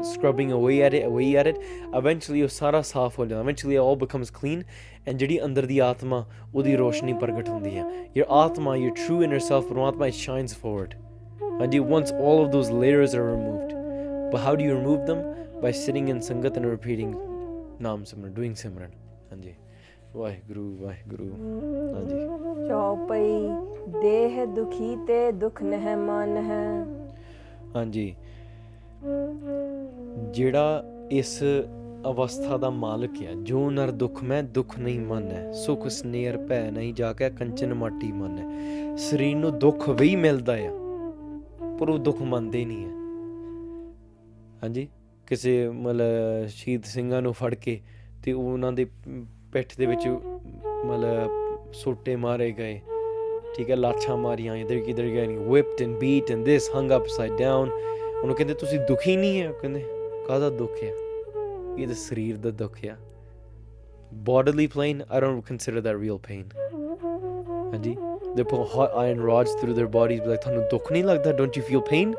[0.02, 1.56] scrubbing away at it away at it
[1.98, 4.64] eventually ਉਹ ਸਾਰਾ ਸਾਫ਼ ਹੋ ਜਾਂਦਾ eventually all becomes clean
[5.08, 6.26] and ਜਿਹੜੀ ਅੰਦਰ ਦੀ ਆਤਮਾ
[6.56, 7.86] ਉਹਦੀ ਰੋਸ਼ਨੀ ਪ੍ਰਗਟ ਹੁੰਦੀ ਹੈ
[8.18, 10.94] ਯਰ ਆਤਮਾ ਯਰ true inner self Parmatma shines forward
[11.62, 13.74] ਹਾਂਜੀ once all of those layers are removed
[14.34, 15.18] but how do you remove them
[15.56, 17.12] by sitting in sangat and repeating
[17.84, 18.90] naam simran doing simran
[19.32, 19.56] ਹਾਂਜੀ
[20.16, 21.30] ਵਾਹਿਗੁਰੂ ਵਾਹਿਗੁਰੂ।
[21.94, 23.48] ਹਾਂਜੀ। ਚੌਪਈ
[24.02, 26.86] ਦੇਹ ਦੁਖੀ ਤੇ ਦੁਖ ਨਹਿ ਮਨ ਹੈ
[27.76, 28.16] ਹਾਂਜੀ।
[30.32, 31.44] ਜਿਹੜਾ ਇਸ
[32.10, 36.94] ਅਵਸਥਾ ਦਾ ਮਾਲਕ ਹੈ ਜੋ ਨਰ ਦੁਖ ਮੈਂ ਦੁਖ ਨਹੀਂ ਮਨ। ਸੁਖ ਸਨੇਰ ਭੈ ਨਹੀਂ
[36.94, 38.38] ਜਾ ਕੇ ਕੰਚਨ ਮਾਟੀ ਮਨ।
[38.98, 40.72] ਸਰੀਰ ਨੂੰ ਦੁੱਖ ਵੀ ਮਿਲਦਾ ਆ
[41.80, 42.92] ਪਰ ਉਹ ਦੁੱਖ ਮੰਨਦੇ ਨਹੀਂ ਹੈ।
[44.64, 44.88] ਹਾਂਜੀ।
[45.28, 47.80] ਕਿਸੇ ਮਤਲਬ ਸ਼ਹੀਦ ਸਿੰਘਾਂ ਨੂੰ ਫੜ ਕੇ
[48.24, 48.86] ਤੇ ਉਹ ਉਹਨਾਂ ਦੇ
[49.56, 52.80] ਪਿੱਠ ਦੇ ਵਿੱਚ ਮਤਲਬ ਸੋਟੇ ਮਾਰੇ ਗਏ
[53.56, 57.70] ਠੀਕ ਹੈ ਲਾਠਾਂ ਮਾਰੀਆਂ ਇਧਰ ਕਿਧਰ ਗਏ whipped and beat and this hung upside down
[58.22, 59.84] ਉਹਨੂੰ ਕਹਿੰਦੇ ਤੁਸੀਂ ਦੁਖੀ ਨਹੀਂ ਹੈ ਉਹ ਕਹਿੰਦੇ
[60.28, 60.92] ਕਾਹਦਾ ਦੁੱਖ ਹੈ
[61.78, 62.98] ਇਹ ਤਾਂ ਸਰੀਰ ਦਾ ਦੁੱਖ ਹੈ
[64.28, 66.44] bodily pain i don't consider that real pain
[67.72, 67.96] ਹਾਂਜੀ
[68.38, 71.60] they put hot iron rods through their bodies be like ਤੁਹਾਨੂੰ ਦੁੱਖ ਨਹੀਂ ਲੱਗਦਾ don't
[71.60, 72.14] you feel pain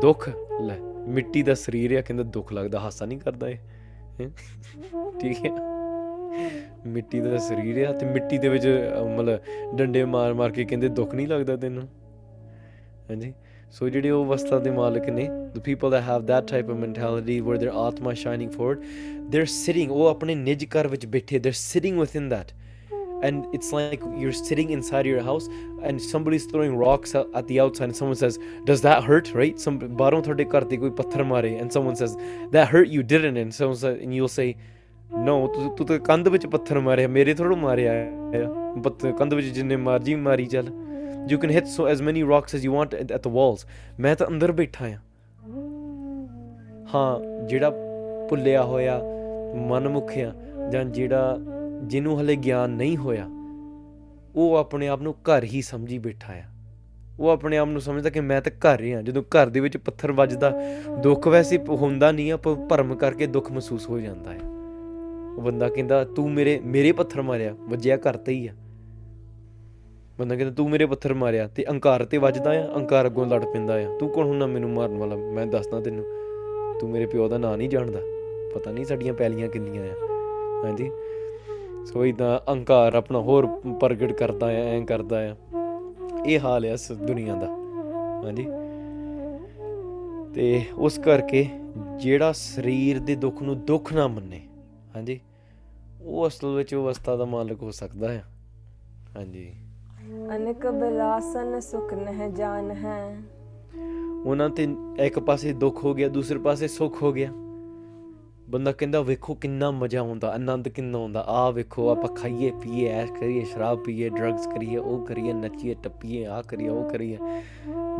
[0.00, 0.28] ਦੁੱਖ
[0.62, 0.76] ਲੈ
[1.16, 3.56] ਮਿੱਟੀ ਦਾ ਸਰੀਰ ਹੈ ਕਹਿੰਦਾ ਦੁੱਖ ਲੱਗਦਾ ਹਾਸਾ ਨਹੀਂ ਕਰਦਾ ਇਹ
[4.20, 4.28] ਹੈਂ?
[5.20, 5.50] ਠੀਕ ਹੈ
[6.87, 10.87] ਮਿੱਟੀ ਦਾ ਸਰੀਰ ਹੈ ਤੇ ਮਿੱਟੀ ਦੇ ਵਿੱਚ ਅਹ, ਮਤਲਬ ਡੰਡੇ ਮਾਰ ਮਾਰ ਕੇ ਕਹਿੰਦੇ
[10.99, 11.87] ਦੁੱਖ ਨਹੀਂ ਲੱਗਦਾ ਤੈਨੂੰ
[13.09, 13.33] ਹਾਂਜੀ
[13.71, 17.35] ਸੋ ਜਿਹੜੇ ਉਹ ਅਵਸਥਾ ਦੇ ਮਾਲਕ ਨੇ the people that have that type of mentality
[17.47, 18.85] where their atma is shining forward
[19.33, 22.53] they're sitting ਉਹ ਆਪਣੇ ਨਿਜ ਘਰ ਵਿੱਚ ਬੈਠੇ they're sitting within that
[23.27, 25.45] and it's like you're sitting inside your house
[25.89, 28.35] and somebody's throwing rocks at at the outside and someone says
[28.67, 32.13] does that hurt right some ਬਾਹਰੋਂ ਤੁਹਾਡੇ ਘਰ ਤੇ ਕੋਈ ਪੱਥਰ ਮਾਰੇ and someone says
[32.55, 34.47] that hurt you didn't and someone says and you'll say
[35.20, 39.46] no ਤੂੰ ਤੂੰ ਤਾਂ ਕੰਧ ਵਿੱਚ ਪੱਥਰ ਮਾਰਿਆ ਮੇਰੇ ਥੋੜ੍ਹਾ ਮਾਰਿਆ ਆ। ਪੱਥਰ ਕੰਧ ਵਿੱਚ
[39.46, 40.70] ਜਿੰਨੇ ਮਰਜ਼ੀ ਮਾਰੀ ਚੱਲ।
[41.32, 43.68] You can hit so as many rocks as you want at, at the walls
[44.00, 44.98] ਮੈਂ ਤਾਂ ਅੰਦਰ ਬੈਠਾ ਆ।
[46.94, 47.70] ਹਾਂ ਜਿਹੜਾ
[48.30, 49.00] ਭੁੱਲਿਆ ਹੋਇਆ
[49.54, 50.32] ਮਨਮੁਖ ਆ
[50.72, 51.38] ਜਾਂ ਜਿਹੜਾ
[51.82, 53.28] ਜਿਹਨੂੰ ਹਲੇ ਗਿਆਨ ਨਹੀਂ ਹੋਇਆ
[54.36, 56.42] ਉਹ ਆਪਣੇ ਆਪ ਨੂੰ ਘਰ ਹੀ ਸਮਝੀ ਬੈਠਾ ਆ।
[57.20, 59.76] ਉਹ ਆਪਣੇ ਆਪ ਨੂੰ ਸਮਝਦਾ ਕਿ ਮੈਂ ਤਾਂ ਘਰ ਹੀ ਆ ਜਦੋਂ ਘਰ ਦੇ ਵਿੱਚ
[59.76, 60.52] ਪੱਥਰ ਵੱਜਦਾ
[61.02, 64.38] ਦੁੱਖ ਵੈਸੇ ਹੁੰਦਾ ਨਹੀਂ ਆ ਪਰ ਭਰਮ ਕਰਕੇ ਦੁੱਖ ਮਹਿਸੂਸ ਹੋ ਜਾਂਦਾ ਹੈ
[65.36, 68.52] ਉਹ ਬੰਦਾ ਕਹਿੰਦਾ, ਤੂੰ ਮੇਰੇ ਮੇਰੇ ਪੱਥਰ ਮਾਰਿਆ, ਵੱਜਿਆ ਘਰ ਤੇ ਹੀ ਆ।
[70.18, 73.74] ਬੰਦਾ ਕਹਿੰਦਾ, ਤੂੰ ਮੇਰੇ ਪੱਥਰ ਮਾਰਿਆ ਤੇ ਅਹੰਕਾਰ ਤੇ ਵੱਜਦਾ ਆ ਅਹੰਕਾਰ ਅੱਗੋਂ ਲੜ ਪੈਂਦਾ
[73.74, 75.16] ਆ। ਤੂੰ ਕੌਣ ਹੁੰਦਾ ਮੈਨੂੰ ਮਾਰਨ ਵਾਲਾ?
[75.16, 76.04] ਮੈਂ ਦੱਸਦਾ ਤੈਨੂੰ,
[76.80, 77.98] ਤੂੰ ਮੇਰੇ ਪਿਓ ਦਾ ਨਾਂ ਨਹੀਂ ਜਾਣਦਾ।
[78.54, 79.94] ਪਤਾ ਨਹੀਂ ਸਾਡੀਆਂ ਪੈਲੀਆਂ ਕਿੰਨੀਆਂ ਆ।
[80.64, 80.90] ਹਾਂਜੀ।
[81.86, 83.46] ਸੋ ਇਦਾਂ ਅਹੰਕਾਰ ਆਪਣਾ ਹੋਰ
[83.80, 85.36] ਪ੍ਰਗਟ ਕਰਦਾ ਆ, ਐਂ ਕਰਦਾ ਆ।
[86.26, 87.46] ਇਹ ਹਾਲ ਹੈ ਇਸ ਦੁਨੀਆ ਦਾ।
[88.24, 88.46] ਹਾਂਜੀ।
[90.34, 91.46] ਤੇ ਉਸ ਕਰਕੇ
[91.96, 94.40] ਜਿਹੜਾ ਸਰੀਰ ਦੇ ਦੁੱਖ ਨੂੰ ਦੁੱਖ ਨਾ ਮੰਨੇ
[94.96, 95.20] ਹਾਂਜੀ।
[96.02, 98.24] ਉਹ ਅਸਲ ਵਿੱਚ ਉਹ ਅਵਸਥਾ ਦਾ ਮਾਲਕ ਹੋ ਸਕਦਾ ਹੈ।
[99.16, 99.54] ਹਾਂਜੀ।
[100.36, 103.20] ਅਨਕ ਬਿਲਾਸਨ ਸੁਖ ਨਹਿ ਜਾਣ ਹੈ।
[104.24, 104.68] ਉਹਨਾਂ ਤੇ
[104.98, 107.30] ਇੱਕ ਪਾਸੇ ਦੁੱਖ ਹੋ ਗਿਆ ਦੂਸਰੇ ਪਾਸੇ ਸੁੱਖ ਹੋ ਗਿਆ।
[108.48, 113.12] ਬੰਦਾ ਕਹਿੰਦਾ ਵੇਖੋ ਕਿੰਨਾ ਮਜ਼ਾ ਆਉਂਦਾ ਆਨੰਦ ਕਿੰਨਾ ਆਉਂਦਾ। ਆ ਵੇਖੋ ਆਪਾਂ ਖਾਈਏ ਪੀਏ ਐਸ਼
[113.12, 117.18] ਕਰੀਏ ਸ਼ਰਾਬ ਪੀਏ ਡਰੱਗਸ ਕਰੀਏ ਉਹ ਕਰੀਏ ਨੱਚੀਏ ਟੱਪੀਏ ਆ ਕਰੀਏ ਉਹ ਕਰੀਏ।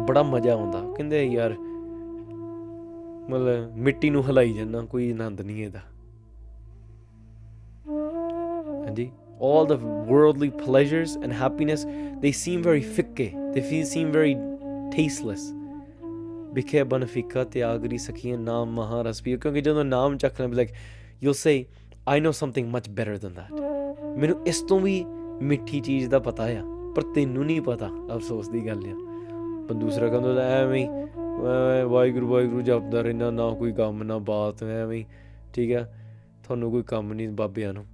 [0.09, 1.57] ਬੜਾ ਮਜ਼ਾ ਆਉਂਦਾ। ਕਹਿੰਦੇ ਯਾਰ
[3.31, 5.81] ਮਤਲਬ ਮਿੱਟੀ ਨੂੰ ਹਿਲਾਈ ਜਾਂਦਾ ਕੋਈ ਆਨੰਦ ਨਹੀਂ ਇਹਦਾ।
[8.93, 9.11] ਹਾਂਜੀ?
[9.41, 9.77] All the
[10.09, 11.81] worldly pleasures and happiness
[12.25, 13.25] they seem very fikke
[13.55, 14.35] they feel, seem very
[14.95, 15.47] tasteless.
[16.55, 20.71] ਵਿਖੇ ਬਨਫਿਕਾ ਤੇ ਆਗਰੀ ਸਖੀਆਂ ਨਾਮ ਮਹਾਰਸ ਪੀਓ ਕਿਉਂਕਿ ਜਦੋਂ ਨਾਮ ਚੱਕ ਲੈ like
[21.23, 21.65] you'll say
[22.09, 23.61] I know something much better than that
[24.19, 25.05] ਮੈਨੂੰ ਇਸ ਤੋਂ ਵੀ
[25.43, 26.63] ਮਿੱਠੀ ਚੀਜ਼ ਦਾ ਪਤਾ ਆ
[26.97, 28.95] ਪਰ ਤੈਨੂੰ ਨਹੀਂ ਪਤਾ ਅਫਸੋਸ ਦੀ ਗੱਲ ਆ
[29.69, 34.63] ਪਰ ਦੂਸਰਾ ਕਹਿੰਦਾ ਐਵੇਂ ਹੀ, ਐਵੇਂ ਵਾਹਿਗੁਰੂ ਵਾਹਿਗੁਰੂ ਜਪਦਾ ਰਹਿਣਾ ਨਾ ਕੋਈ ਕੰਮ ਨਾ ਬਾਤ
[34.63, 35.05] ਐਵੇਂ ਹੀ,
[35.55, 35.85] ਠੀਕ ਹੈ
[36.45, 37.85] ਤੁਹਾਨੂੰ ਕੋਈ ਕੰਮ ਨਹੀਂ ਬਾਬਿਆਂ ਨੂੰ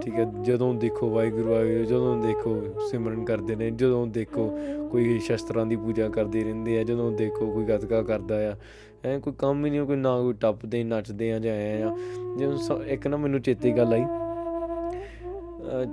[0.00, 4.58] ਠੀਕ ਹੈ, ਜਦੋਂ ਦੇਖੋ ਵਾਹਿਗੁਰੂ ਵਾਹਿਗੁਰੂ ਜਦੋਂ ਦੇਖੋ ਸਿਮਰਨ ਕਰਦੇ ਨੇ, ਜਦੋਂ ਦੇਖੋ
[4.90, 8.56] ਕੋਈ ਸ਼ਸਤਰਾਂ ਦੀ ਪੂਜਾ ਕਰਦੇ ਰਹਿੰਦੇ ਆ, ਜਦੋਂ ਦੇਖੋ ਕੋਈ ਗੱਤਕਾ ਕਰਦਾ ਆ,
[9.04, 11.96] ਐ ਕੋਈ ਕੰਮ ਹੀ ਨਹੀਂ, ਕੋਈ ਨਾ ਕੋਈ ਟੱਪਦੇ, ਨੱਚਦੇ ਆ ਜਾਂ ਐ ਆ।
[12.36, 14.04] ਜਦੋਂ ਸ- ਇੱਕ ਨਾ ਮੈਨੂੰ ਚੇਤੇ ਗੱਲ ਆਈ।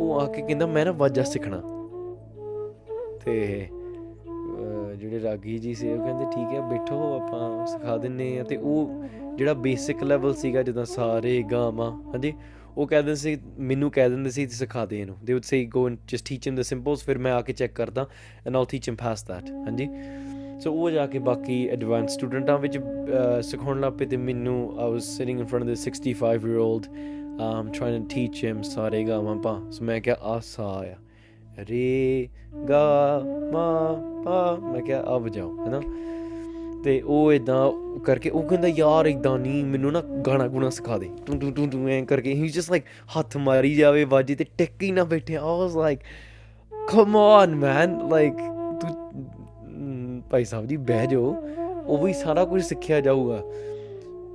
[0.00, 1.62] ਉਹ ਆ ਕੇ ਕਹਿੰਦਾ ਮੈਂ ਨਾ ਵਾਜਾ ਸਿੱਖਣਾ।
[3.24, 3.68] ਤੇ
[4.26, 8.56] ਅਹ, ਜਿਹੜੇ ਰਾਗੀ ਜੀ ਸੀ ਉਹ ਕਹਿੰਦੇ ਠੀਕ ਹੈ ਬੈਠੋ ਆਪਾਂ ਸਿਖਾ ਦਿੰਨੇ ਆ। ਤੇ
[8.56, 9.04] ਉਹ
[9.36, 12.34] ਜਿਹੜਾ ਬੇਸਿਕ ਲੈਵਲ ਸੀਗਾ ਜਦੋਂ ਸਾਰੇ ਗਾਮਾ ਹਾਂਜੀ
[12.76, 15.86] ਉਹ ਕਹਿ ਦਿੰਦੇ ਸੀ ਮੈਨੂੰ ਕਹਿ ਦਿੰਦੇ ਸੀ ਸਿਖਾ ਦੇ ਇਹਨੂੰ। ਦੇ would say go
[15.88, 18.08] and just teach him the symbols ਫਿਰ ਮੈਂ ਆ ਕੇ ਚੈੱਕ ਕਰਦਾ
[18.48, 19.88] and I'll teach him past that ਹਾਂਜੀ।
[20.60, 24.90] ਸੋ ਉਹ ਜਾ ਕੇ ਬਾਕੀ ਐਡਵਾਂਸ ਸਟੂਡੈਂਟਾਂ ਵਿੱਚ ਅਹ, ਸਿਖਾਉਣ ਲੱਗ ਪਏ ਤੇ ਮੈਨੂੰ I
[24.92, 26.88] was sitting in front of the 65 year old
[27.40, 30.94] um, trying to teach him ਸਾਰੇ ਗਾਮਾ ਪਾ। ਸੋ ਮੈਂ ਕਿਹਾ ਆ ਸਾ ਆ।
[31.70, 32.28] ਰੇ
[32.68, 33.22] ਗਾ
[33.52, 35.82] ਮਾ ਪਾ। ਮੈਂ ਕਿਹਾ ਆ ਵਜਾਓ ਹੈਨਾ?
[36.84, 41.10] ਤੇ ਉਹ ਇਦਾਂ ਕਰਕੇ ਉਹ ਕਹਿੰਦਾ ਯਾਰ ਇਦਾਂ ਨਹੀਂ ਮੈਨੂੰ ਨਾ ਗਾਣਾ ਗੁਣਾ ਸਿਖਾ ਦੇ।
[41.26, 42.84] ਟੂ ਟੂ ਟੂ ਟੂ ਐਂ ਕਰਕੇ ਹੀ ਜਸਟ ਲਾਈਕ
[43.18, 45.98] ਹੱਥ ਮਾਰੀ ਜਾਵੇ ਵਾਜੀ ਤੇ ਟਿਕ ਹੀ ਨਾ ਬੈਠੇ। ਆ was like
[46.88, 48.34] come on man like
[48.80, 48.90] ਤੂੰ
[49.64, 51.36] ਮ, ਭਾਈ ਸਾਹਿਬ ਜੀ ਬਹਿ ਜਾਓ।
[51.86, 53.42] ਉਹ ਵੀ ਸਾਰਾ ਕੁਝ ਸਿੱਖਿਆ ਜਾਊਗਾ।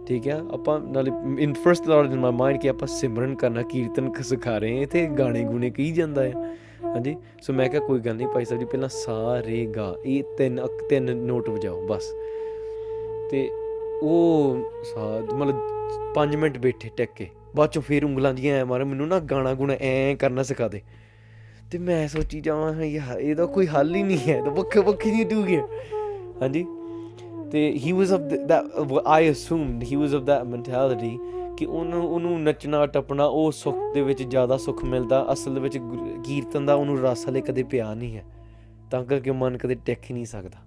[0.07, 0.41] ਠੀਕ ਹੈ?
[0.51, 4.57] ਆਪਾਂ ਨਾਲੇ in first thought in my mind ਕਿ ਆਪਾਂ ਸਿਮਰਨ ਕਰਨਾ, ਕੀਰਤਨ ਕ ਸਿਖਾ
[4.57, 6.33] ਰਹੇ ਹਾਂ ਤੇ ਗਾਣੇ ਗੁਣੇ ਕਹੀ ਜਾਂਦਾ ਹੈ।
[6.85, 7.15] ਹਾਂਜੀ?
[7.41, 10.65] ਸੋ ਮੈਂ ਕਿਹਾ ਕੋਈ ਗੱਲ ਨਹੀਂ, ਭਾਈ ਸਾਹਿਬ ਜੀ ਪਹਿਲਾਂ ਸਾ, ਰੇ, ਗਾ, ਇਹ ਤਿੰਨ
[10.65, 12.13] ਅਕ- ਤਿੰਨ ਨੋਟ ਵਜਾਓ, ਬਸ।
[13.31, 13.49] ਤੇ
[14.03, 14.57] ਉਹ
[14.95, 15.55] ਸਾ, ਮਤਲਬ
[16.15, 19.53] 5 ਮਿੰਟ ਬੈਠੇ ਟਿਕ ਕੇ, ਬਾਅਦ ਚੋਂ ਫੇਰ ਉਂਗਲਾਂ ਜੀਆਂ ਐ ਮਾਰੇ ਮੈਨੂੰ ਨਾ ਗਾਣਾ
[19.53, 20.81] ਗੁਣਾ ਐ ਕਰਨਾ ਸਿਖਾ ਦੇ।
[21.71, 25.11] ਤੇ ਮੈਂ ਸੋਚੀ ਜਾਵਾਂ ਹਾਂ ਯਾਰ, ਇਹਦਾ ਕੋਈ ਹੱਲ ਹੀ ਨਹੀਂ ਹੈ ਤਾਂ ਵੱਖੇ ਵੱਖੇ
[25.11, 25.67] ਨਹੀਂ ਡੂ ਗਿਆ
[26.41, 26.65] ਹਾਂਜੀ?
[27.55, 31.19] ਤੇ he was of that I assumed he was of that mentality
[31.57, 35.77] ਕਿ ਉਹਨੂੰ ਉਹਨੂੰ ਨੱਚਣਾ, ਟੱਪਣਾ, ਉਹ ਸੁੱਖ ਦੇ ਵਿੱਚ ਜ਼ਿਆਦਾ ਸੁੱਖ ਮਿਲਦਾ, ਅਸਲ ਦੇ ਵਿੱਚ
[35.77, 38.23] ਗੁਰ- ਕੀਰਤਨ ਦਾ ਉਹਨੂੰ ਰਸ ਹਲੇ ਕਦੇ ਪਿਆ ਨਹੀਂ ਹੈ।
[38.91, 40.57] ਤਾਂ ਕਰਕੇ ਮਨ ਕਦੇ ਟਿਕ ਹੀ ਨਹੀਂ ਸਕਦਾ।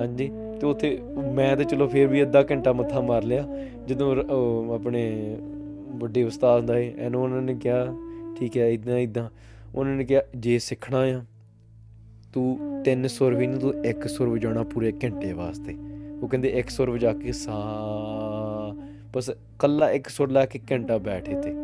[0.00, 0.30] ਹਾਂਜੀ,
[0.60, 1.02] ਤੇ ਉੱਥੇ
[1.34, 3.48] ਮੈਂ ਤੇ ਚਲੋ ਫੇਰ ਵੀ ਅੱਧਾ ਘੰਟਾ ਮੱਥਾ ਮਾਰ ਲਿਆ।
[3.86, 5.36] ਜਦੋਂ ਰ- ਉਹ ਆਪਣੇ
[5.88, 7.86] ਵੱਡੇ ਉਸਤਾਦ ਦਾ ਐਨ ਉਹਨਾਂ ਨੇ ਕਿਹਾ,
[8.38, 9.28] ਠੀਕ ਹੈ ਇਦਾਂ ਇਦਾਂ
[9.74, 11.22] ਉਹਨਾਂ ਨੇ ਕਿਹਾ, ਜੇ ਸਿੱਖਣਾ ਆ
[12.34, 15.76] ਤੂੰ ਤਿੰਨ ਸੁਰ ਵੀ ਨਹੀਂ, ਤੂੰ ਇੱਕ ਸੁਰ ਵਜਾਉਣਾ ਪੂਰੇ ਘੰਟੇ ਵਾਸਤੇ।
[16.22, 17.62] ਉਹ ਕਹਿੰਦੇ ਇੱਕ ਸੁਰ ਵਜਾ ਕੇ ਸਾ,
[19.12, 21.54] ਬਸ ਕੱਲਾ ਇੱਕ ਸੁਰ ਲਾ ਕੇ ਘੰਟਾ ਬੈਠ ਇੱਥੇ।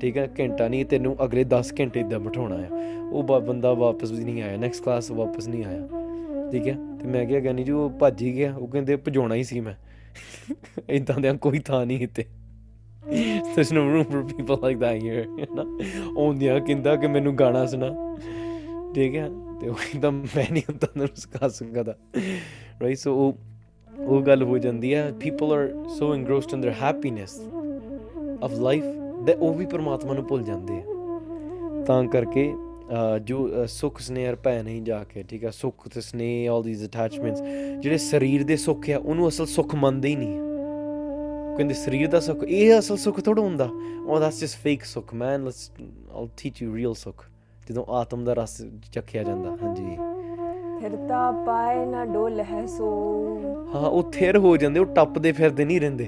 [0.00, 2.68] ਠੀਕ ਹੈ, ਘੰਟਾ ਨਹੀਂ, ਤੈਨੂੰ ਅਗਲੇ 10 ਘੰਟੇ ਇਦਾਂ ਬਿਠਾਉਣਾ ਆ।
[3.12, 5.88] ਉਹ ਬਾ- ਬੰਦਾ ਵਾਪਸ ਵੀ ਨਹੀਂ ਆਇਆ ਨੈਕਸਟ ਕਲਾਸ ਵਾਪਸ ਨਹੀਂ ਆਇਆ।
[6.52, 9.44] ਠੀਕ ਹੈ, ਤੇ ਮੈਂ ਕਿਹਾ ਗਾਨੀ ਜੀ, ਉਹ ਭੱਜ ਹੀ ਗਿਆ। ਉਹ ਕਹਿੰਦੇ, ਭਜਾਉਣਾ ਹੀ
[9.44, 9.74] ਸੀ ਮੈਂ।
[10.88, 12.24] ਇਦਾਂ ਦੇ ਕੋਈ ਥਾਂ ਨਹੀਂ ਇੱਥੇ।
[13.40, 15.84] There's no room for people like that here you know
[16.18, 18.16] ਆਉਂਦਿਆਂ ਕਹਿੰਦਾ ਕਿ ਮੈਨੂੰ ਗਾਣਾ ਸੁਣਾ।
[18.94, 19.30] ਠੀਕ ਹੈ
[19.60, 21.96] ਤੇ ਉਹ ਕਹਿੰਦਾ ਮੈਂ ਨਹੀਂ ਹੁੰਦਾ ਨੂੰ ਸਿਖਾ ਸਕਦਾ।
[22.82, 23.38] ਰਾਈਟ ਸੋ ਉਹ
[24.02, 27.52] ਉਹ ਗੱਲ ਹੋ ਜਾਂਦੀ ਹੈ। People are so engrossed in their happiness
[28.48, 28.84] of life
[29.26, 30.84] that ਉਹ ਵੀ ਪਰਮਾਤਮਾ ਨੂੰ ਭੁੱਲ ਜਾਂਦੇ ਆ।
[31.86, 35.50] ਤਾਂ ਕਰਕੇ ਅਹ, ਜੋ ਅਹ, ਸੁੱਖ ਸਨੇਹ ਭੈ ਨਹੀਂ ਜਾ ਕੇ ਠੀਕ ਹੈ?
[35.50, 37.42] ਸੁੱਖ ਤੇ ਸਨੇਹ ਆਲ ਥੀਸ ਅਟੈਚਮੈਂਟਸ
[37.80, 40.42] ਜਿਹੜੇ ਸਰੀਰ ਦੇ ਸੁੱਖ ਆ ਉਹਨੂੰ ਅਸਲ ਸੁੱਖ ਮੰਨਦੇ ਹੀ ਨਹੀਂ ਆ।
[41.56, 43.68] ਕਹਿੰਦੇ ਸਰੀਰ ਦਾ ਸੁੱਖ ਇਹ ਅਸਲ ਸੁੱਖ ਥੋੜਾ ਹੁੰਦਾ।
[44.06, 45.72] ਉਹ that's just fake sukh man let's
[46.12, 47.29] all teach you real sukh.
[47.70, 48.62] ਜਦੋਂ ਆਤਮ ਦਾ ਰਸ
[48.92, 49.96] ਚੱਖਿਆ ਜਾਂਦਾ ਹਾਂਜੀ।
[50.80, 52.86] ਫਿਰਤਾ ਪਾਏ ਨਾ ਡੋਲ ਹੈ ਸੋ।
[53.74, 56.04] ਹਾਂ ਉਹ ਥਿਰ ਹੋ ਜਾਂਦੇ ਉਹ ਟੱਪਦੇ ਫਿਰਦੇ ਨਹੀਂ ਰਹਿੰਦੇ।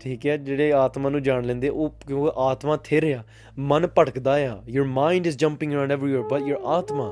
[0.00, 3.22] ਠੀਕ ਹੈ ਜਿਹੜੇ ਆਤਮਾ ਨੂੰ ਜਾਣ ਲੈਂਦੇ ਉਹ ਕਿਉਂਕਿ ਆਤਮਾ ਥਿਰ ਆ
[3.58, 7.10] ਮਨ ਭਟਕਦਾ ਆ। Your mind is jumping around everywhere but your ਆਤਮਾ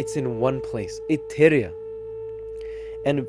[0.00, 1.70] it's in one place it ਥਿਰ ਆ।
[3.10, 3.24] And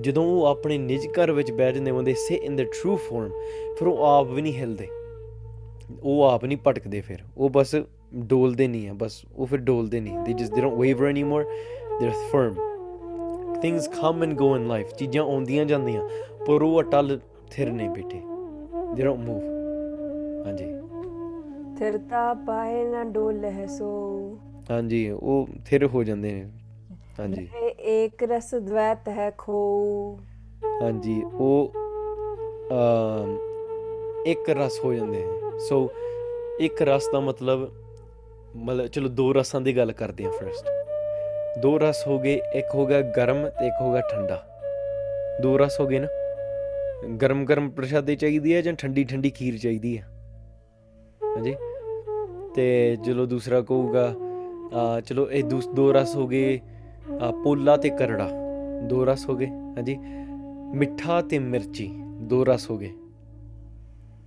[0.00, 3.30] ਜਦੋਂ ਉਹ ਆਪਣੇ ਨਿਜ ਘਰ ਵਿੱਚ ਬੈਠ ਜਾਂਦੇ they sit in their true form
[3.78, 4.88] ਫਿਰ ਉਹ ਆਪ ਵੀ ਨਹੀਂ ਹਿਲਦੇ।
[6.02, 7.74] ਉਹ ਆਪ ਨਹੀਂ ਭਟਕਦੇ ਫਿਰ ਉਹ ਬਸ
[8.14, 11.44] ਡੋਲਦੇ ਨਹੀਂ ਆ ਬਸ ਉਹ ਫਿਰ ਡੋਲਦੇ ਨਹੀਂ they just they don't waver anymore
[12.00, 12.58] they're firm.
[13.62, 16.02] Things come and go in life ਚੀਜ਼ਾਂ ਆਉਂਦੀਆਂ ਜਾਂਦੀਆਂ
[16.46, 17.18] ਪਰ ਉਹ ਅਟਲ
[17.50, 18.20] ਥਿਰ ਨਹੀਂ ਬੈਠੇ
[18.94, 19.46] they don't move.
[20.46, 20.66] ਹਾਂਜੀ।
[21.78, 23.88] ਫਿਰਤਾ ਪਾਏ ਨਾ ਡੋਲ ਹੈ ਸੋ।
[24.70, 26.48] ਹਾਂਜੀ ਉਹ ਥਿਰ ਹੋ ਜਾਂਦੇ ਨੇ
[27.20, 29.58] ਹਾਂਜੀ। ਇਹ ਏਕ ਰਸ ਦ્વੈਤ ਹੈ ਖੋ।
[30.82, 31.72] ਹਾਂਜੀ ਉਹ
[32.72, 33.36] ਅਮ,
[34.26, 35.88] ਇੱਕ ਰਸ ਹੋ ਜਾਂਦੇ ਨੇ। ਸੋ
[36.60, 37.68] ਇੱਕ ਰਸ ਦਾ ਮਤਲਬ
[38.56, 40.68] ਮਤਲਬ ਚਲੋ ਦੋ ਰਸਾਂ ਦੀ ਗੱਲ ਕਰਦੇ ਹਾਂ ਫਰਸਟ
[41.58, 44.44] ਦੋ ਰਸ ਹੋ ਗਏ ਇੱਕ ਹੋ ਗਿਆ ਗਰਮ ਤੇ ਇੱਕ ਹੋ ਗਿਆ ਠੰਡਾ।
[45.42, 46.06] ਦੋ ਰਸ ਹੋ ਗਏ ਨਾ।
[47.22, 50.02] ਗਰਮ ਗਰਮ ਪ੍ਰਸ਼ਾਦੇ ਚਾਹੀਦੀ ਹੈ ਜਾਂ ਠੰਡੀ ਠੰਡੀ ਖੀਰ ਚਾਹੀਦੀ ਹੈ?
[51.36, 51.56] ਹਾਂਜੀ।
[52.54, 54.14] ਤੇ ਚਲੋ ਦੂਸਰਾ ਕਹੂਗਾ
[54.74, 56.60] ਆ ਚਲੋ ਇਹ ਦੂਸ- ਦੋ ਰਸ ਹੋ ਗਏ
[57.20, 58.30] ਆ, ਪੋਲਾ ਤੇ ਕਰੜਾ।
[58.82, 59.96] ਦੋ ਰਸ ਹੋ ਗਏ ਹਾਂਜੀ।
[60.74, 61.90] ਮਿੱਠਾ ਤੇ ਮਿਰਚੀ
[62.20, 62.90] ਦੋ ਰਸ ਹੋ ਗਏ।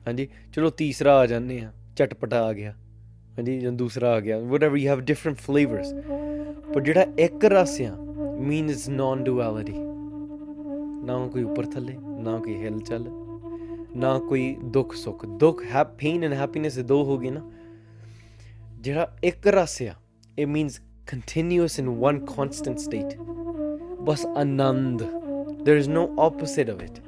[0.08, 2.74] ਹਾਂਜੀ। ਚਲੋ ਤੀਸਰਾ ਆ ਜਾਂਦੇ ਆ ਚਟਪਟਾ ਆ ਗਿਆ।
[3.38, 5.94] ਹਾਂਜੀ ਜਾਂ ਦੂਸਰਾ ਆ ਗਿਆ whatever you have different flavours
[6.74, 7.96] ਪਰ ਜਿਹੜਾ ਇੱਕ ਰਸ ਆ
[8.40, 9.74] ਮੀਨਸ ਨਾਨ ਡੁਐਲਿਟੀ
[11.06, 13.06] ਨਾ ਕੋਈ ਉੱਪਰ ਥੱਲੇ ਨਾ ਕੋਈ ਹਿਲ ਚੱਲ
[13.96, 17.42] ਨਾ ਕੋਈ ਦੁੱਖ ਸੁੱਖ ਦੁੱਖ ਹੈ ਪੇਨ ਐਂਡ ਹੈਪੀਨੈਸ ਦੋ ਹੋ ਗਏ ਨਾ
[18.82, 19.94] ਜਿਹੜਾ ਇੱਕ ਰਸ ਆ
[20.40, 23.18] it means continuous in one constant state
[24.02, 25.04] bus Anand
[25.62, 27.00] there is no opposite of it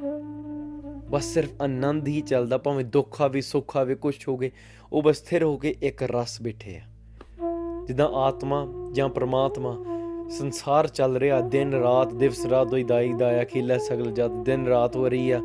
[1.09, 4.51] ਬਸ ਸਿਰਫ ਆਨੰਦ ਹੀ ਚੱਲਦਾ ਭਾਵੇਂ ਦੁੱਖ ਆਵੇ ਸੁੱਖ ਆਵੇ ਕੁਝ ਹੋਵੇ
[4.94, 6.82] ਉਹ ਬਸ ਸਥਿਰ ਹੋ ਕੇ ਇੱਕ ਰਸ ਬੈਠੇ ਆ।
[7.88, 9.86] ਜਿੱਦਾਂ ਆਤਮਾ ਜਾਂ ਪ੍ਰਮਾਤਮਾ,
[10.30, 14.96] ਸੰਸਾਰ ਚੱਲ ਰਿਹਾ, ਦਿਨ ਰਾਤ ਦਿਵਸ ਰਾਤ ਦੋਈ ਦਾਈ ਦਾਇਆ ਖੇਲਾ ਸਗਲ ਜਦ ਦਿਨ ਰਾਤ
[14.96, 15.41] ਹੋ ਰਹੀ ਆ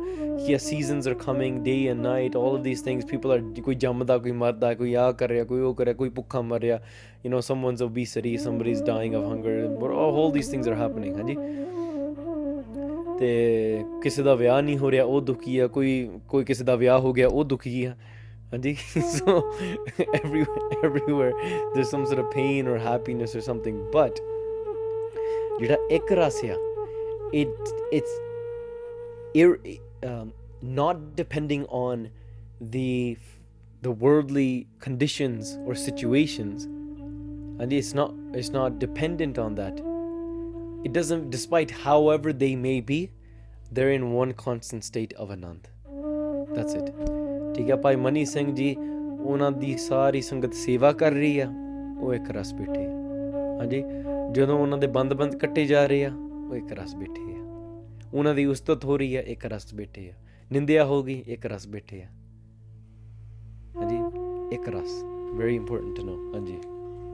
[0.47, 4.17] ਕਿ seasons are coming day and night all of these things people are ਕੋਈ ਜੰਮਦਾ,
[4.17, 6.79] ਕੋਈ ਮਰਦਾ, ਕੋਈ ਆ ਕਰ ਰਿਹਾ, ਕੋਈ ਉਹ ਕਰ ਰਿਹਾ, ਕੋਈ ਭੁੱਖਾ ਮਰ ਰਿਹਾ
[7.25, 11.17] you know someone's obesity, somebody is dying of hunger, but all these things are happening,
[11.17, 11.35] ਹਾਂਜੀ।
[13.19, 16.99] ਤੇ ਕਿਸੇ ਦਾ ਵਿਆਹ ਨਹੀਂ ਹੋ ਰਿਹਾ, ਉਹ ਦੁਖੀ ਆ, ਕੋਈ ਕੋਈ ਕਿਸੇ ਦਾ ਵਿਆਹ
[16.99, 17.95] ਹੋ ਗਿਆ, ਉਹ ਦੁਖੀ ਆ।
[18.51, 19.51] Andy, so
[20.13, 21.33] everywhere, everywhere
[21.73, 23.87] there's some sort of pain or happiness or something.
[23.91, 24.19] But
[27.31, 27.49] it
[27.91, 28.11] it's
[29.33, 29.59] ir,
[30.03, 32.09] um, not depending on
[32.59, 33.17] the
[33.81, 36.65] the worldly conditions or situations.
[37.61, 39.79] And it's not it's not dependent on that.
[40.83, 43.11] It doesn't despite however they may be,
[43.71, 45.65] they're in one constant state of anand.
[46.55, 47.18] That's it.
[47.59, 48.75] ਠੀਕ ਹੈ ਭਾਈ ਮਨੀ ਸਿੰਘ ਜੀ
[49.21, 51.47] ਉਹਨਾਂ ਦੀ ਸਾਰੀ ਸੰਗਤ ਸੇਵਾ ਕਰ ਰਹੀ ਆ।
[51.99, 52.85] ਉਹ ਇੱਕ ਰਸ ਬੈਠੇ
[53.59, 53.83] ਹਾਂਜੀ
[54.31, 56.11] ਜਦੋਂ ਉਹਨਾਂ ਦੇ ਬੰਦ-ਬੰਦ ਕੱਟੇ ਜਾ ਰਹੇ ਆ
[56.49, 57.41] ਉਹ ਇੱਕ ਰਸ ਬੈਠੇ ਆ।
[58.13, 60.13] ਉਹਨਾਂ ਦੀ ਉਸਤਤ ਹੋ ਰਹੀ ਆ ਇੱਕ ਰਸ ਬੈਠੇ ਆ।
[60.51, 62.07] ਨਿੰਦਿਆ ਹੋ ਗਈ ਇੱਕ ਰਸ ਬੈਠੇ ਆ।
[63.75, 63.97] ਹਾਂਜੀ
[64.55, 65.03] ਇੱਕ ਰਸ।
[65.35, 66.57] ਵੈਰੀ ਇੰਪੋਰਟੈਂਟ ਟੂ ਨੋ ਹਾਂਜੀ।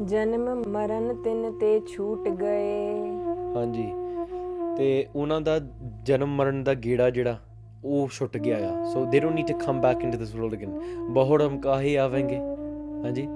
[0.05, 2.99] ਜਨਮ ਮਰਨ ਤਿੰਨ ਤੇ ਛੂਟ ਗਏ।
[3.55, 3.87] ਹਾਂਜੀ।
[4.77, 5.59] ਤੇ ਉਹਨਾਂ ਦਾ
[6.03, 7.39] ਜਨਮ ਮਰਨ ਦਾ ਗੇੜਾ ਜਿਹੜਾ
[7.85, 10.79] ਉਹ ਛੁੱਟ ਗਿਆ ਆ। So they don't need to come back into this world again
[11.09, 12.37] ਬਹੁਤ ਹਮ ਕਾਹੇ ਆਵੇਂਗੇ?
[13.03, 13.27] ਹਾਂਜੀ?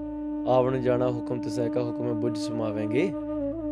[0.48, 3.10] ਆਵਣ ਜਾਣਾ ਹੁਕਮ ਤੇ ਸਹਿਕਾ ਹੁਕਮ ਹੈ ਬੁੱਝ ਸਮਾਵੇਂਗੇ।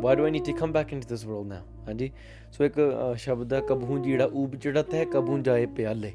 [0.03, 2.11] Why do I need to come back into this world now ਹਾਂਜੀ?
[2.53, 6.13] ਸੋ ਇੱਕ ਅ, ਸ਼ਬਦ ਹੈ ਕਬਹੂ ਜਿਹੜਾ ਊਬ ਚੜਤ ਹੈ ਕਬਹੂ ਜਾਏ ਪਿਆਲੇ।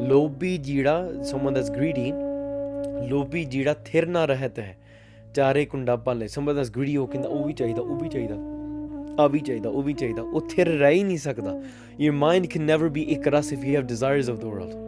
[0.00, 2.12] ਲੋਭੀ ਜਿਹੜਾ ਸਮਨ ਦੈਟਸ ਗ੍ਰੀਡੀ
[3.08, 4.76] ਲੋਭੀ ਜਿਹੜਾ ਥਿਰ ਨਾ ਰਹਤ ਹੈ
[5.34, 8.34] ਚਾਰੇ ਕੁੰਡਾ ਪਾਲੇ। ਸਮਨ ਦੈਟਸ ਗ੍ਰੀਡੀ ਉਹ ਕਹਿੰਦਾ ਉਹ ਵੀ ਚਾਹੀਦਾ ਉਹ ਵੀ ਚਾਹੀਦਾ
[9.22, 11.62] ਆ ਵੀ ਚਾਹੀਦਾ ਉਹ ਵੀ ਚਾਹੀਦਾ ਉਹ ਥਿਰ ਰਹਿ ਹੀ ਨਹੀਂ ਸਕਦਾ।
[11.98, 14.86] Your mind can never be ਰਸ if you have desires of the world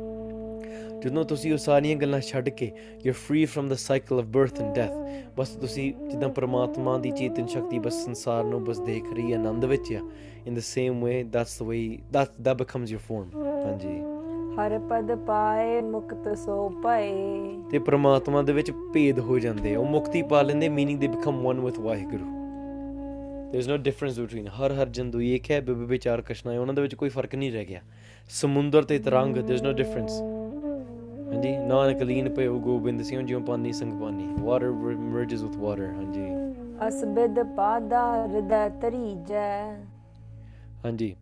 [1.02, 4.70] ਜਦੋਂ ਤੁਸੀਂ ਉਹ ਸਾਰੀਆਂ ਗੱਲਾਂ ਛੱਡ ਕੇ you're free from the cycle of birth and
[4.70, 4.96] death
[5.36, 9.64] ਬਸ ਤੁਸੀਂ ਜਿੱਦਾਂ ਪ੍ਰਮਾਤਮਾ ਦੀ ਚੇਤਨ ਸ਼ਕਤੀ ਬਸ ਸੰਸਾਰ ਨੂੰ ਬਸ ਦੇਖ ਰਹੀ ਹੈ ਆਨੰਦ
[9.64, 10.00] ਵਿੱਚ ਆ
[10.48, 14.00] in the same way that's the way that that becomes your form ਹਾਂਜੀ
[14.56, 17.12] ਹਰ ਪਦ ਪਾਏ ਮੁਕਤ ਸੋ ਪਏ
[17.70, 21.60] ਤੇ ਪ੍ਰਮਾਤਮਾ ਦੇ ਵਿੱਚ ਭੇਦ ਹੋ ਜਾਂਦੇ। ਉਹ ਮੁਕਤੀ ਪਾ ਲੈਂਦੇ ਮੀਨਿੰਗ ਦੇ become one
[21.60, 22.37] with Waheguru
[23.52, 26.74] there is no difference between ਹਰ ਹਰ ਜੰਦੂ ਇੱਕ ਹੈ ਬਿਬ ਵਿਚਾਰ ਕਸ਼ਨਾ ਹੈ ਉਹਨਾਂ
[26.74, 27.80] ਦੇ ਵਿੱਚ ਕੋਈ ਫ਼ਰਕ ਨਹੀਂ ਰਹਿ ਗਿਆ।
[28.30, 30.20] ਸਮੁੰਦਰ ਤੇ ਤਰੰਗ ਦੇਰ ਇਜ਼ ਨੋ ਡਿਫਰੈਂਸ
[31.28, 36.26] ਹਾਂਜੀ ਨਾਨਕ ਲੀਨ ਪਇਓ ਗੋਬਿੰਦ ਸਿੰਘ ਜਿਉ ਪਾਨੀ ਸੰਗ ਪਾਨੀ। ਵਾਟਰ ਮਰਜਸ ਵਿਦ ਵਾਟਰ ਹਾਂਜੀ।
[36.88, 39.48] ਅਸਬਿਦ ਪਾਦਾ ਹਿਰਦੈ ਤਰੀਜੈ
[40.84, 41.14] ਹਾਂਜੀ।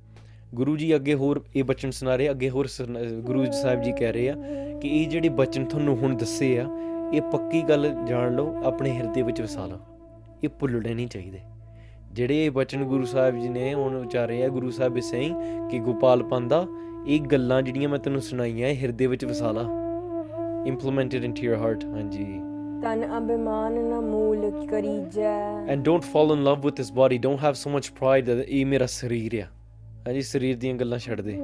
[0.54, 2.68] ਗੁਰੂ ਜੀ ਅੱਗੇ ਹੋਰ ਇਹ ਬਚਨ ਸੁਣਾ ਰਹੇ ਅੱਗੇ ਹੋਰ
[3.20, 4.34] ਗੁਰੂ ਜੀ ਸਾਹਿਬ ਜੀ ਕਹਿ ਰਹੇ ਆ
[4.82, 6.66] ਕਿ ਇਹ ਜਿਹੜੇ ਬਚਨ ਤੁਹਾਨੂੰ ਹੁਣ ਦੱਸੇ ਆ
[7.14, 9.78] ਇਹ ਪੱਕੀ ਗੱਲ ਜਾਣ ਲਓ ਆਪਣੇ ਹਿਰਦੇ ਵਿੱਚ ਵਸਾ ਲਓ।
[10.44, 11.40] ਇਹ ਭੁੱਲਣੇ ਨਹੀਂ ਚਾਹੀਦੇ।
[12.16, 15.36] ਜਿਹੜੇ ਬਚਨ ਗੁਰੂ ਸਾਹਿਬ ਜੀ ਨੇ ਹੁਣ ਉਚਾਰੇ ਆ ਗੁਰੂ ਸਾਹਿਬ ਸੇਇੰਗ
[15.70, 16.66] ਕਿ ਗੋਪਾਲ ਪੰਦਾ
[17.06, 19.62] ਇਹ ਗੱਲਾਂ ਜਿਹੜੀਆਂ ਮੈਂ ਤੈਨੂੰ ਸੁਣਾਈਆਂ ਇਹ ਹਿਰਦੇ ਵਿੱਚ ਵਸਾ ਲਾ।
[20.66, 22.24] ਇੰਪਲੀਮੈਂਟਡ ਇਨਟੂ ਯਰ ਹਾਰਟ ਹਾਂਜੀ।
[22.82, 27.52] ਤਨ ਅਭਿਮਾਨ ਨ ਮੂਲ ਕਰੀਜੈ। And don't fall in love with this body don't have
[27.52, 29.44] so much pride that ਇਹ ਮੇਰਾ ਸਰੀਰ ਆ।
[30.06, 31.40] ਹਾਂਜੀ ਸਰੀਰ ਦੀਆਂ ਗੱਲਾਂ ਛੱਡ ਦੇ।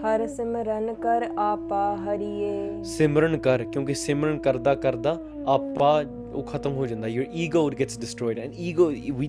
[0.00, 5.16] ਹਰ ਸਿਮਰਨ ਕਰ ਆਪਾ ਹਰੀਏ। ਸਿਮਰਨ ਕਰ ਕਿਉਂਕਿ ਸਿਮਰਨ ਕਰਦਾ ਕਰਦਾ
[5.46, 6.02] ਆਪਾ
[6.32, 7.70] वो ख़त्म हो जाता and your ego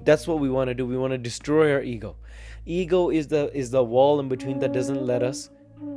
[0.06, 2.16] that's what we want to do we want to destroy our ego
[2.66, 5.50] ego is the is the wall in between that doesn't let us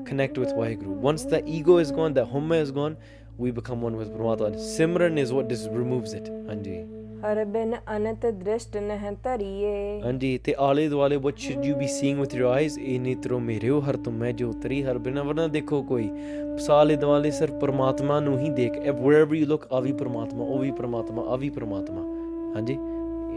[0.04, 0.86] connect with Waheguru.
[0.86, 2.96] Once the ego is gone, that humma is gone,
[3.38, 4.54] we become one with Brahmata.
[4.56, 6.24] Simran is what this removes it.
[6.24, 7.01] Anji.
[7.22, 12.22] ਹਰ ਬਿਨ ਅਨੰਤ ਦ੍ਰਿਸ਼ਟ ਨਹਿ ਧਰੀਏ। ਹਾਂਜੀ ਤੇ ਆਲੇ ਦੁਆਲੇ what should you be seeing
[12.22, 16.08] with your eyes ਇਹ ਨੇਤਰੋ ਮੇਰਿਓ ਹਰ ਤੁਮੈ ਜੋ ਤਰੀ ਹਰ ਬਿਨਾ ਵਰਨਾ ਦੇਖੋ ਕੋਈ।
[16.58, 20.70] ਸਾਲੇ ਦੁਆਲੇ ਸਿਰਫ ਪਰਮਾਤਮਾ ਨੂੰ ਹੀ ਦੇਖ wherever you look ਆ ਵੀ ਪਰਮਾਤਮਾ ਉਹ ਵੀ
[20.70, 22.02] ਪਰਮਾਤਮਾ ਆ ਵੀ ਪਰਮਾਤਮਾ।
[22.54, 22.76] ਹਾਂਜੀ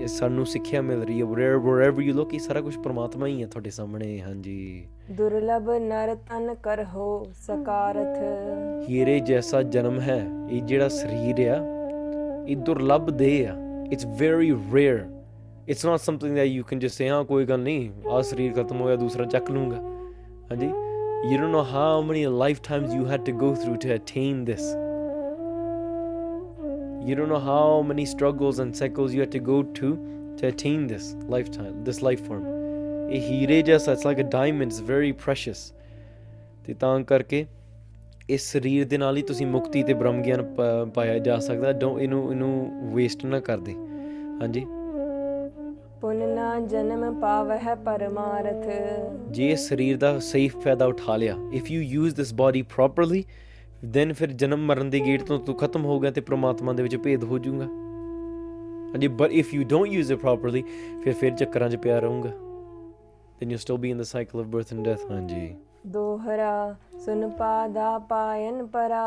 [0.01, 3.41] ਇਹ ਸਾਨੂੰ ਸਿੱਖਿਆ ਮਿਲ ਰਹੀ ਹੈ wherever wherever you look ਇਹ ਸਾਰਾ ਕੁਝ ਪਰਮਾਤਮਾ ਹੀ
[3.41, 8.17] ਹੈ ਤੁਹਾਡੇ ਸਾਹਮਣੇ ਹਾਂਜੀ। ਦੁਰਲਭ ਨਰ ਤਨ ਕਰਹੋ ਸਕਾਰਥ।
[8.89, 11.63] ਹੀਰੇ ਜੈਸਾ ਜਨਮ ਹੈ ਇਹ ਜਿਹੜਾ ਸਰੀਰ ਆ
[12.47, 13.55] ਇਹ ਦੁਰਲੱਭ ਦੇ ਆ।
[13.91, 15.05] It's very rare
[15.69, 18.81] it's not something that you can just say ਹਾਂ ਕੋਈ ਗੱਲ ਨਹੀਂ ਆ ਸਰੀਰ ਖਤਮ
[18.81, 19.77] ਹੋਇਆ ਦੂਸਰਾ ਚੱਕ ਲੂੰਗਾ
[20.51, 20.71] ਹਾਂਜੀ
[21.29, 24.65] you don't know how many lifetimes you had to go through to attain this
[27.07, 29.89] you don't know how many struggles and cycles you had to go to
[30.39, 32.45] to attain this lifetime this life form
[33.11, 35.59] ਇਹ ਹੀਰੇ ਜੈਸਾ it's like a diamond it's very precious
[36.65, 37.45] ਤੇ ਤਾਂ ਕਰਕੇ
[38.29, 40.43] ਇਸ ਸਰੀਰ ਦੇ ਨਾਲ ਹੀ ਤੁਸੀਂ ਮੁਕਤੀ ਤੇ ਬ੍ਰਹਮ ਗਿਆਨ
[40.93, 43.73] ਪਾਇਆ ਜਾ ਸਕਦਾ ਡੋ ਇਹਨੂੰ ਇਹਨੂੰ ਵੇਸਟ ਨਾ ਕਰਦੇ
[44.41, 44.65] ਹਾਂਜੀ?
[46.01, 48.65] ਪੁਨ ਨਾ ਜਨਮ ਪਾਵਹਿ ਪਰਮਾਰਥ।
[49.31, 53.23] ਜੇ ਸਰੀਰ ਦਾ ਸਹੀ ਫਾਇਦਾ ਉਠਾ ਲਿਆ if you use this body properly
[53.85, 56.95] then ਫਿਰ ਜਨਮ ਮਰਨ ਦੇ ਗੇਟ ਤੋਂ ਤੂੰ ਖਤਮ ਹੋ ਗਿਆ ਤੇ ਪ੍ਰਮਾਤਮਾ ਦੇ ਵਿੱਚ
[56.97, 57.65] ਭੇਦ ਹੋ ਜਾਊਗਾ।
[58.91, 60.63] ਹਾਂਜੀ but if you don't use it properly
[61.03, 62.29] ਫਿਰ ਫਿਰ ਚੱਕਰਾਂ 'ਚ ਪਿਆ ਰਹੂੰਗਾ।
[63.39, 65.55] Then you'll still be in the cycle of birth and death ਹਾਂਜੀ।
[65.85, 66.75] ਦੋਹਰਾ
[67.05, 69.03] ਸੁਨ ਪਾਦਾ ਪਾਇਨ ਪਰਾ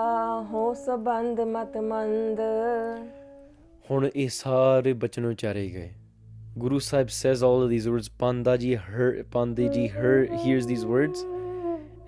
[0.52, 2.40] ਹੋ ਸਬੰਧ ਮਤ ਮੰਦ
[3.90, 5.90] ਹੁਣ ਇਹ ਸਾਰੇ ਬਚਨ ਉਚਾਰੇ ਗਏ
[6.62, 8.06] Guru Sahib says all of these words.
[8.22, 11.20] Pandaji heard, Pandiji heard, hears these words,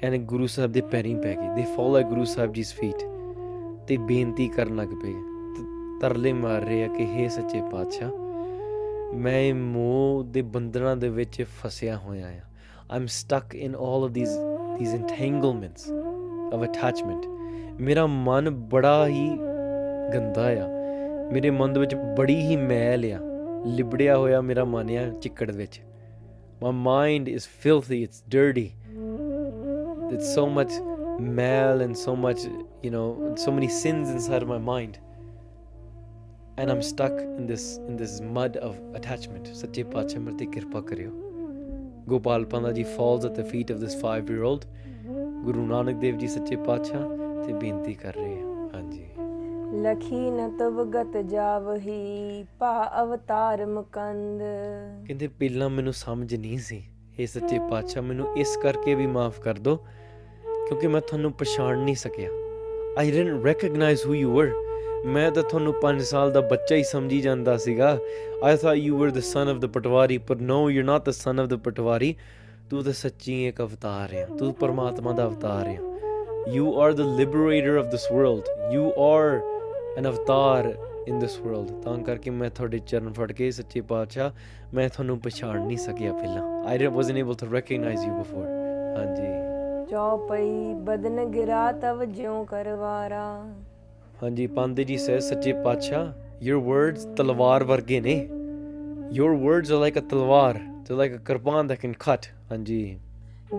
[0.03, 3.05] and Guru Sahib ਦੇ ਪੈਰੀਂ ਪੈ ਗਏ they fall at Guru Sahib ji's feet
[3.87, 5.13] ਤੇ ਬੇਨਤੀ ਕਰਨ ਲੱਗ ਪਏ
[5.57, 8.11] ਤ- ਤਰਲੇ ਮਾਰ ਰਹੇ ਆ ਕਿ ਹੇ ਸੱਚੇ ਪਾਤਸ਼ਾਹ
[9.17, 12.41] ਮੈਂ ਇਹ ਮੋਹ ਦੇ ਬੰਧਨਾਂ ਦੇ ਵਿੱਚ ਫਸਿਆ ਹੋਇਆ ਆ
[12.97, 14.37] I'm stuck in all of these
[14.80, 15.90] these entanglements
[16.52, 17.28] of attachment
[17.82, 19.28] ਮੇਰਾ ਮਨ ਬੜਾ ਹੀ
[20.14, 20.68] ਗੰਦਾ ਆ
[21.32, 23.20] ਮੇਰੇ ਮਨ ਦੇ ਵਿੱਚ ਬੜੀ ਹੀ ਮੈਲ ਆ
[23.76, 25.82] ਲਿਬੜਿਆ ਹੋਇਆ ਮੇਰਾ ਮਨ ਆ ਚਿੱਕੜ ਵਿੱਚ
[26.64, 28.68] my mind is filthy it's dirty
[30.16, 30.76] it's so much
[31.40, 32.46] mal and so much
[32.86, 33.08] you know
[33.46, 34.96] so many sins inside of my mind
[36.62, 40.82] and i'm stuck in this in this mud of attachment ਸੱਚੇ ਪਾਤਸ਼ਾਹ ਮੇਰੇ ਤੇ ਕਿਰਪਾ
[40.82, 41.12] ਕਰਿਓ
[42.11, 44.67] ਗੋਪਾਲ ਪੰਦਾ ਜੀ falls at the feet of this 5 year old
[45.45, 47.09] ਗੁਰੂ ਨਾਨਕ ਦੇਵ ਜੀ ਸੱਚੇ ਪਾਤਸ਼ਾਹ
[47.45, 49.05] ਤੇ ਬੇਨਤੀ ਕਰ ਰਹੇ ਆ ਹਾਂਜੀ।
[49.83, 54.41] ਲਖੀ ਨ ਤਵ ਗਤ ਜਾਵਹੀ ਭਾ ਅਵਤਾਰ ਮੁਕੰਦ।
[55.07, 56.83] ਕਹਿੰਦੇ ਪਹਿਲਾਂ ਮੈਨੂੰ ਸਮਝ ਨਹੀਂ ਸੀ।
[57.19, 59.77] ਇਹ ਸੱਚੇ ਪਾਤਸ਼ਾਹ ਮੈਨੂੰ ਇਸ ਕਰਕੇ ਵੀ ਮਾਫ ਕਰ ਦਿਓ
[60.69, 62.31] ਕਿਉਂਕਿ ਮੈਂ ਤੁਹਾਨੂੰ ਪਛਾਣ ਨਹੀਂ ਸਕਿਆ।
[62.99, 64.53] I didn't recognise who you were
[65.07, 67.99] ਮੈਂ ਤਾਂ ਤੁਹਾਨੂੰ 5 ਸਾਲ ਦਾ ਬੱਚਾ ਹੀ ਸਮਝੀ ਜਾਂਦਾ ਸੀਗਾ।
[68.45, 71.41] ਆਈ thought you were the son of the patwari ਪਰ no you not the son
[71.41, 72.15] of the patwari.
[72.71, 75.79] ਤੂੰ ਤਾਂ ਸੱਚੀ ਇੱਕ ਅਵਤਾਰ ਹੈ ਤੂੰ ਪਰਮਾਤਮਾ ਦਾ ਅਵਤਾਰ ਹੈ
[76.49, 78.47] you are the liberator of this world.
[78.73, 79.33] You are
[79.99, 80.71] an avatar
[81.07, 84.31] in this world ਤਾਂ ਕਰਕੇ ਮੈਂ ਤੁਹਾਡੇ ਚਰਨ ਫੜ ਕੇ ਸੱਚੇ ਪਾਤਸ਼ਾਹ,
[84.75, 86.43] ਮੈਂ ਤੁਹਾਨੂੰ ਪਛਾਣ ਨਹੀਂ ਸਕਿਆ ਪਹਿਲਾਂ।
[86.75, 88.47] I wasn't able to recognize you before
[88.97, 89.33] ਹਾਂਜੀ।
[89.91, 93.25] ਚੌਪਈ ਬਦਨ ਗਿਰਾ ਤਵ ਜਿਉ ਕਰਵਾਰਾ।
[94.23, 96.13] ਹਾਂਜੀ ਪਾਂਦੇ ਜੀ ਸੇ ਸੱਚੇ ਪਾਤਸ਼ਾਹ
[96.49, 98.29] your words ਤਲਵਾਰ ਵਰਗੇ ਨੇ।
[99.19, 102.99] your words are like a Talwar they're like a kirpan that can cut ਹਾਂਜੀ।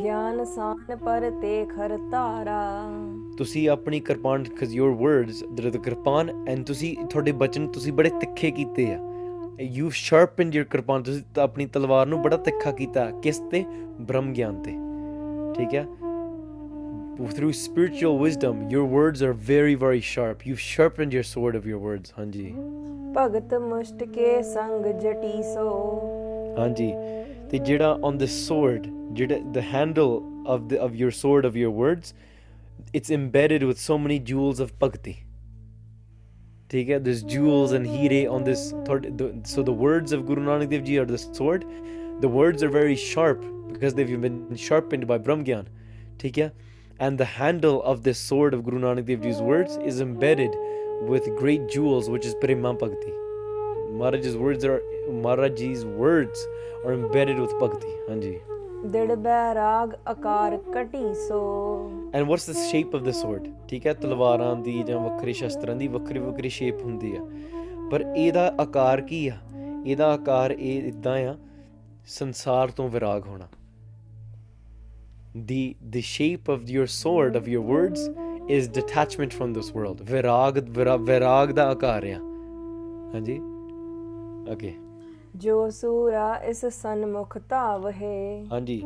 [0.04, 2.90] ਗਿਆਨ ਸਾਨ ਪਰ ਤੇ ਖਰ ਧਾਰਾ।
[3.38, 8.52] ਤੁਸੀਂ ਆਪਣੀ kirpan because your words the kirpan and ਤੁਸੀਂ ਤੁਹਾਡੇ ਬਚਨ ਤੁਸੀਂ ਬੜੇ ਤਿੱਖੇ
[8.52, 9.00] ਕੀਤੇ ਆ।
[9.62, 13.66] ਯੂ ਸ਼ਾਰਪਨਡ your ਕਿਰਪਾਨ ਤੁਸੀਂ ਆਪਣੀ ਤਲਵਾਰ ਨੂੰ ਬੜਾ ਤਿੱਖਾ ਕੀਤਾ। ਕਿਸ ਤੇ?
[14.02, 14.72] ਬ੍ਰਹਮ ਗਿਆਨ ਤੇ।
[15.54, 15.88] ਠੀਕ ਹੈ
[17.18, 20.46] through spiritual wisdom, your words are very, very sharp.
[20.46, 22.56] You've sharpened your sword of your words, Hanji.
[23.14, 23.52] Bhagat
[26.58, 26.96] Hanji,
[27.50, 31.72] the jira on the sword, jira, the handle of the of your sword of your
[31.72, 32.14] words,
[32.94, 35.26] it's embedded with so many jewels of bhakti.
[36.70, 38.74] Take out there's jewels and hire on this.
[39.44, 41.66] So the words of Guru Nanak Dev Ji are the sword.
[42.22, 45.68] The words are very sharp because they've been sharpened by Brahmgyan.
[46.18, 46.54] Take care.
[47.06, 50.56] And the handle of this sword of Guru Nanak Dev Ji's words is embedded
[51.12, 53.14] with great jewels which is Prema Bhakti
[54.02, 54.80] Maharaj's words are
[55.26, 56.48] Maharaj's words
[56.86, 57.94] are embedded with bhakti.
[58.10, 58.40] Hanji.
[62.14, 63.50] And what's the shape of the sword?
[63.70, 67.22] ਠੀਕ ਹੈ ਤਲਵਾਰਾਂ ਦੀ ਜਾਂ ਵੱਖਰੇ ਸ਼ਸਤਰਾਂ ਦੀ ਵੱਖਰੀ ਵੱਖਰੀ shape ਹੁੰਦੀ ਆ
[67.92, 69.38] ਪਰ ਇਹਦਾ ਆਕਾਰ ਕੀ ਆ
[69.86, 71.36] ਇਹਦਾ ਆਕਾਰ ਇਹ ਇਦਾਂ ਆ
[72.18, 73.48] ਸੰਸਾਰ ਤੋਂ ਵਿਰਾਗ ਹੋਣਾ
[75.36, 78.10] the the shape of your sword of your words
[78.50, 80.02] is detachment from this world
[80.74, 82.18] ਵਿਰਾ- ਵਿਰਾਗ ਦਾ ਆਕਾਰ ਆ
[83.14, 83.40] ਹਾਂਜੀ
[84.52, 84.74] ਅੱਗੇ
[85.38, 88.82] ਜੋ ਸੂਰਾ ਇਸ ਸਨਮੁਖ ਧਾਵ ਹੈ ਹਾਂਜੀ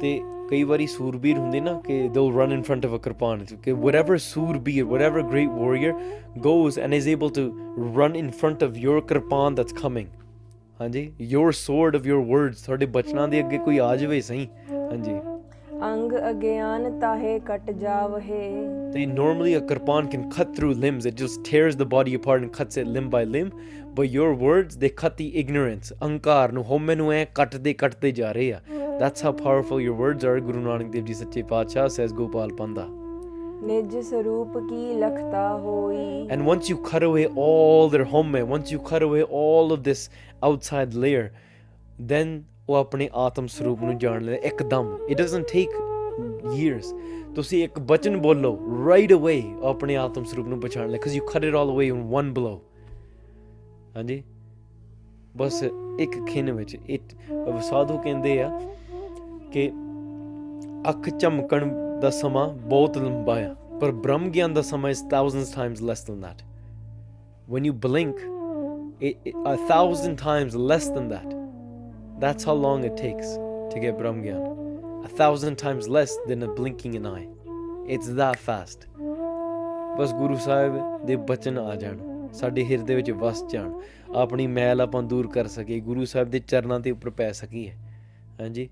[0.00, 0.18] ਤੇ
[0.50, 4.16] ਕਈ ਵਾਰੀ ਸੂਰਬੀਰ ਹੁੰਦੇ ਨਾ ਕਿ ਦੇ run in front of a kirpan ਕਿ whatever
[4.26, 5.94] ਸੂਰਬੀਰ whatever great warrior
[6.46, 7.46] goes and is able to
[7.98, 10.06] run in front of your kirpan that's coming
[10.80, 15.14] ਹਾਂਜੀ your sword of your words ਤੁਹਾਡੇ ਬਚਨਾਂ ਦੇ ਅੱਗੇ ਕੋਈ ਆ ਜਾਵੇ ਸਹੀ ਹਾਂਜੀ
[15.86, 18.46] ਅੰਗ ਅਗਿਆਨ ਤਾਹੇ ਕਟ ਜਾਵ ਹੈ
[18.94, 22.52] they normally a kirpan can cut through limbs it just tears the body apart and
[22.56, 23.52] cuts it limb by limb
[23.98, 28.32] but your words they cut the ignorance ਅਹੰਕਾਰ ਨੂੰ ਹਉਮੈ ਨੂੰ ਐ ਕੱਟਦੇ ਕੱਟਦੇ ਜਾ
[28.32, 28.60] ਰਹੇ ਆ
[29.02, 32.86] that's how powerful your words are ਗੁਰੂ ਨਾਨਕ ਦੇਵ ਜੀ ਸੱਚੇ ਪਾਤਸ਼ਾਹ says ਗੋਪਾਲ ਪੰਦਾ
[33.66, 38.84] ਨਿਜ ਸਰੂਪ ਕੀ ਲਖਤਾ ਹੋਈ and once you cut away all their home once you
[38.92, 40.06] cut away all of this
[40.50, 41.26] outside layer
[42.12, 42.38] then
[42.68, 45.70] ਉਹ ਆਪਣੇ ਆਤਮ ਸਰੂਪ ਨੂੰ ਜਾਣ ਲੈਂਦਾ ਇੱਕਦਮ ਇਟ ਡਸਨਟ ਟੇਕ
[46.54, 46.94] years
[47.34, 48.58] ਤੁਸੀਂ ਇੱਕ ਬਚਨ ਬੋਲੋ
[48.88, 52.02] ਰਾਈਟ ਅਵੇ ਆਪਣੇ ਆਤਮ ਸਰੂਪ ਨੂੰ ਪਛਾਣ ਲੈ ਕਿਉਂਕਿ ਯੂ ਕਟ ਇਟ ਆਲ ਅਵੇ ਇਨ
[52.02, 52.60] ਵਨ ਬਲੋ
[53.96, 54.22] ਹਾਂਜੀ
[55.36, 55.62] ਬਸ
[56.00, 57.14] ਇੱਕ ਖਿੰਨ ਵਿੱਚ ਇਟ
[57.60, 58.50] ਸਾਧੂ ਕਹਿੰਦੇ ਆ
[59.52, 59.70] ਕਿ
[60.90, 61.70] ਅੱਖ ਚਮਕਣ
[62.00, 66.20] ਦਾ ਸਮਾਂ ਬਹੁਤ ਲੰਬਾ ਆ ਪਰ ਬ੍ਰਹਮ ਗਿਆਨ ਦਾ ਸਮਾਂ is thousands times less than
[66.20, 66.42] that
[67.48, 68.16] when you blink
[69.00, 71.37] it, it a thousand times less than that
[72.20, 73.34] that's how long it takes
[73.72, 74.44] to get Brahm Gyan.
[75.04, 77.28] A thousand times less than a blinking an eye.
[77.96, 78.88] It's that fast.
[79.98, 83.80] ਬਸ ਗੁਰੂ ਸਾਹਿਬ ਦੇ ਬਚਨ ਆ ਜਾਣ। ਸਾਡੇ ਹਿਰਦੇ ਵਿੱਚ ਵਸ ਜਾਣ।
[84.16, 87.72] ਆਪਣੀ ਮੈਲ ਆਪਾਂ ਦੂਰ ਕਰ ਸਕੀਏ। ਗੁਰੂ ਸਾਹਿਬ ਦੇ ਚਰਨਾਂ ਦੇ ਉੱਪਰ ਪੈ ਸਕੀਏ।
[88.40, 88.68] ਹਾਂਜੀ?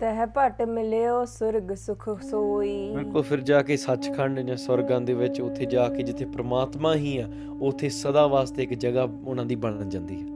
[0.00, 5.40] ਤਹ ਭਟ ਮਿਲਿਓ ਸੁਰਗ ਸੁਖ ਸੋਈ। ਬਿਲਕੁਲ ਫਿਰ ਜਾ ਕੇ ਸੱਚਖੰਡ ਜਾਂ ਸਵਰਗਾਂ ਦੇ ਵਿੱਚ
[5.40, 7.28] ਉੱਥੇ ਜਾ ਕੇ ਜਿੱਥੇ ਪ੍ਰਮਾਤਮਾ ਹੀ ਆ
[7.60, 10.35] ਉੱਥੇ ਸਦਾ ਵਾਸਤੇ ਇੱਕ ਜਗ੍ਹਾ ਉਹਨਾਂ ਦੀ ਬਣ ਜਾਂਦੀ ਹੈ।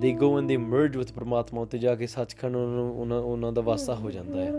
[0.00, 3.94] They go and they merge with Parmatma ਉੱਥੇ ਜਾ ਕੇ ਸੱਚਖੰਡ ਉਹਨਾਂ ਉਹਨਾਂ ਦਾ ਵਾਸਾ
[3.94, 4.52] ਹੋ ਜਾਂਦਾ ਹੈ।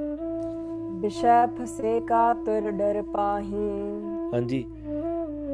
[0.99, 3.69] ਵਿਸ਼ੈ ਫਸੇ ਕਾ ਤੁਰ ਡਰ ਪਾਹੀ।
[4.33, 4.65] ਹਾਂਜੀ।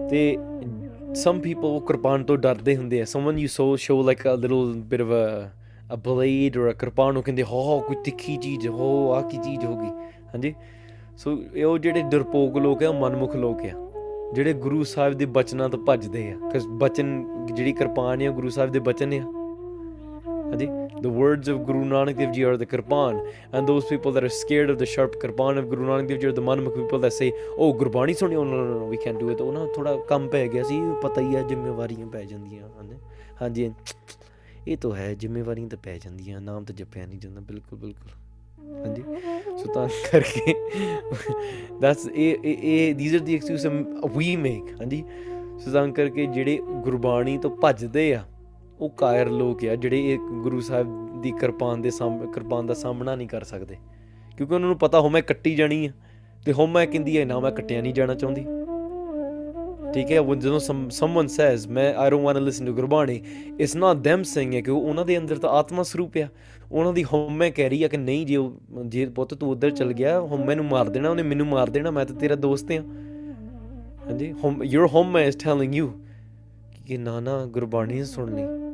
[0.09, 0.37] ਤੇ
[1.09, 4.75] some people ਉਹ ਕਿਰਪਾਨ ਤੋਂ ਡਰਦੇ ਹੁੰਦੇ ਆ। Someone you so show like a little
[4.75, 5.49] bit of a
[5.95, 9.65] a blade or a kirpan ਨੂੰ ਕਹਿੰਦੇ ਹੋ ਕੋਈ ਤਿੱਖੀ ਚੀਜ਼ ਹੋ ਆ ਕੀ ਚੀਜ਼
[9.65, 9.89] ਹੋਗੀ
[10.25, 10.55] ਹਾਂਜੀ।
[11.17, 13.91] ਸੋ ਇਹ ਉਹ ਜਿਹੜੇ ਡਰਪੋਕ ਲੋਕ ਆ ਉਹ ਮਨਮੁਖ ਲੋਕ ਆ।
[14.33, 18.49] ਜਿਹੜੇ ਗੁਰੂ ਸਾਹਿਬ ਦੇ ਬਚਨਾਂ ਤੋਂ ਭੱਜਦੇ ਆ। ਕਿ ਬਚਨ ਜਿਹੜੀ ਕਿਰਪਾਨ ਆ ਉਹ ਗੁਰੂ
[18.49, 19.46] ਸਾਹਿਬ ਦੇ ਬਚਨ ਆ।
[20.51, 20.67] ਹਾਂਜੀ
[21.05, 23.17] the words of Guru Nanak Dev Ji are the kirpan
[23.53, 26.29] and those people that are scared of the sharp kirpan of Guru Nanak Dev Ji
[26.29, 29.21] are the manmukh people that say oh Gurbani ਸੁਣੀ oh no no no we can't
[29.23, 32.97] do it ਉਹਨਾਂ ਥੋੜਾ ਕੰਮ ਪੈ ਗਿਆ ਸੀ ਪਤਾ ਹੀ ਆ ਜ਼ਿੰਮੇਵਾਰੀਆਂ ਪੈ ਜਾਂਦੀਆਂ ਹਨ
[33.41, 33.69] ਹਾਂਜੀ
[34.67, 38.11] ਇਹ ਤਾਂ ਹੈ ਜ਼ਿੰਮੇਵਾਰੀਆਂ ਤਾਂ ਪੈ ਜਾਂਦੀਆਂ ਨਾਮ ਤਾਂ ਜਪਿਆ ਨਹੀਂ ਜਾਂਦਾ ਬਿਲਕੁਲ ਬਿਲਕੁਲ
[38.85, 39.03] ਹਾਂਜੀ
[39.57, 40.53] ਸੋ ਤਾਂ ਕਰਕੇ
[41.81, 43.67] ਦੈਟਸ ਇਹ ਇਹ- ਇਹ these are the excuses
[44.17, 45.03] we make ਹਾਂਜੀ
[45.65, 48.23] ਸੋ ਤਾਂ ਕਰਕੇ ਜਿਹੜੇ ਗੁਰਬਾਣੀ ਤੋਂ ਭੱਜਦੇ ਆ
[48.81, 53.15] ਉਹ ਕਾਇਰ ਲੋਕ ਆ ਜਿਹੜੇ ਇਹ ਗੁਰੂ ਸਾਹਿਬ ਦੀ ਕਿਰਪਾਨ ਦੇ ਸਾਹਮਣੇ ਕਿਰਪਾਨ ਦਾ ਸਾਹਮਣਾ
[53.15, 53.77] ਨਹੀਂ ਕਰ ਸਕਦੇ।
[54.37, 55.91] ਕਿਉਂਕਿ ਉਹਨਾਂ ਨੂੰ ਪਤਾ, ਹੋ ਮੈਂ ਕੱਟੀ ਜਾਣੀ ਆ
[56.45, 58.45] ਤੇ ਹੋ ਮੈਂ ਕਹਿੰਦੀ ਹੈ ਨਾ ਮੈਂ ਕੱਟਿਆ ਨਹੀਂ ਜਾਣਾ ਚਾਹੁੰਦੀ।
[59.93, 60.59] ਠੀਕ ਹੈ, ਉਹ ਜਦੋਂ
[60.89, 63.21] ਸਮਵਨ ਸੇਜ਼ ਮੈਂ I don't want to listen to Gurbani.
[63.59, 66.27] It's not them saying ਹੈ ਕਿ ਉਹ- ਉਹਨਾਂ ਦੇ ਅੰਦਰ ਤਾਂ ਆਤਮਾ ਸਰੂਪ ਆ।
[66.71, 69.93] ਉਹਨਾਂ ਦੀ ਹਉਮੈ ਕਹਿ ਰਹੀ ਆ ਕਿ ਨਹੀਂ, ਜੇ ਉਹ- ਜੇ ਪੁੱਤ ਤੂੰ ਉਧਰ ਚਲ
[69.93, 74.33] ਗਿਆ ਹਉਮੈ ਨੂੰ ਮਾਰ ਦੇਣਾ, ਉਹਨੇ ਮੈਨੂੰ ਮਾਰ ਦੇਣਾ, ਮੈਂ ਤਾਂ ਤੇਰਾ ਦੋਸਤ ਆ। ਹਾਂਜੀ
[74.63, 75.91] ਯੂਰ ਹਉਮੈ ਇਜ਼ ਟੈਲਿੰਗ ਯੂ
[76.85, 78.66] ਕਿ ਨਾ ਨਾ ਗੁਰਬਾਣੀ ਨਹੀਂ ਸੁਣਨੀ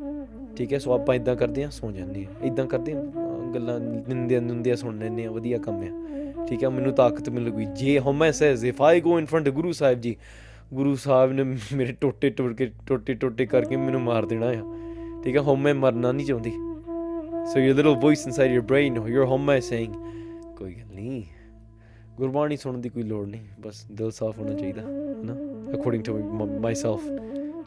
[0.57, 3.79] ਠੀਕ ਹੈ, ਸੋ ਆਪਾਂ ਇਦਾਂ ਕਰਦੇ ਆ ਸੌ ਜਾਂਦੇ ਆ ਇਦਾਂ ਕਰਦੇ ਆ ਅਹ ਗੱਲਾਂ
[3.79, 8.31] ਨਿੰਦਿਆ ਨਿੰਦਿਆ ਸੁਣ ਲੈਂਦੇ ਆ ਵਧੀਆ ਕੰਮ ਆ ਠੀਕ ਹੈ, ਮੈਨੂੰ ਤਾਕਤ ਮਿਲੂਗੀ। ਜੇ ਹਉਮੈ
[8.31, 10.15] says if I go in front Guru Sahib ji,
[10.73, 11.43] Guru Sahib ਨੇ
[11.73, 14.63] ਮੇਰੇ ਟੋਟੇ ਟੁੱਟ ਕੇ ਟੋਟੇ ਟੋਟੇ ਕਰਕੇ ਮੈਨੂੰ ਮਾਰ ਦੇਣਾ ਆ।
[15.23, 16.51] ਠੀਕ ਹੈ ਹਉਮੈ ਮਰਨਾ ਨਹੀਂ ਚਾਹੁੰਦੀ।
[17.45, 19.97] ਸੋ your little voice inside your brain or your home is saying,
[20.57, 21.23] ਕੋਈ ਗੱਲ ਨਹੀਂ,
[22.17, 24.81] ਗੁਰਬਾਣੀ ਸੁਣਨ ਦੀ ਕੋਈ ਲੋੜ ਨਹੀਂ, ਬਸ ਦਿਲ ਸਾਫ਼ ਹੋਣਾ ਚਾਹੀਦਾ
[25.23, 25.35] ਨਾ
[25.73, 26.17] ਅਕੋਰਡਿੰਗ ਟੂ
[26.59, 26.99] ਮਾਈਸੈਲਫ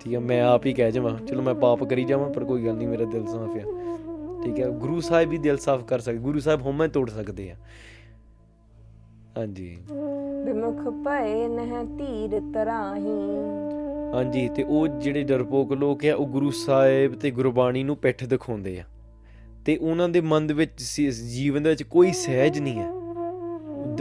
[0.07, 2.74] ਠੀਕ ਹੈ ਮੈਂ ਆਪ ਹੀ ਕਹਿ ਜਾਵਾਂ। ਚਲੋ ਮੈਂ ਪਾਪ ਕਰੀ ਜਾਵਾਂ ਪਰ ਕੋਈ ਗੱਲ
[2.74, 6.41] ਨਹੀਂ ਮੇਰਾ ਦਿਲ ਸਾਫ਼ ਆ ਠੀਕ ਹੈ ਗੁਰੂ ਸਾਹਿਬ ਵੀ ਦਿਲ ਸਾਫ਼ ਕਰ ਸਕਦੇ ਗੁਰੂ
[6.41, 7.55] ਸਾਹਿਬ ਹਉਮੈ ਤੋੜ ਸਕਦੇ ਆ।
[9.39, 9.77] ਹਾਂਜੀ।
[10.45, 13.16] ਵਿਮੁਖ ਭਏ ਨਹਿ ਧੀਰ ਤਰਾਹੀ।
[14.15, 18.78] ਹਾਂਜੀ ਤੇ ਉਹ ਜਿਹੜੇ ਡਰਪੋਕ ਲੋਕ ਆ ਉਹ ਗੁਰੂ ਸਾਹਿਬ ਤੇ ਗੁਰਬਾਣੀ ਨੂੰ ਪਿੱਠ ਦਿਖਾਉਂਦੇ
[18.81, 18.85] ਆ।
[19.65, 22.91] ਤੇ ਉਹਨਾਂ ਦੇ ਮਨ ਦੇ ਵਿੱਚ ਜੀਵਨ ਦੇ ਵਿੱਚ ਕੋਈ ਸਹਿਜ ਨਹੀਂ ਹੈ।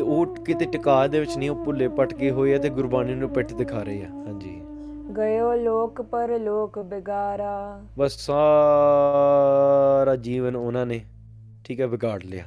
[0.03, 3.53] ਉਹ ਕਿਤੇ ਟਿਕਾ ਦੇ ਵਿੱਚ ਨਹੀਂ ਉਹ ਭੁੱਲੇ ਭਟਕੇ ਹੋਏ ਆ ਤੇ ਗੁਰਬਾਣੀ ਨੂੰ ਪਿੱਠ
[3.53, 4.24] ਦਿਖਾ ਰਹੇ ਆ।
[5.17, 11.05] ਗਇਓ ਲੋਕ ਪਰ ਲੋਕ ਬਿਗਾਰਾ। ਬਸ ਸਾਰਾ ਜੀਵਨ ਉਹਨਾਂ ਨੇ,
[11.63, 12.43] ਠੀਕ ਹੈ, ਵਿਗਾੜ ਲਿਆ।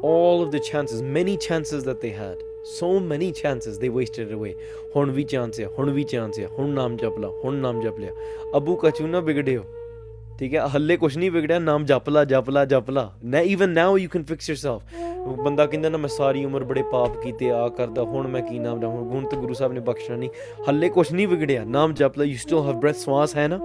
[0.00, 2.38] All of the chances, many chances that they had,
[2.80, 4.52] so many chances they wasted it away
[4.96, 7.98] ਹੁਣ ਵੀ ਚਾਂਸ ਹੈ ਹੁਣ ਵੀ ਚਾਂਸ ਹੈ ਹੁਣ ਨਾਮ ਜਪ ਲਾ, ਹੁਣ ਨਾਮ ਜਪ
[7.98, 8.10] ਲਿਆ।
[8.56, 9.64] ਅਬੂ ਕਚੂ ਨਾ ਵਿਗੜਿਓ।
[10.38, 13.70] ਠੀਕ ਹੈ, ਹੱਲੇ ਕੁਛ ਨਹੀਂ ਵਿਗੜਿਆ, ਨਾਮ ਜਪ ਲਾ ਜਪ ਲਾ ਜਪ ਲਾ। ਨਾ even
[13.70, 15.42] now you can fix yourself.
[15.42, 18.78] ਬੰਦਾ ਕਹਿੰਦਾ ਨਾ, ਮੈਂ ਸਾਰੀ ਉਮਰ ਬੜੇ ਪਾਪ ਕੀਤੇ ਆ ਕਰਦਾ, ਹੁਣ ਮੈਂ ਕੀ ਨਾਮ
[18.78, 20.30] ਜਪਾਂ ਹੁਣ ਤੇ ਗੁਰੂ ਸਾਹਿਬ ਨੇ ਬਖਸ਼ਣਾ ਨਹੀਂ।
[20.68, 23.58] ਹੱਲੇ ਕੁਛ ਨਹੀਂ ਵਿਗੜਿਆ, ਨਾਮ ਜਪ ਲਾ ਯੂ ਸਟਿਲ ਹੈਵ ਬ੍ਰੈਥ ਸਵਾਸ ਹੈ ਨਾ?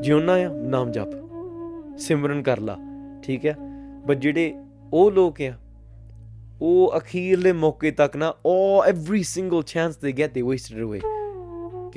[0.00, 1.08] ਜਿਉਣਾ ਆ, ਨਾਮ ਜਪ।
[1.98, 2.78] ਸਿਮਰਨ ਕਰ ਲਾ,
[3.22, 3.56] ਠੀਕ ਹੈ?
[4.06, 4.54] ਬਟ ਜਿਹੜੇ
[4.92, 5.52] ਉਹ ਲੋਕ ਆ,
[6.60, 11.00] ਉਹ ਅਖੀਰਲੇ ਮੌਕੇ ਤੱਕ ਨਾ, ਉਹ every single chance they get they wasted away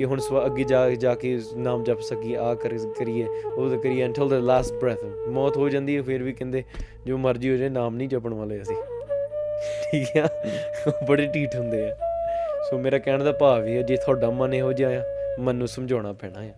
[0.00, 3.78] ਕਿ ਹੁਣ ਸਵਾ ਅੱਗੇ ਜਾ ਜਾ ਕੇ ਨਾਮ ਜਪ ਸਕੀ ਆ ਕਰ ਕਰੀਏ ਉਹ ਤਾਂ
[3.78, 6.64] ਕਰੀਏ ਅੰਟਿਲ ਦ ਲਾਸਟ ਬ੍ਰੈਥ ਮੌਤ ਹੋ ਜਾਂਦੀ ਹੈ ਫਿਰ ਵੀ ਕਹਿੰਦੇ
[7.06, 8.76] ਜੋ ਮਰਜ਼ੀ ਹੋ ਜਾਏ ਨਾਮ ਨਹੀਂ ਜਪਣ ਵਾਲੇ ਅਸੀਂ।
[9.84, 10.28] ਠੀਕ ਆ?
[11.08, 11.96] ਬੜੇ ਢੀਠ ਹੁੰਦੇ ਆ।
[12.70, 15.02] ਸੋ ਮੇਰਾ ਕਹਿਣ ਦਾ ਭਾਵ ਇਹ ਹੈ ਜੇ ਤੁਹਾਡਾ ਮਨ ਇਹੋ ਜਿਹਾ ਆ
[15.40, 16.52] ਮਨ ਨੂੰ ਸਮਝਾਉਣਾ ਪੈਣਾ ਆ।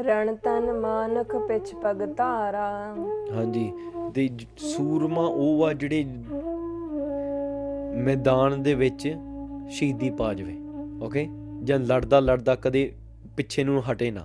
[0.00, 2.94] ਰਣ ਤਨ ਮਾਨਖ ਪਿਛ ਪਗ ਧਾਰਾ।
[3.32, 3.72] ਹਾਂਜੀ।
[4.14, 6.04] ਤੇ ਸੂਰਮਾ ਉਹ ਆ ਜਿਹੜੇ
[7.94, 9.16] ਮੈਦਾਨ ਦੇ ਵਿੱਚ
[9.70, 10.67] ਸ਼ਹੀਦੀ ਪਾ ਜਾਵੇ।
[11.02, 11.28] ਓਕੇ
[11.64, 12.92] ਜਾਂ ਲੜਦਾ ਲੜਦਾ ਕਦੇ
[13.36, 14.24] ਪਿੱਛੇ ਨੂੰ ਹਟੇ ਨਾ।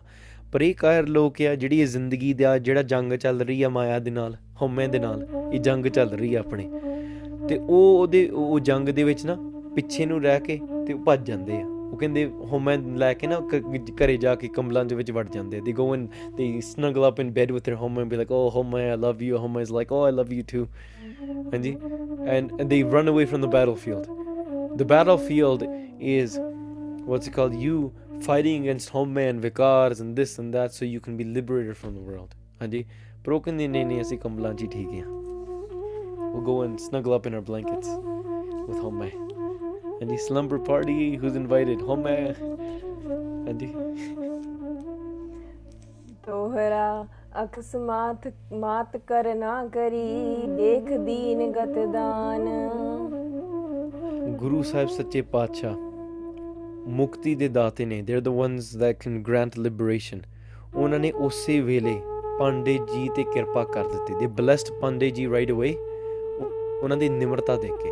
[0.51, 3.99] ਪਰ ਇਹ ਕਾਇਰ ਲੋਕ ਆ ਜਿਹੜੀ ਇਹ ਜ਼ਿੰਦਗੀ ਦਾ ਜਿਹੜਾ ਜੰਗ ਚੱਲ ਰਹੀ ਆ ਮਾਇਆ
[3.99, 6.69] ਦੇ ਨਾਲ ਹਉਮੈ ਦੇ ਨਾਲ ਇਹ ਜੰਗ ਚੱਲ ਰਹੀ ਆ ਆਪਣੇ।
[7.49, 9.37] ਤੇ ਉਹ ਉਹਦੇ ਉਹ ਜੰਗ ਦੇ ਵਿੱਚ ਨਾ
[9.75, 13.39] ਪਿੱਛੇ ਨੂੰ ਰਹਿ ਕੇ ਤੇ ਉਹ ਭੱਜ ਜਾਂਦੇ ਆ। ਉਹ ਕਹਿੰਦੇ ਹਉਮੈ ਲੈ ਕੇ ਨਾ
[13.39, 13.63] ਕ-
[14.01, 17.31] ਘਰੇ ਜਾ ਕੇ ਕੰਬਲਾਂ ਦੇ ਵਿੱਚ ਵੜ ਜਾਂਦੇ ਦੇ ਗੋ ਇਨ ਦੇ snuggle up in
[17.31, 19.41] bed with their home and be like oh home I love you.
[19.41, 20.65] Home is like oh I love you too.
[21.47, 21.75] ਹਾਂਜੀ
[22.37, 24.09] and, and they run away from the battlefield.
[24.73, 25.67] The battlefield
[26.15, 26.52] is
[27.10, 27.76] what's it called you
[28.20, 31.94] fighting against home and vicars and this and that so you can be liberated from
[31.98, 32.84] the world ਹਾਂਜੀ
[33.24, 35.16] ਪਰ ਉਹ ਕਹਿੰਦੇ ਨਹੀਂ ਨਹੀਂ ਅਸੀਂ ਕੰਬਲਾਂ 'ਚ ਹੀ ਠੀਕ ਹਾਂ
[36.32, 37.88] we'll go and snuggle up in our blankets
[38.68, 39.02] with home
[40.00, 42.08] ਹਾਂਜੀ slumber party who's invited home
[43.46, 43.72] ਹਾਂਜੀ
[46.26, 47.06] ਤੋਹਰਾ
[47.42, 48.28] ਅਕਸ ਮਾਤ
[48.60, 52.48] ਮਾਤ ਕਰ ਨਾ ਕਰੀ ਦੇਖ ਦੀਨ ਗਤ ਦਾਨ
[54.40, 55.76] ਗੁਰੂ ਸਾਹਿਬ ਸੱਚੇ ਪਾਤਸ਼ਾਹ
[56.87, 60.27] ਮੁਕਤੀ ਦੇ ਦਾਤੇ ਨੇ they are the ones that can grant liberation
[60.75, 62.01] ਉਹਨਾਂ ਨੇ ਉਸੇ ਵੇਲੇ
[62.39, 65.75] ਪਾਂਡੇ ਜੀ ਤੇ ਕਿਰਪਾ ਕਰ ਦਿੱਤੀ। ਦੇ ਬlesed ਪਾਂਡੇ ਜੀ ਰਾਈਟ ਅਵੇ
[66.83, 67.89] ਉਹਨਾਂ ਦੀ ਨਿਮਰਤਾ ਦੇਖ ਕੇ।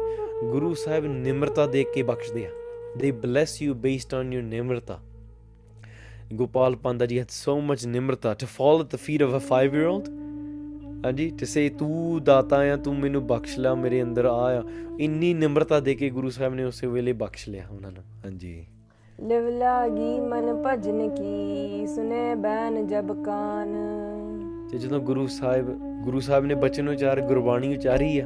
[0.49, 2.49] ਗੁਰੂ ਸਾਹਿਬ ਨਿਮਰਤਾ ਦੇਖ ਕੇ ਬਖਸ਼ਦੇ ਆ।
[2.97, 4.99] ਦੇ bless you based on your ਨਿਮਰਤਾ।
[6.33, 9.77] ਗੋਪਾਲ ਪਾਂਡਾ ਜੀ had so much Nimrata to fall at the feet of a 5
[9.77, 10.21] year old
[11.05, 14.63] ਹਾਂਜੀ, to say, ਤੂੰ ਦਾਤਾ ਆ, ਤੂੰ ਮੈਨੂੰ ਬਖਸ਼ ਲੈ ਮੇਰੇ ਅੰਦਰ ਆ ਆ।
[14.99, 18.67] ਇੰਨੀ ਨਿਮਰਤਾ ਦੇ ਕੇ ਗੁਰੂ ਸਾਹਿਬ ਨੇ ਉਸੇ ਵੇਲੇ ਬਖਸ਼ ਲਿਆ ਉਹਨਾਂ ਨੂੰ। ਹਾਂਜੀ।
[19.21, 23.73] ਲਿਵ ਲਾਗੀ ਮਨ ਭਜਨ ਕੀ ਸੁਨੇ ਬੈਨ ਜਬ ਕਾਨ।
[24.71, 25.69] ਤੇ ਜਦੋਂ ਗੁਰੂ ਸਾਹਿਬ
[26.03, 28.25] ਗੁਰੂ ਸਾਹਿਬ ਨੇ ਬਚਨ ਉਚਾਰ ਗੁਰਬਾਣੀ ਉਚਾਰੀ ਆ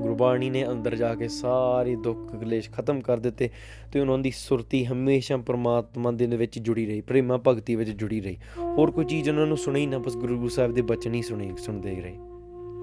[0.00, 3.50] ਗੁਰਬਾਣੀ ਨੇ ਅੰਦਰ ਜਾ ਕੇ ਸਾਰੇ ਦੁੱਖ ਕਲੇਸ਼ ਖਤਮ ਕਰ ਦਿੱਤੇ
[3.92, 8.36] ਤੇ ਉਹਨਾਂ ਦੀ ਸੁਰਤੀ ਹਮੇਸ਼ਾ ਪ੍ਰਮਾਤਮਾ ਦੇ ਵਿੱਚ ਜੁੜੀ ਰਹੀ ਪ੍ਰੇਮਾ ਭਗਤੀ ਵਿੱਚ ਜੁੜੀ ਰਹੀ।
[8.58, 11.90] ਹੋਰ ਕੋਈ ਚੀਜ਼ ਉਹਨਾਂ ਨੂੰ ਸੁਣੀ ਨਾ ਬਸ ਗੁਰੂ ਸਾਹਿਬ ਦੇ ਬਚਨ ਹੀ ਸੁਣੀ ਸੁਣਦੇ
[11.90, 12.16] ਰਹੇ।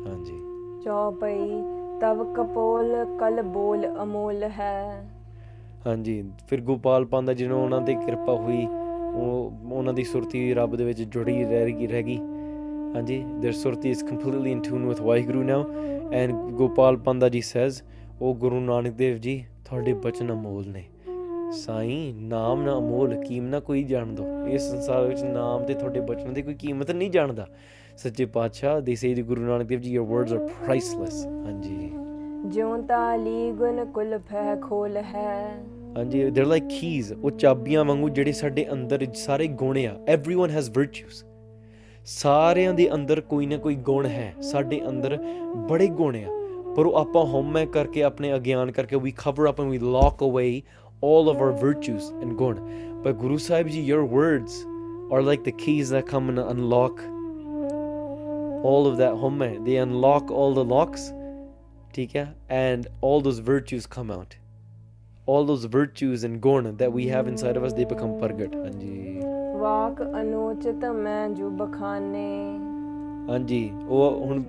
[0.08, 0.42] ਹਾਂਜੀ।
[0.86, 1.50] ਚੌਪਈ
[2.02, 5.10] ਤਵ ਕਪੋਲ ਕਲ ਬੋਲ ਅਮੋਲ ਹੈ।
[5.88, 8.68] ਹਾਂਜੀ, ਫਿਰ ਗੋਪਾਲ ਪਾਂਦਾ ਜਿਹਨੂੰ ਉਹਨਾਂ ਤੇ ਕਿਰਪਾ ਹੋਈ,
[9.16, 12.18] ਉਹ, ਉਹਨਾਂ ਦੀ ਸੁਰਤੀ ਰੱਬ ਦੇ ਵਿੱਚ ਜੁੜੀ ਰਹਿ ਗਈ ਰਹਿ ਗਈ।
[12.96, 15.70] ਹਾਂਜੀ, their ਸੁਰਤੀ is completely in tune with Waheguru now,
[16.08, 17.86] and Gopal ਪਾਂਦਾ ਜੀ says
[18.22, 20.84] ਉਹ ਗੁਰੂ ਨਾਨਕ ਦੇਵ ਜੀ, ਤੁਹਾਡੇ ਬਚਨ ਅਮੋਲ ਨੇ।
[21.52, 26.34] ਸਾਈਂ, ਨਾਮ ਨਾ ਅਮੋਲ, ਕੀਮਤ ਕੋਈ ਜਾਣ ਦੋ। ਇਸ ਸੰਸਾਰ ਵਿੱਚ ਨਾਮ ਤੇ ਤੁਹਾਡੇ ਬਚਨ
[26.34, 27.48] ਦੀ ਕੋਈ ਕੀਮਤ ਨਹੀਂ ਜਾਣਦਾ।
[27.98, 31.92] ਸੱਚੇ ਪਾਤਸ਼ਾਹ ਦੇ ਸੇ ਗੁਰੂ ਨਾਨਕ ਦੇਵ ਜੀ, your words are priceless ਹਾਂਜੀ।
[32.46, 35.58] ਜਿਉ ਤਾਲੀ ਗੁਣ ਕੁਲ ਫੈ ਖੋਲ ਹੈ।
[35.98, 40.70] ਹਾਂਜੀ they're like keys ਉਹ ਚਾਬੀਆਂ ਵਾਂਗੂ ਜਿਹੜੇ ਸਾਡੇ ਅੰਦਰ ਸਾਰੇ ਗੁਣ ਆ everyone has
[40.78, 41.24] virtues
[42.14, 45.18] ਸਾਰਿਆਂ ਦੇ ਅੰਦਰ ਕੋਈ ਨਾ ਕੋਈ ਗੁਣ ਹੈ ਸਾਡੇ ਅੰਦਰ
[45.70, 46.28] ਬੜੇ ਗੁਣ ਆ
[46.76, 50.50] ਪਰ ਉਹ ਆਪਾਂ ਹਉਮੈ ਕਰਕੇ ਆਪਣੇ ਅਗਿਆਨ ਕਰਕੇ we cover up and we lock away
[51.10, 52.60] all of our virtues and ਗੁਣ
[53.06, 54.62] but ਗੁਰੂ ਸਾਹਿਬ ਜੀ your words
[55.12, 57.04] are like the keys that come and unlock
[58.72, 61.12] all of that hਉਮੈ they unlock all the locks
[61.96, 64.36] ਠੀਕ ਹੈ and all those virtues come out
[65.28, 69.20] all those virtues and gun that we have inside of us they become ਪ੍ਰਗਟ ਹਾਂਜੀ
[69.60, 72.26] ਵਾਕ ਅਨੋਚਿਤ ਮੈਂ ਜੁ ਬਖਾਨੇ
[73.30, 74.44] ਹਾਂਜੀ ਉਹ ਹੁਣ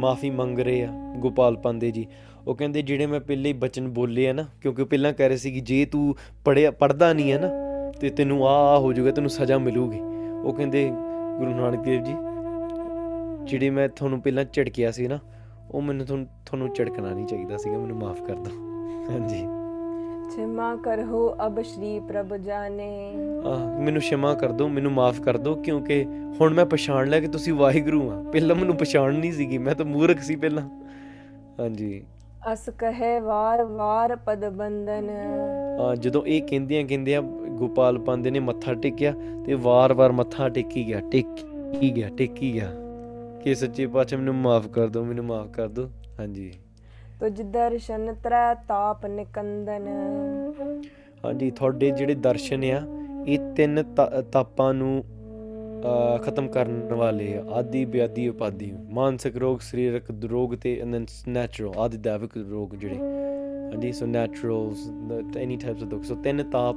[0.00, 2.06] ਮਾਫੀ ਮੰਗ ਰਹੇ ਆ ਗੋਪਾਲ ਪਾਂਦੇ ਜੀ
[2.46, 5.36] ਉਹ ਕਹਿੰਦੇ ਜਿਹੜੇ ਮੈਂ ਪਹਿਲੇ ਹੀ ਬਚਨ ਬੋਲੇ ਆ ਨਾ ਕਿਉਂਕਿ ਉਹ ਪਹਿਲਾਂ ਕਹਿ ਰਹੇ
[5.36, 6.14] ਸੀ ਕਿ ਜੇ ਤੂੰ
[6.44, 7.48] ਪੜਿਆ ਪੜਦਾ ਨਹੀਂ ਹੈ ਨਾ
[8.00, 10.00] ਤੇ ਤੈਨੂੰ ਆ ਆ ਹੋ ਜਾਊਗਾ ਤੈਨੂੰ ਸਜ਼ਾ ਮਿਲੂਗੀ
[10.44, 10.88] ਉਹ ਕਹਿੰਦੇ
[11.38, 12.14] ਗੁਰੂ ਨਾਨਕ ਦੇਵ ਜੀ
[13.44, 15.18] ਜਿਹੜੇ ਮੈਂ ਤੁਹਾਨੂੰ ਪਹਿਲਾਂ ਝਿੜਕਿਆ ਸੀ ਨਾ
[15.70, 19.46] ਉਹ ਮੈਨੂੰ ਤੁਹਾਨੂੰ ਤੁਹਾਨੂੰ ਝਿੜਕਣਾ ਨਹੀਂ ਚਾਹੀਦਾ ਸੀਗਾ ਮੈਨੂੰ ਮਾਫ ਕਰ ਦਿਓ ਹਾਂਜੀ
[20.30, 22.88] ਛਿਮਾ ਕਰਹੋ ਅਬ ਸ਼੍ਰੀ ਪ੍ਰਭ ਜਾਣੇ।
[23.46, 26.04] ਆ ਮੈਨੂੰ ਸ਼ਮਾ ਕਰ ਦਿਓ ਮੈਨੂੰ ਮਾਫ ਕਰ ਦਿਓ ਕਿਉਂਕਿ
[26.40, 29.86] ਹੁਣ ਮੈਂ ਪਛਾਣ ਲਿਆ ਕਿ ਤੁਸੀਂ ਵਾਹਿਗੁਰੂ ਆ। ਪਹਿਲਾਂ ਮੈਨੂੰ ਪਛਾਣ ਨਹੀਂ ਸੀਗੀ ਮੈਂ ਤਾਂ
[29.86, 30.62] ਮੂਰਖ ਸੀ ਪਹਿਲਾਂ।
[31.60, 32.02] ਹਾਂਜੀ।
[32.52, 35.08] ਅਸ ਕਹੇ ਵਾਰ ਵਾਰ ਪਦ ਬੰਦਨ
[35.80, 37.22] ਆ ਜਦੋਂ ਇਹ ਕਹਿੰਦੀਆਂ ਕਹਿੰਦੀਆਂ
[37.58, 39.12] ਗੋਪਾਲ ਪਾਂਦੇ ਨੇ ਮੱਥਾ ਟੇਕਿਆ
[39.46, 42.70] ਤੇ ਵਾਰ-ਵਾਰ ਮੱਥਾ ਟੇਕੀ ਗਿਆ ਟੇਕੀ ਗਿਆ ਟੇਕੀ ਗਿਆ।
[43.44, 45.90] ਕਿ ਸੱਚੇ ਪਾਤਸ਼ਾਹ ਮੈਨੂੰ ਮਾਫ ਕਰ ਦਿਓ ਮੈਨੂੰ ਮਾਫ ਕਰ ਦਿਓ
[46.20, 46.50] ਹਾਂਜੀ।
[47.24, 49.82] ਤੁਜ ਦਰਸ਼ਨ ਤ੍ਰੈ ਤਾਪ ਨਿਕੰਦਨ।
[51.24, 52.82] ਹਾਂਜੀ ਤੁਹਾਡੇ ਜਿਹੜੇ ਦਰਸ਼ਨ ਆ
[53.26, 55.04] ਇਹ ਤਿੰਨ ਤਾ- ਤਾਪਾਂ ਨੂੰ
[55.84, 61.06] ਅਹ, ਖਤਮ ਕਰਨ ਵਾਲੇ ਆ। ਆਦੀ ਬਿਆਦੀ ਉਪਾਦੀ। ਮਾਨਸਿਕ ਰੋਗ ਸਰੀਰਕ ਰੋਗ ਤੇ ਐਂਡ ਦੈਨ
[61.28, 62.96] ਨੈਚੁਰਲ ਆਦੀ ਦੈਵਿਕ ਰੋਗ ਜਿਹੜੇ।
[63.70, 64.90] ਹਾਂਜੀ so naturals
[65.36, 66.76] any types of dukh so ਤਿੰਨ ਤਾਪ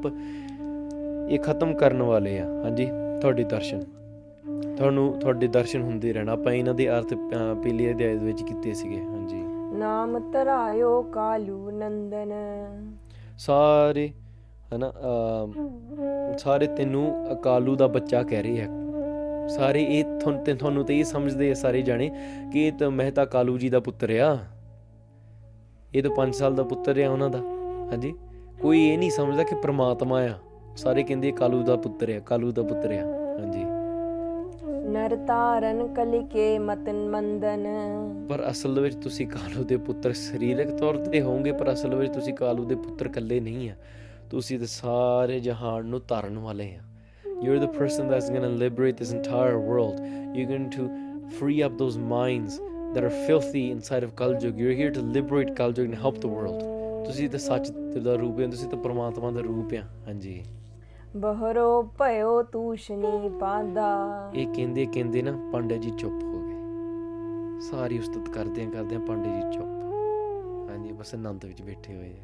[1.29, 2.89] ਇਹ ਖਤਮ ਕਰਨ ਵਾਲੇ ਆ। ਹਾਂਜੀ
[3.21, 3.83] ਤੁਹਾਡੇ ਦਰਸ਼ਨ।
[4.77, 8.73] ਤੁਹਾਨੂੰ ਤੁਹਾਡੇ ਦਰਸ਼ਨ ਹੁੰਦੇ ਰਹਿਣਾ। ਆਪਾਂ ਇਹਨਾਂ ਦੇ ਅਰਥ ਅਹ, ਪਹਿਲੇ ਅਧਿਆਇ ਦੇ ਵਿੱਚ ਕੀਤੇ
[8.73, 9.16] ਸੀਗੇ। ਹਾਂਜੀ
[9.77, 12.31] ਨਾਮ ਧਰਾਇਓ ਕਾਲੂ ਨੰਦਨ।
[13.37, 14.11] ਸਾਰੇ
[14.75, 15.51] ਹਨਾ ਅਮ,
[16.37, 18.67] ਸਾਰੇ ਤੈਨੂੰ ਅਕਾਲੂ ਦਾ ਬੱਚਾ ਕਹਿ ਰਹੇ ਆ।
[19.47, 22.09] ਸਾਰੇ ਇਹ ਤੁਹਾਨੂੰ ਤੇ ਤੁਹਾਨੂੰ ਤੇ ਇਹ ਸਮਝਦੇ ਆ ਸਾਰੇ ਜਾਣੇ
[22.53, 24.37] ਕਿ ਇਹ ਤਾਂ ਮਹਿਤਾ ਕਾਲੂ ਜੀ ਦਾ ਪੁੱਤਰ ਆ।
[25.95, 27.39] ਇਹ ਤਾਂ 5 ਸਾਲ ਦਾ ਪੁੱਤਰ ਆ ਉਹਨਾਂ ਦਾ
[27.91, 28.13] ਹਾਂਜੀ।
[28.61, 30.33] ਕੋਈ ਇਹ ਨਹੀਂ ਸਮਝਦਾ ਕਿ ਪ੍ਰਮਾਤਮਾ ਆ।
[30.77, 33.05] ਸਾਰੇ ਕਹਿੰਦੇ ਕਾਲੂ ਦਾ ਪੁੱਤਰ ਆ ਕਾਲੂ ਦਾ ਪੁੱਤਰ ਆ
[33.39, 33.63] ਹਾਂਜੀ।
[34.87, 37.65] ਨਰ ਤਾਰਨ ਕਲਿਕੇ ਮਤਨ ਮੰਦਨ
[38.29, 42.33] ਪਰ ਅਸਲ ਵਿੱਚ ਤੁਸੀਂ ਕਾਲੂ ਦੇ ਪੁੱਤਰ ਸਰੀਰਕ ਤੌਰ ਤੇ ਹੋਵੋਗੇ ਪਰ ਅਸਲ ਵਿੱਚ ਤੁਸੀਂ
[42.33, 43.75] ਕਾਲੂ ਦੇ ਪੁੱਤਰ ਇਕੱਲੇ ਨਹੀਂ ਆ
[44.29, 46.81] ਤੁਸੀਂ ਤਾਂ ਸਾਰੇ ਜਹਾਨ ਨੂੰ ਤਾਰਨ ਵਾਲੇ ਆ
[47.43, 49.99] you are the person that's going to liberate this entire world
[50.37, 50.89] you are going to
[51.29, 52.59] free up those minds
[52.93, 54.57] that are filthy inside of Kaljug.
[54.57, 56.63] You're here to liberate Kaljug and help the world.
[57.05, 57.71] ਤੁਸੀਂ ਤਾਂ ਸੱਚ
[58.03, 60.41] ਦਾ ਰੂਪ ਹੋ ਤੁਸੀਂ ਤਾਂ ਪਰਮਾਤਮਾ ਦਾ ਰੂਪ ਆ ਹਾਂਜੀ
[61.17, 63.87] ਬਹਰੋ ਭਇਓ ਤੂਸ਼ਨੀ ਪਾਦਾ।
[64.35, 66.55] ਇਹ ਕਹਿੰਦੇ ਕਹਿੰਦੇ ਨਾ ਪਾਂਡੇ ਜੀ ਚੁੱਪ ਹੋ ਗਏ।
[67.59, 72.23] ਸਾਰੀ ਉਸਤਤ ਕਰਦਿਆਂ ਕਰਦਿਆਂ ਪਾਂਡੇ ਜੀ ਚੁੱਪ। ਹਾਂਜੀ ਬਸ ਆਨੰਦ ਵਿੱਚ ਬੈਠੇ ਹੋਏ ਆ।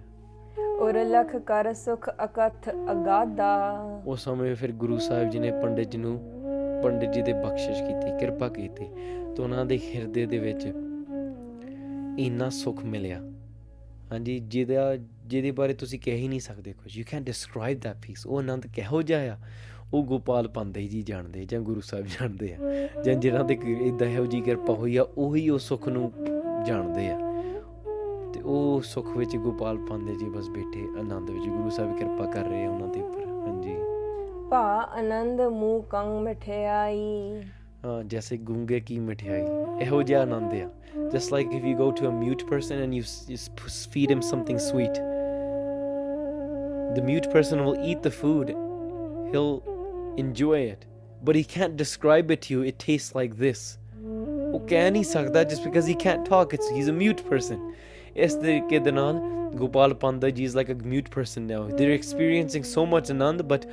[0.80, 3.52] ਉਰ ਲਖ ਕਰ ਸੁਖ ਅਕਥ ਅਗਾਦਾ।
[4.07, 6.20] ਉਸ ਸਮੇਂ ਫਿਰ ਗੁਰੂ ਸਾਹਿਬ ਜੀ ਨੇ ਪੰਡਿਤ ਜੀ ਨੂੰ
[6.84, 8.86] ਪੰਡਿਤ ਜੀ ਦੇ ਬਖਸ਼ਿਸ਼ ਕੀਤੀ ਕਿਰਪਾ ਕੀਤੀ
[9.36, 10.65] ਤੇ ਉਹਨਾਂ ਦੇ ਹਿਰਦੇ ਦੇ ਵਿੱਚ
[12.20, 13.22] ਇੰਨਾ ਸੁੱਖ ਮਿਲਿਆ।
[14.11, 18.27] ਹਾਂਜੀ, ਜਿਹਦਾ, ਜਿਹਦੇ ਬਾਰੇ ਤੁਸੀਂ ਕਹਿ ਹੀ ਨਹੀਂ ਸਕਦੇ ਕੁਝ you can describe that peace
[18.27, 19.38] ਉਹ ਆਨੰਦ ਕਿਹੋ ਜਿਹਾ ਆ?
[19.93, 22.57] ਉਹ ਗੋਪਾਲ ਪਾਂਦੇ ਜੀ ਜਾਣਦੇ ਜਾਂ ਗੁਰੂ ਸਾਹਿਬ ਜਾਣਦੇ ਆ।
[23.05, 26.11] ਜਾਂ ਜਿਹਨਾਂ ਤੇ ਇਦਾਂ ਇਹੋ ਜੀ ਕਿਰਪਾ ਹੋਈ ਆ, ਉਹੀ ਉਹ ਸੁੱਖ ਨੂੰ
[26.65, 27.19] ਜਾਣਦੇ ਆ।
[28.34, 32.43] ਤੇ ਉਹ ਸੁੱਖ ਵਿੱਚ ਗੋਪਾਲ ਪਾਂਦੇ ਜੀ ਬਸ ਬੈਠੇ, ਆਨੰਦ ਵਿੱਚ ਗੁਰੂ ਸਾਹਿਬ ਕਿਰਪਾ ਕਰ
[32.43, 33.75] ਰਹੇ ਆ ਉਹਨਾਂ ਦੇ ਉੱਪਰ। ਹਾਂਜੀ।
[34.49, 37.62] ਭਾ, ਆਨੰਦ ਮੂਹ ਕੰਗ ਮਠਿਆਈ। ਹਾਂ
[38.09, 40.68] ਜੈਸੇ ਗੂੰਗੇ ਕੀ ਮਠਿਆਈ ਇਹੋ ਜਿਹਾ ਆਨੰਦ ਆ
[41.12, 43.02] just like if you go to a mute person and you
[43.93, 45.01] feed him something sweet
[46.97, 48.52] the mute person will eat the food
[49.32, 49.59] he'll
[50.24, 50.86] enjoy it
[51.28, 53.66] but he can't describe it to you it tastes like this
[54.52, 57.59] ਉਹ ਕਹਿ ਨਹੀਂ ਸਕਦਾ just because he can't talk it's he's a mute person
[58.16, 59.20] ਇਸ ਤਰੀਕੇ ਦੇ ਨਾਲ
[59.56, 63.66] ਗੋਪਾਲ ਪੰਦਾ ਜੀ is like a mute person now they're experiencing so much anand but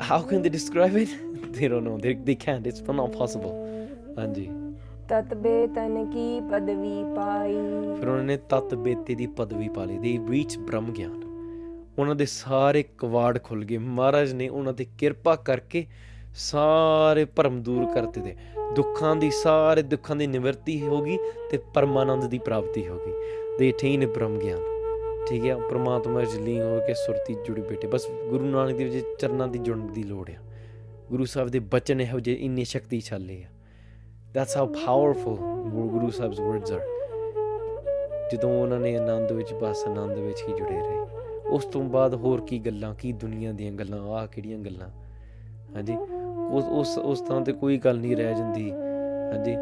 [0.00, 1.08] how can they describe it?
[1.56, 1.96] They don't know.
[1.96, 2.68] They, they can't.
[2.68, 3.52] It's not possible.
[4.18, 4.50] ਹਾਂਜੀ।
[5.08, 7.52] ਤਤ ਬੇਤਨ ਕੀ ਪਦਵੀ ਪਾਈ?
[8.00, 11.24] ਫਿਰ ਉਹਨਾਂ ਨੇ ਤਤ ਬੇਤੇ ਦੀ ਪਦਵੀ ਪਾ ਲਈ। ਦੇ ਰੀਚ ਬ੍ਰਹਮ ਗਿਆਨ।
[11.98, 15.86] ਉਹਨਾਂ ਦੇ ਸਾਰੇ ਕਵਾੜ ਖੁੱਲ ਗਏ। ਮਹਾਰਾਜ ਨੇ ਉਹਨਾਂ ਤੇ ਕਿਰਪਾ ਕਰਕੇ
[16.34, 18.36] ਸਾਰੇ ਭਰਮ ਦੂਰ ਕਰਤੇ ਤੇ
[18.76, 21.18] ਦੁੱਖਾਂ ਦੀ ਸਾਰੇ ਦੁੱਖਾਂ ਦੀ ਨਿਵਰਤੀ ਹੋ ਗਈ
[21.50, 23.12] ਤੇ ਪਰਮਾਨੰਦ ਦੀ ਪ੍ਰਾਪਤੀ ਹੋ ਗਈ।
[23.58, 24.79] ਦੇ ਅਟੇਨ ਬ੍ਰਹਮ ਗਿਆਨ।
[25.30, 29.02] ਠੀਕ ਹੈ, ਪ੍ਰਮਾਤਮਾ ਵਿੱਚ ਲੀਨ ਹੋ ਕੇ ਸੁਰਤੀ ਜੁੜੀ ਬੈਠੇ। ਬਸ ਗੁਰੂ ਨਾਨਕ ਦੇਵ ਜੀ
[29.18, 30.34] ਚਰਨਾਂ ਦੀ ਜੁੜਨ ਦੀ ਲੋੜ ਆ।
[31.08, 33.46] ਗੁਰੂ ਸਾਹਿਬ ਦੇ ਬਚਨ ਇਹੋ ਜਿਹੇ ਇੰਨੇ ਸ਼ਕਤੀਸ਼ਾਲੀ ਆ।
[34.38, 35.36] That's how powerful
[35.90, 36.86] Guru Sahib's words are.
[38.32, 41.00] ਜਦੋਂ ਉਹਨਾਂ ਨੇ ਆਨੰਦ ਵਿੱਚ, ਬਸ ਆਨੰਦ ਵਿੱਚ ਹੀ ਜੁੜੇ ਰਹੇ।
[41.48, 44.88] ਉਸ ਤੋਂ ਬਾਅਦ ਹੋਰ ਕੀ ਗੱਲਾਂ, ਕੀ ਦੁਨੀਆ ਦੀਆਂ ਗੱਲਾਂ, ਆਹ ਕਿਹੜੀਆਂ ਗੱਲਾਂ।
[45.74, 45.96] ਹਾਂਜੀ,
[46.50, 48.70] ਉਸ ਉਸ ਉਸ ਤਰ੍ਹਾਂ ਤੇ ਕੋਈ ਗੱਲ ਨਹੀਂ ਰਹਿ ਜਾਂਦੀ।
[49.32, 49.56] ਹਾਂਜੀ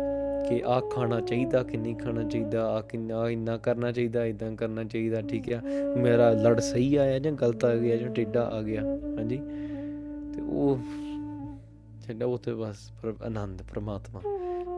[0.48, 4.84] ਕਿ ਆਹ ਖਾਣਾ ਚਾਹੀਦਾ ਕਿ ਨਹੀਂ ਖਾਣਾ ਚਾਹੀਦਾ ਆ ਕਿੰਨਾ ਇੰਨਾ ਕਰਨਾ ਚਾਹੀਦਾ ਇਦਾਂ ਕਰਨਾ
[4.84, 5.60] ਚਾਹੀਦਾ ਠੀਕ ਆ?
[5.96, 8.82] ਮੇਰਾ ਲੜ ਸਹੀ ਆਇਆ ਜਾਂ ਗਲਤ ਆ ਗਿਆ ਜਾਂ ਟੇਢਾ ਆ ਗਿਆ?
[9.16, 9.36] ਹਾਂਜੀ?
[10.34, 10.78] ਤੇ ਉਹ
[12.06, 14.20] ਛੱਡਾ ਉਹ ਤੇ ਬਸ ਪਰ ਆਨੰਦ ਪ੍ਰਮਾਤਮਾ।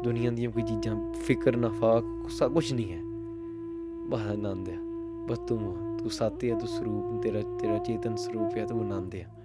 [0.05, 2.99] ਦੁਨੀਆ ਦੀਆਂ ਕੋਈ ਚੀਜ਼ਾਂ ਫਿਕਰ ਨਫਾ ਸਭ ਕੁਝ ਨਹੀਂ ਹੈ।
[4.09, 4.73] ਬਸ ਆਨੰਦ ਆ।
[5.29, 9.15] ਬਸ ਤੂੰ ਆ, ਤੂੰ ਸੱਤ ਹੈ ਤੂੰ ਸਰੂਪ ਤੇਰਾ ਤੇਰਾ ਚੇਤਨ ਸਰੂਪ ਹੈ ਤੂੰ ਆਨੰਦ
[9.15, 9.40] ਆ।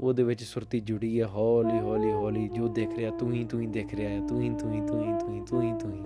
[0.00, 3.66] ਉਹਦੇ ਵਿੱਚ ਸੁਰਤੀ ਜੁੜੀ ਹੈ ਹੌਲੀ ਹੌਲੀ ਹੌਲੀ, ਜੋ ਦੇਖ ਰਿਹਾ, ਤੂੰ ਹੀ ਤੂੰ ਹੀ
[3.66, 6.02] ਦੇਖ ਰਿਹਾ ਹੈ ਤੂੰ ਹੀ ਤੂੰ ਹੀ ਤੂੰ ਹੀ ਤੂੰ ਹੀ ਤੂੰ ਹੀ ਤੂੰ ਹੀ।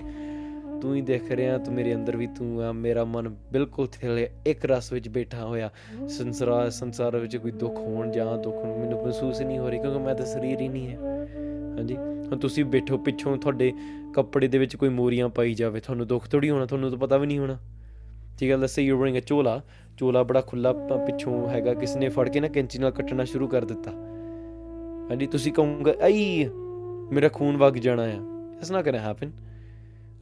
[0.81, 4.67] ਤੂੰ ਹੀ ਦੇਖ ਰਿਹਾ ਤੂੰ ਮੇਰੇ ਅੰਦਰ ਵੀ ਤੂੰ ਆ, ਮੇਰਾ ਮਨ ਬਿਲਕੁਲ ਥਲੇ ਇੱਕ
[4.67, 5.71] ਰਸ ਵਿੱਚ ਬੈਠਾ ਹੋਇਆ।
[6.09, 9.79] ਸੰਸਾਰ ਸੰਸਾਰ ਵਿੱਚ ਕੋਈ ਦੁੱਖ ਹੋਣ ਜਾਂ ਦੁੱਖ ਹੋਣ, ਮੈਨੂੰ ਮਹਿਸੂਸ ਹੀ ਨਹੀਂ ਹੋ ਰਹੀ
[9.79, 10.99] ਕਿਉਂਕਿ ਮੈਂ ਤਾਂ ਸਰੀਰ ਹੀ ਨਹੀਂ ਹੈ।
[11.77, 11.97] ਹਾਂਜੀ?
[11.97, 13.73] ਹੁਣ ਤੁਸੀਂ ਬੈਠੋ ਪਿੱਛੋਂ ਤੁਹਾਡੇ
[14.15, 17.27] ਕੱਪੜੇ ਦੇ ਵਿੱਚ ਕੋਈ ਮੋਰੀਆਂ ਪਾਈ ਜਾਵੇ, ਤੁਹਾਨੂੰ ਦੁੱਖ ਥੋੜੀ ਹੋਣਾ, ਤੁਹਾਨੂੰ ਤਾਂ ਪਤਾ ਵੀ
[17.27, 17.59] ਨਹੀਂ ਹੋਣਾ।
[18.41, 19.61] ਠੀਕ ਹੈ let's say you wearing a chola
[19.99, 23.65] ਚੋਲਾ ਬੜਾ ਖੁੱਲਾ ਪਿੱਛੋਂ ਹੈਗਾ ਕਿਸ ਨੇ ਫੜ ਕੇ ਨਾ ਕੈਂਚੀ ਨਾਲ ਕੱਟਣਾ ਸ਼ੁਰੂ ਕਰ
[23.65, 23.91] ਦਿੱਤਾ।
[25.11, 26.51] ਹਾਂਜੀ, ਤੁਸੀਂ ਕਹੋਗੇ ਆਈ
[27.13, 28.21] ਮੇਰਾ ਖੂਨ ਵਗ ਜਾਣਾ ਆ।
[28.57, 29.31] It's not gonna happen.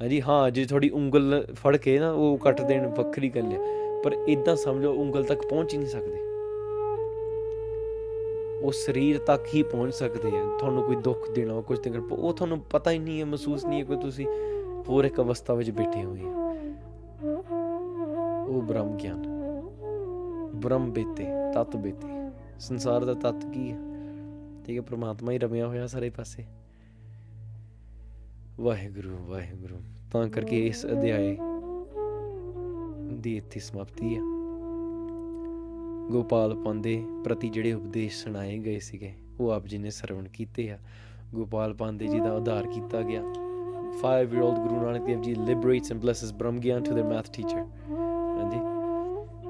[0.01, 3.59] ਹਾਂਜੀ, ਹਾਂ, ਜੇ ਤੁਹਾਡੀ ਉਂਗਲ ਫੜ ਕੇ ਨਾ ਉਹ ਕੱਟ ਦੇਣ, ਵੱਖਰੀ ਗੱਲ ਹੈ
[4.05, 6.16] ਪਰ ਇਦਾਂ ਸਮਝੋ, ਉਂਗਲ ਤੱਕ ਪਹੁੰਚ ਹੀ ਨਹੀਂ ਸਕਦੇ।
[8.62, 12.61] ਉਹ ਸਰੀਰ ਤੱਕ ਹੀ ਪਹੁੰਚ ਸਕਦੇ ਆ। ਤੁਹਾਨੂੰ ਕੋਈ ਦੁੱਖ ਦੇਣਾ ਕੁਝ ਤੇ ਉਹ ਤੁਹਾਨੂੰ
[12.61, 14.27] ਪਤਾ ਹੀ ਨਹੀਂ ਹੈ, ਮਹਿਸੂਸ ਨਹੀਂ ਹੈ ਕਿ ਤੁਸੀਂ
[14.89, 16.48] ਹੋਰ ਇੱਕ ਅਵਸਥਾ ਵਿੱਚ ਬੈਠੇ ਹੋਏ ਹੋ
[18.59, 19.22] ਉਹ ਬ੍ਰਹਮ ਗਿਆਨ
[20.55, 23.76] ਬ੍ਰਹਮ ਬੇਤੇ ਤਤ ਬੇਤੇ ਸੰਸਾਰ ਦਾ ਤਤ ਕੀ ਹੈ?
[24.66, 26.44] ਠੀਕ ਹੈ, ਪ੍ਰਮਾਤਮਾ ਹੀ ਰਮਿਆ ਹੋਇਆ ਸਾਰੇ ਪਾਸੇ।
[28.60, 29.76] ਵਾਹਿਗੁਰੂ ਵਾਹਿਗੁਰੂ।
[30.12, 31.39] ਤਾਂ ਕਰਕੇ ਇਸ ਅਧਿਆਏ
[33.12, 34.20] ਦੀ ਇੱਥੇ ਸਮਾਪਤੀ ਹੈ।
[36.10, 40.78] ਗੋਪਾਲ ਪਾਂਦੇ ਪ੍ਰਤੀ ਜਿਹੜੇ ਉਪਦੇਸ਼ ਸੁਣਾਏ ਗਏ ਸੀਗੇ, ਉਹ ਆਪ ਜੀ ਨੇ ਸਰਵਣ ਕੀਤੇ ਆ।
[41.35, 43.22] ਗੋਪਾਲ ਪਾਂਦੇ ਜੀ ਦਾ ਉਧਾਰ ਕੀਤਾ ਗਿਆ।
[44.01, 47.30] 5 year old ਗੁਰੂ ਨਾਨਕ ਦੇਵ ਜੀ liberates and blesses ਬ੍ਰਹਮ ਗਿਆਨ to their math
[47.39, 48.18] teacher ਹਾਂਜੀ ਤੇ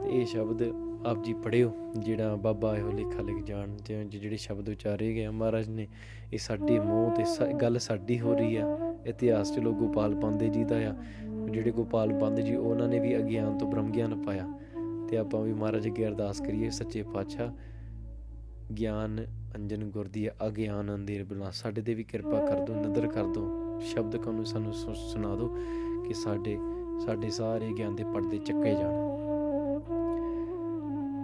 [0.09, 0.62] ਇਹ ਸ਼ਬਦ
[1.06, 5.30] ਆਪ ਜੀ ਪੜਿਓ ਜਿਹੜਾ ਬਾਬਾ ਇਹੋ ਲੇਖਾ ਲਿਖ ਜਾਣ ਤੇ ਜਿਹੜੇ ਸ਼ਬਦ ਉਚਾਰੇ ਗਏ ਆ,
[5.30, 5.89] ਮਹਾਰਾਜ ਨੇ
[6.32, 10.48] ਇਹ ਸਾਡੇ ਮੂੰਹ ਤੇ ਸ- ਗੱਲ ਸਾਡੀ ਹੋ ਰਹੀ ਆ ਇਤਿਹਾਸ ਚ ਲੋ ਗੋਪਾਲ ਪਾਂਦੇ
[10.48, 10.94] ਜੀ ਦਾ ਆ
[11.51, 14.47] ਜਿਹੜੇ ਗੋਪਾਲ ਪਾਂਦੇ ਜੀ ਉਹਨਾਂ ਨੇ ਵੀ ਅਗਿਆਨ ਤੋਂ ਬ੍ਰਹਮ ਗਿਆਨ ਪਾਇਆ।
[15.09, 17.52] ਤੇ ਆਪਾਂ ਵੀ ਮਹਾਰਾਜ ਅੱਗੇ ਅਰਦਾਸ ਕਰੀਏ ਸੱਚੇ ਪਾਤਸ਼ਾਹ
[18.72, 19.26] ਗਿਆਨ
[19.56, 23.48] ਅੰਜਨ ਗੁਰ ਦੀ ਅਗਿਆਨ ਅੰਧੇਰ ਬਲਾ ਸਾਡੇ ਤੇ ਵੀ ਕਿਰਪਾ ਕਰ ਦੋ ਨਦਰ ਕਰ ਦੋ
[23.80, 25.56] ਸ਼ਬਦ ਕਾਨੂੰ ਸਾਨੂੰ ਸੁ- ਸੁਣਾ ਦਿਓ
[26.09, 26.59] ਕਿ ਸਾਡੇ
[27.06, 29.07] ਸਾਡੇ ਸਾਰੇ ਗਿਆਨ ਦੇ ਪਰਦੇ ਚੱਕੇ ਜਾਣ।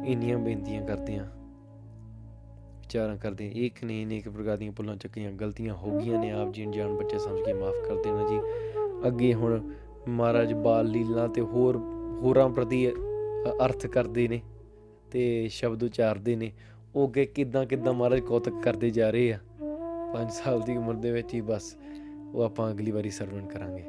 [0.05, 1.31] ਇੰਨੀਆਂ ਬੇਨਤੀਆਂ ਕਰਦੇ ਆ
[2.79, 6.53] ਵਿਚਾਰਾਂ ਕਰਦੇ ਹਾਂ ਇੱਕ ਨੇ ਅਨੇਕ ਪ੍ਰਕਾਰ ਦੀਆਂ ਭੁੱਲਾਂ ਚੱਕੀਆਂ, ਗਲਤੀਆਂ ਹੋ ਗਈਆਂ ਨੇ, ਆਪ
[6.53, 8.41] ਜੀ ਅਣਜਾਣ ਬੱਚੇ ਸਮਝ ਕੇ ਮਾਫ ਕਰ ਦੇਣਾ ਜੀ।
[9.09, 9.73] ਅੱਗੇ ਹੁਣ
[10.09, 11.77] ਮਹਾਰਾਜ ਬਾਲ ਲੀਲਾ ਤੇ ਹੋਰ,
[12.21, 12.93] ਹੋਰਾਂ ਪ੍ਰਤੀ ਅ-
[13.67, 14.41] ਅਰਥ ਕਰਦੇ ਨੇ
[15.11, 16.53] ਤੇ ਸ਼ਬਦ ਉਚਾਰਦੇ ਨੇ।
[16.95, 19.39] ਉਹ ਅੱਗੇ ਕਿਦਾਂ ਕਿਦਾਂ ਮਹਾਰਾਜ ਕੌਤਕ ਕਰਦੇ ਜਾ ਰਹੇ ਆ
[20.15, 21.77] 5 ਸਾਲ ਦੀ ਉਮਰ ਦੇ ਵਿੱਚ ਹੀ ਬਸ
[22.35, 23.85] ਉਹ ਆਪਾਂ ਅਗਲੀ ਵਾਰੀ ਸਰਵਣ ਕਰਾਂਗੇ।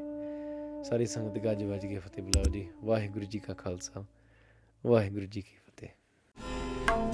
[0.83, 4.05] ਸਾਰੀ ਸੰਗਤ ਗੱਜ ਵੱਜ ਕੇ ਫਤਿਹ ਬੁਲਾਓ ਜੀ। ਵਾਹਿਗੁਰੂ ਜੀ ਕਾ ਖਾਲਸਾ,
[4.85, 5.64] ਵਾਹਿਗੁਰੂ ਜੀ ਕੀ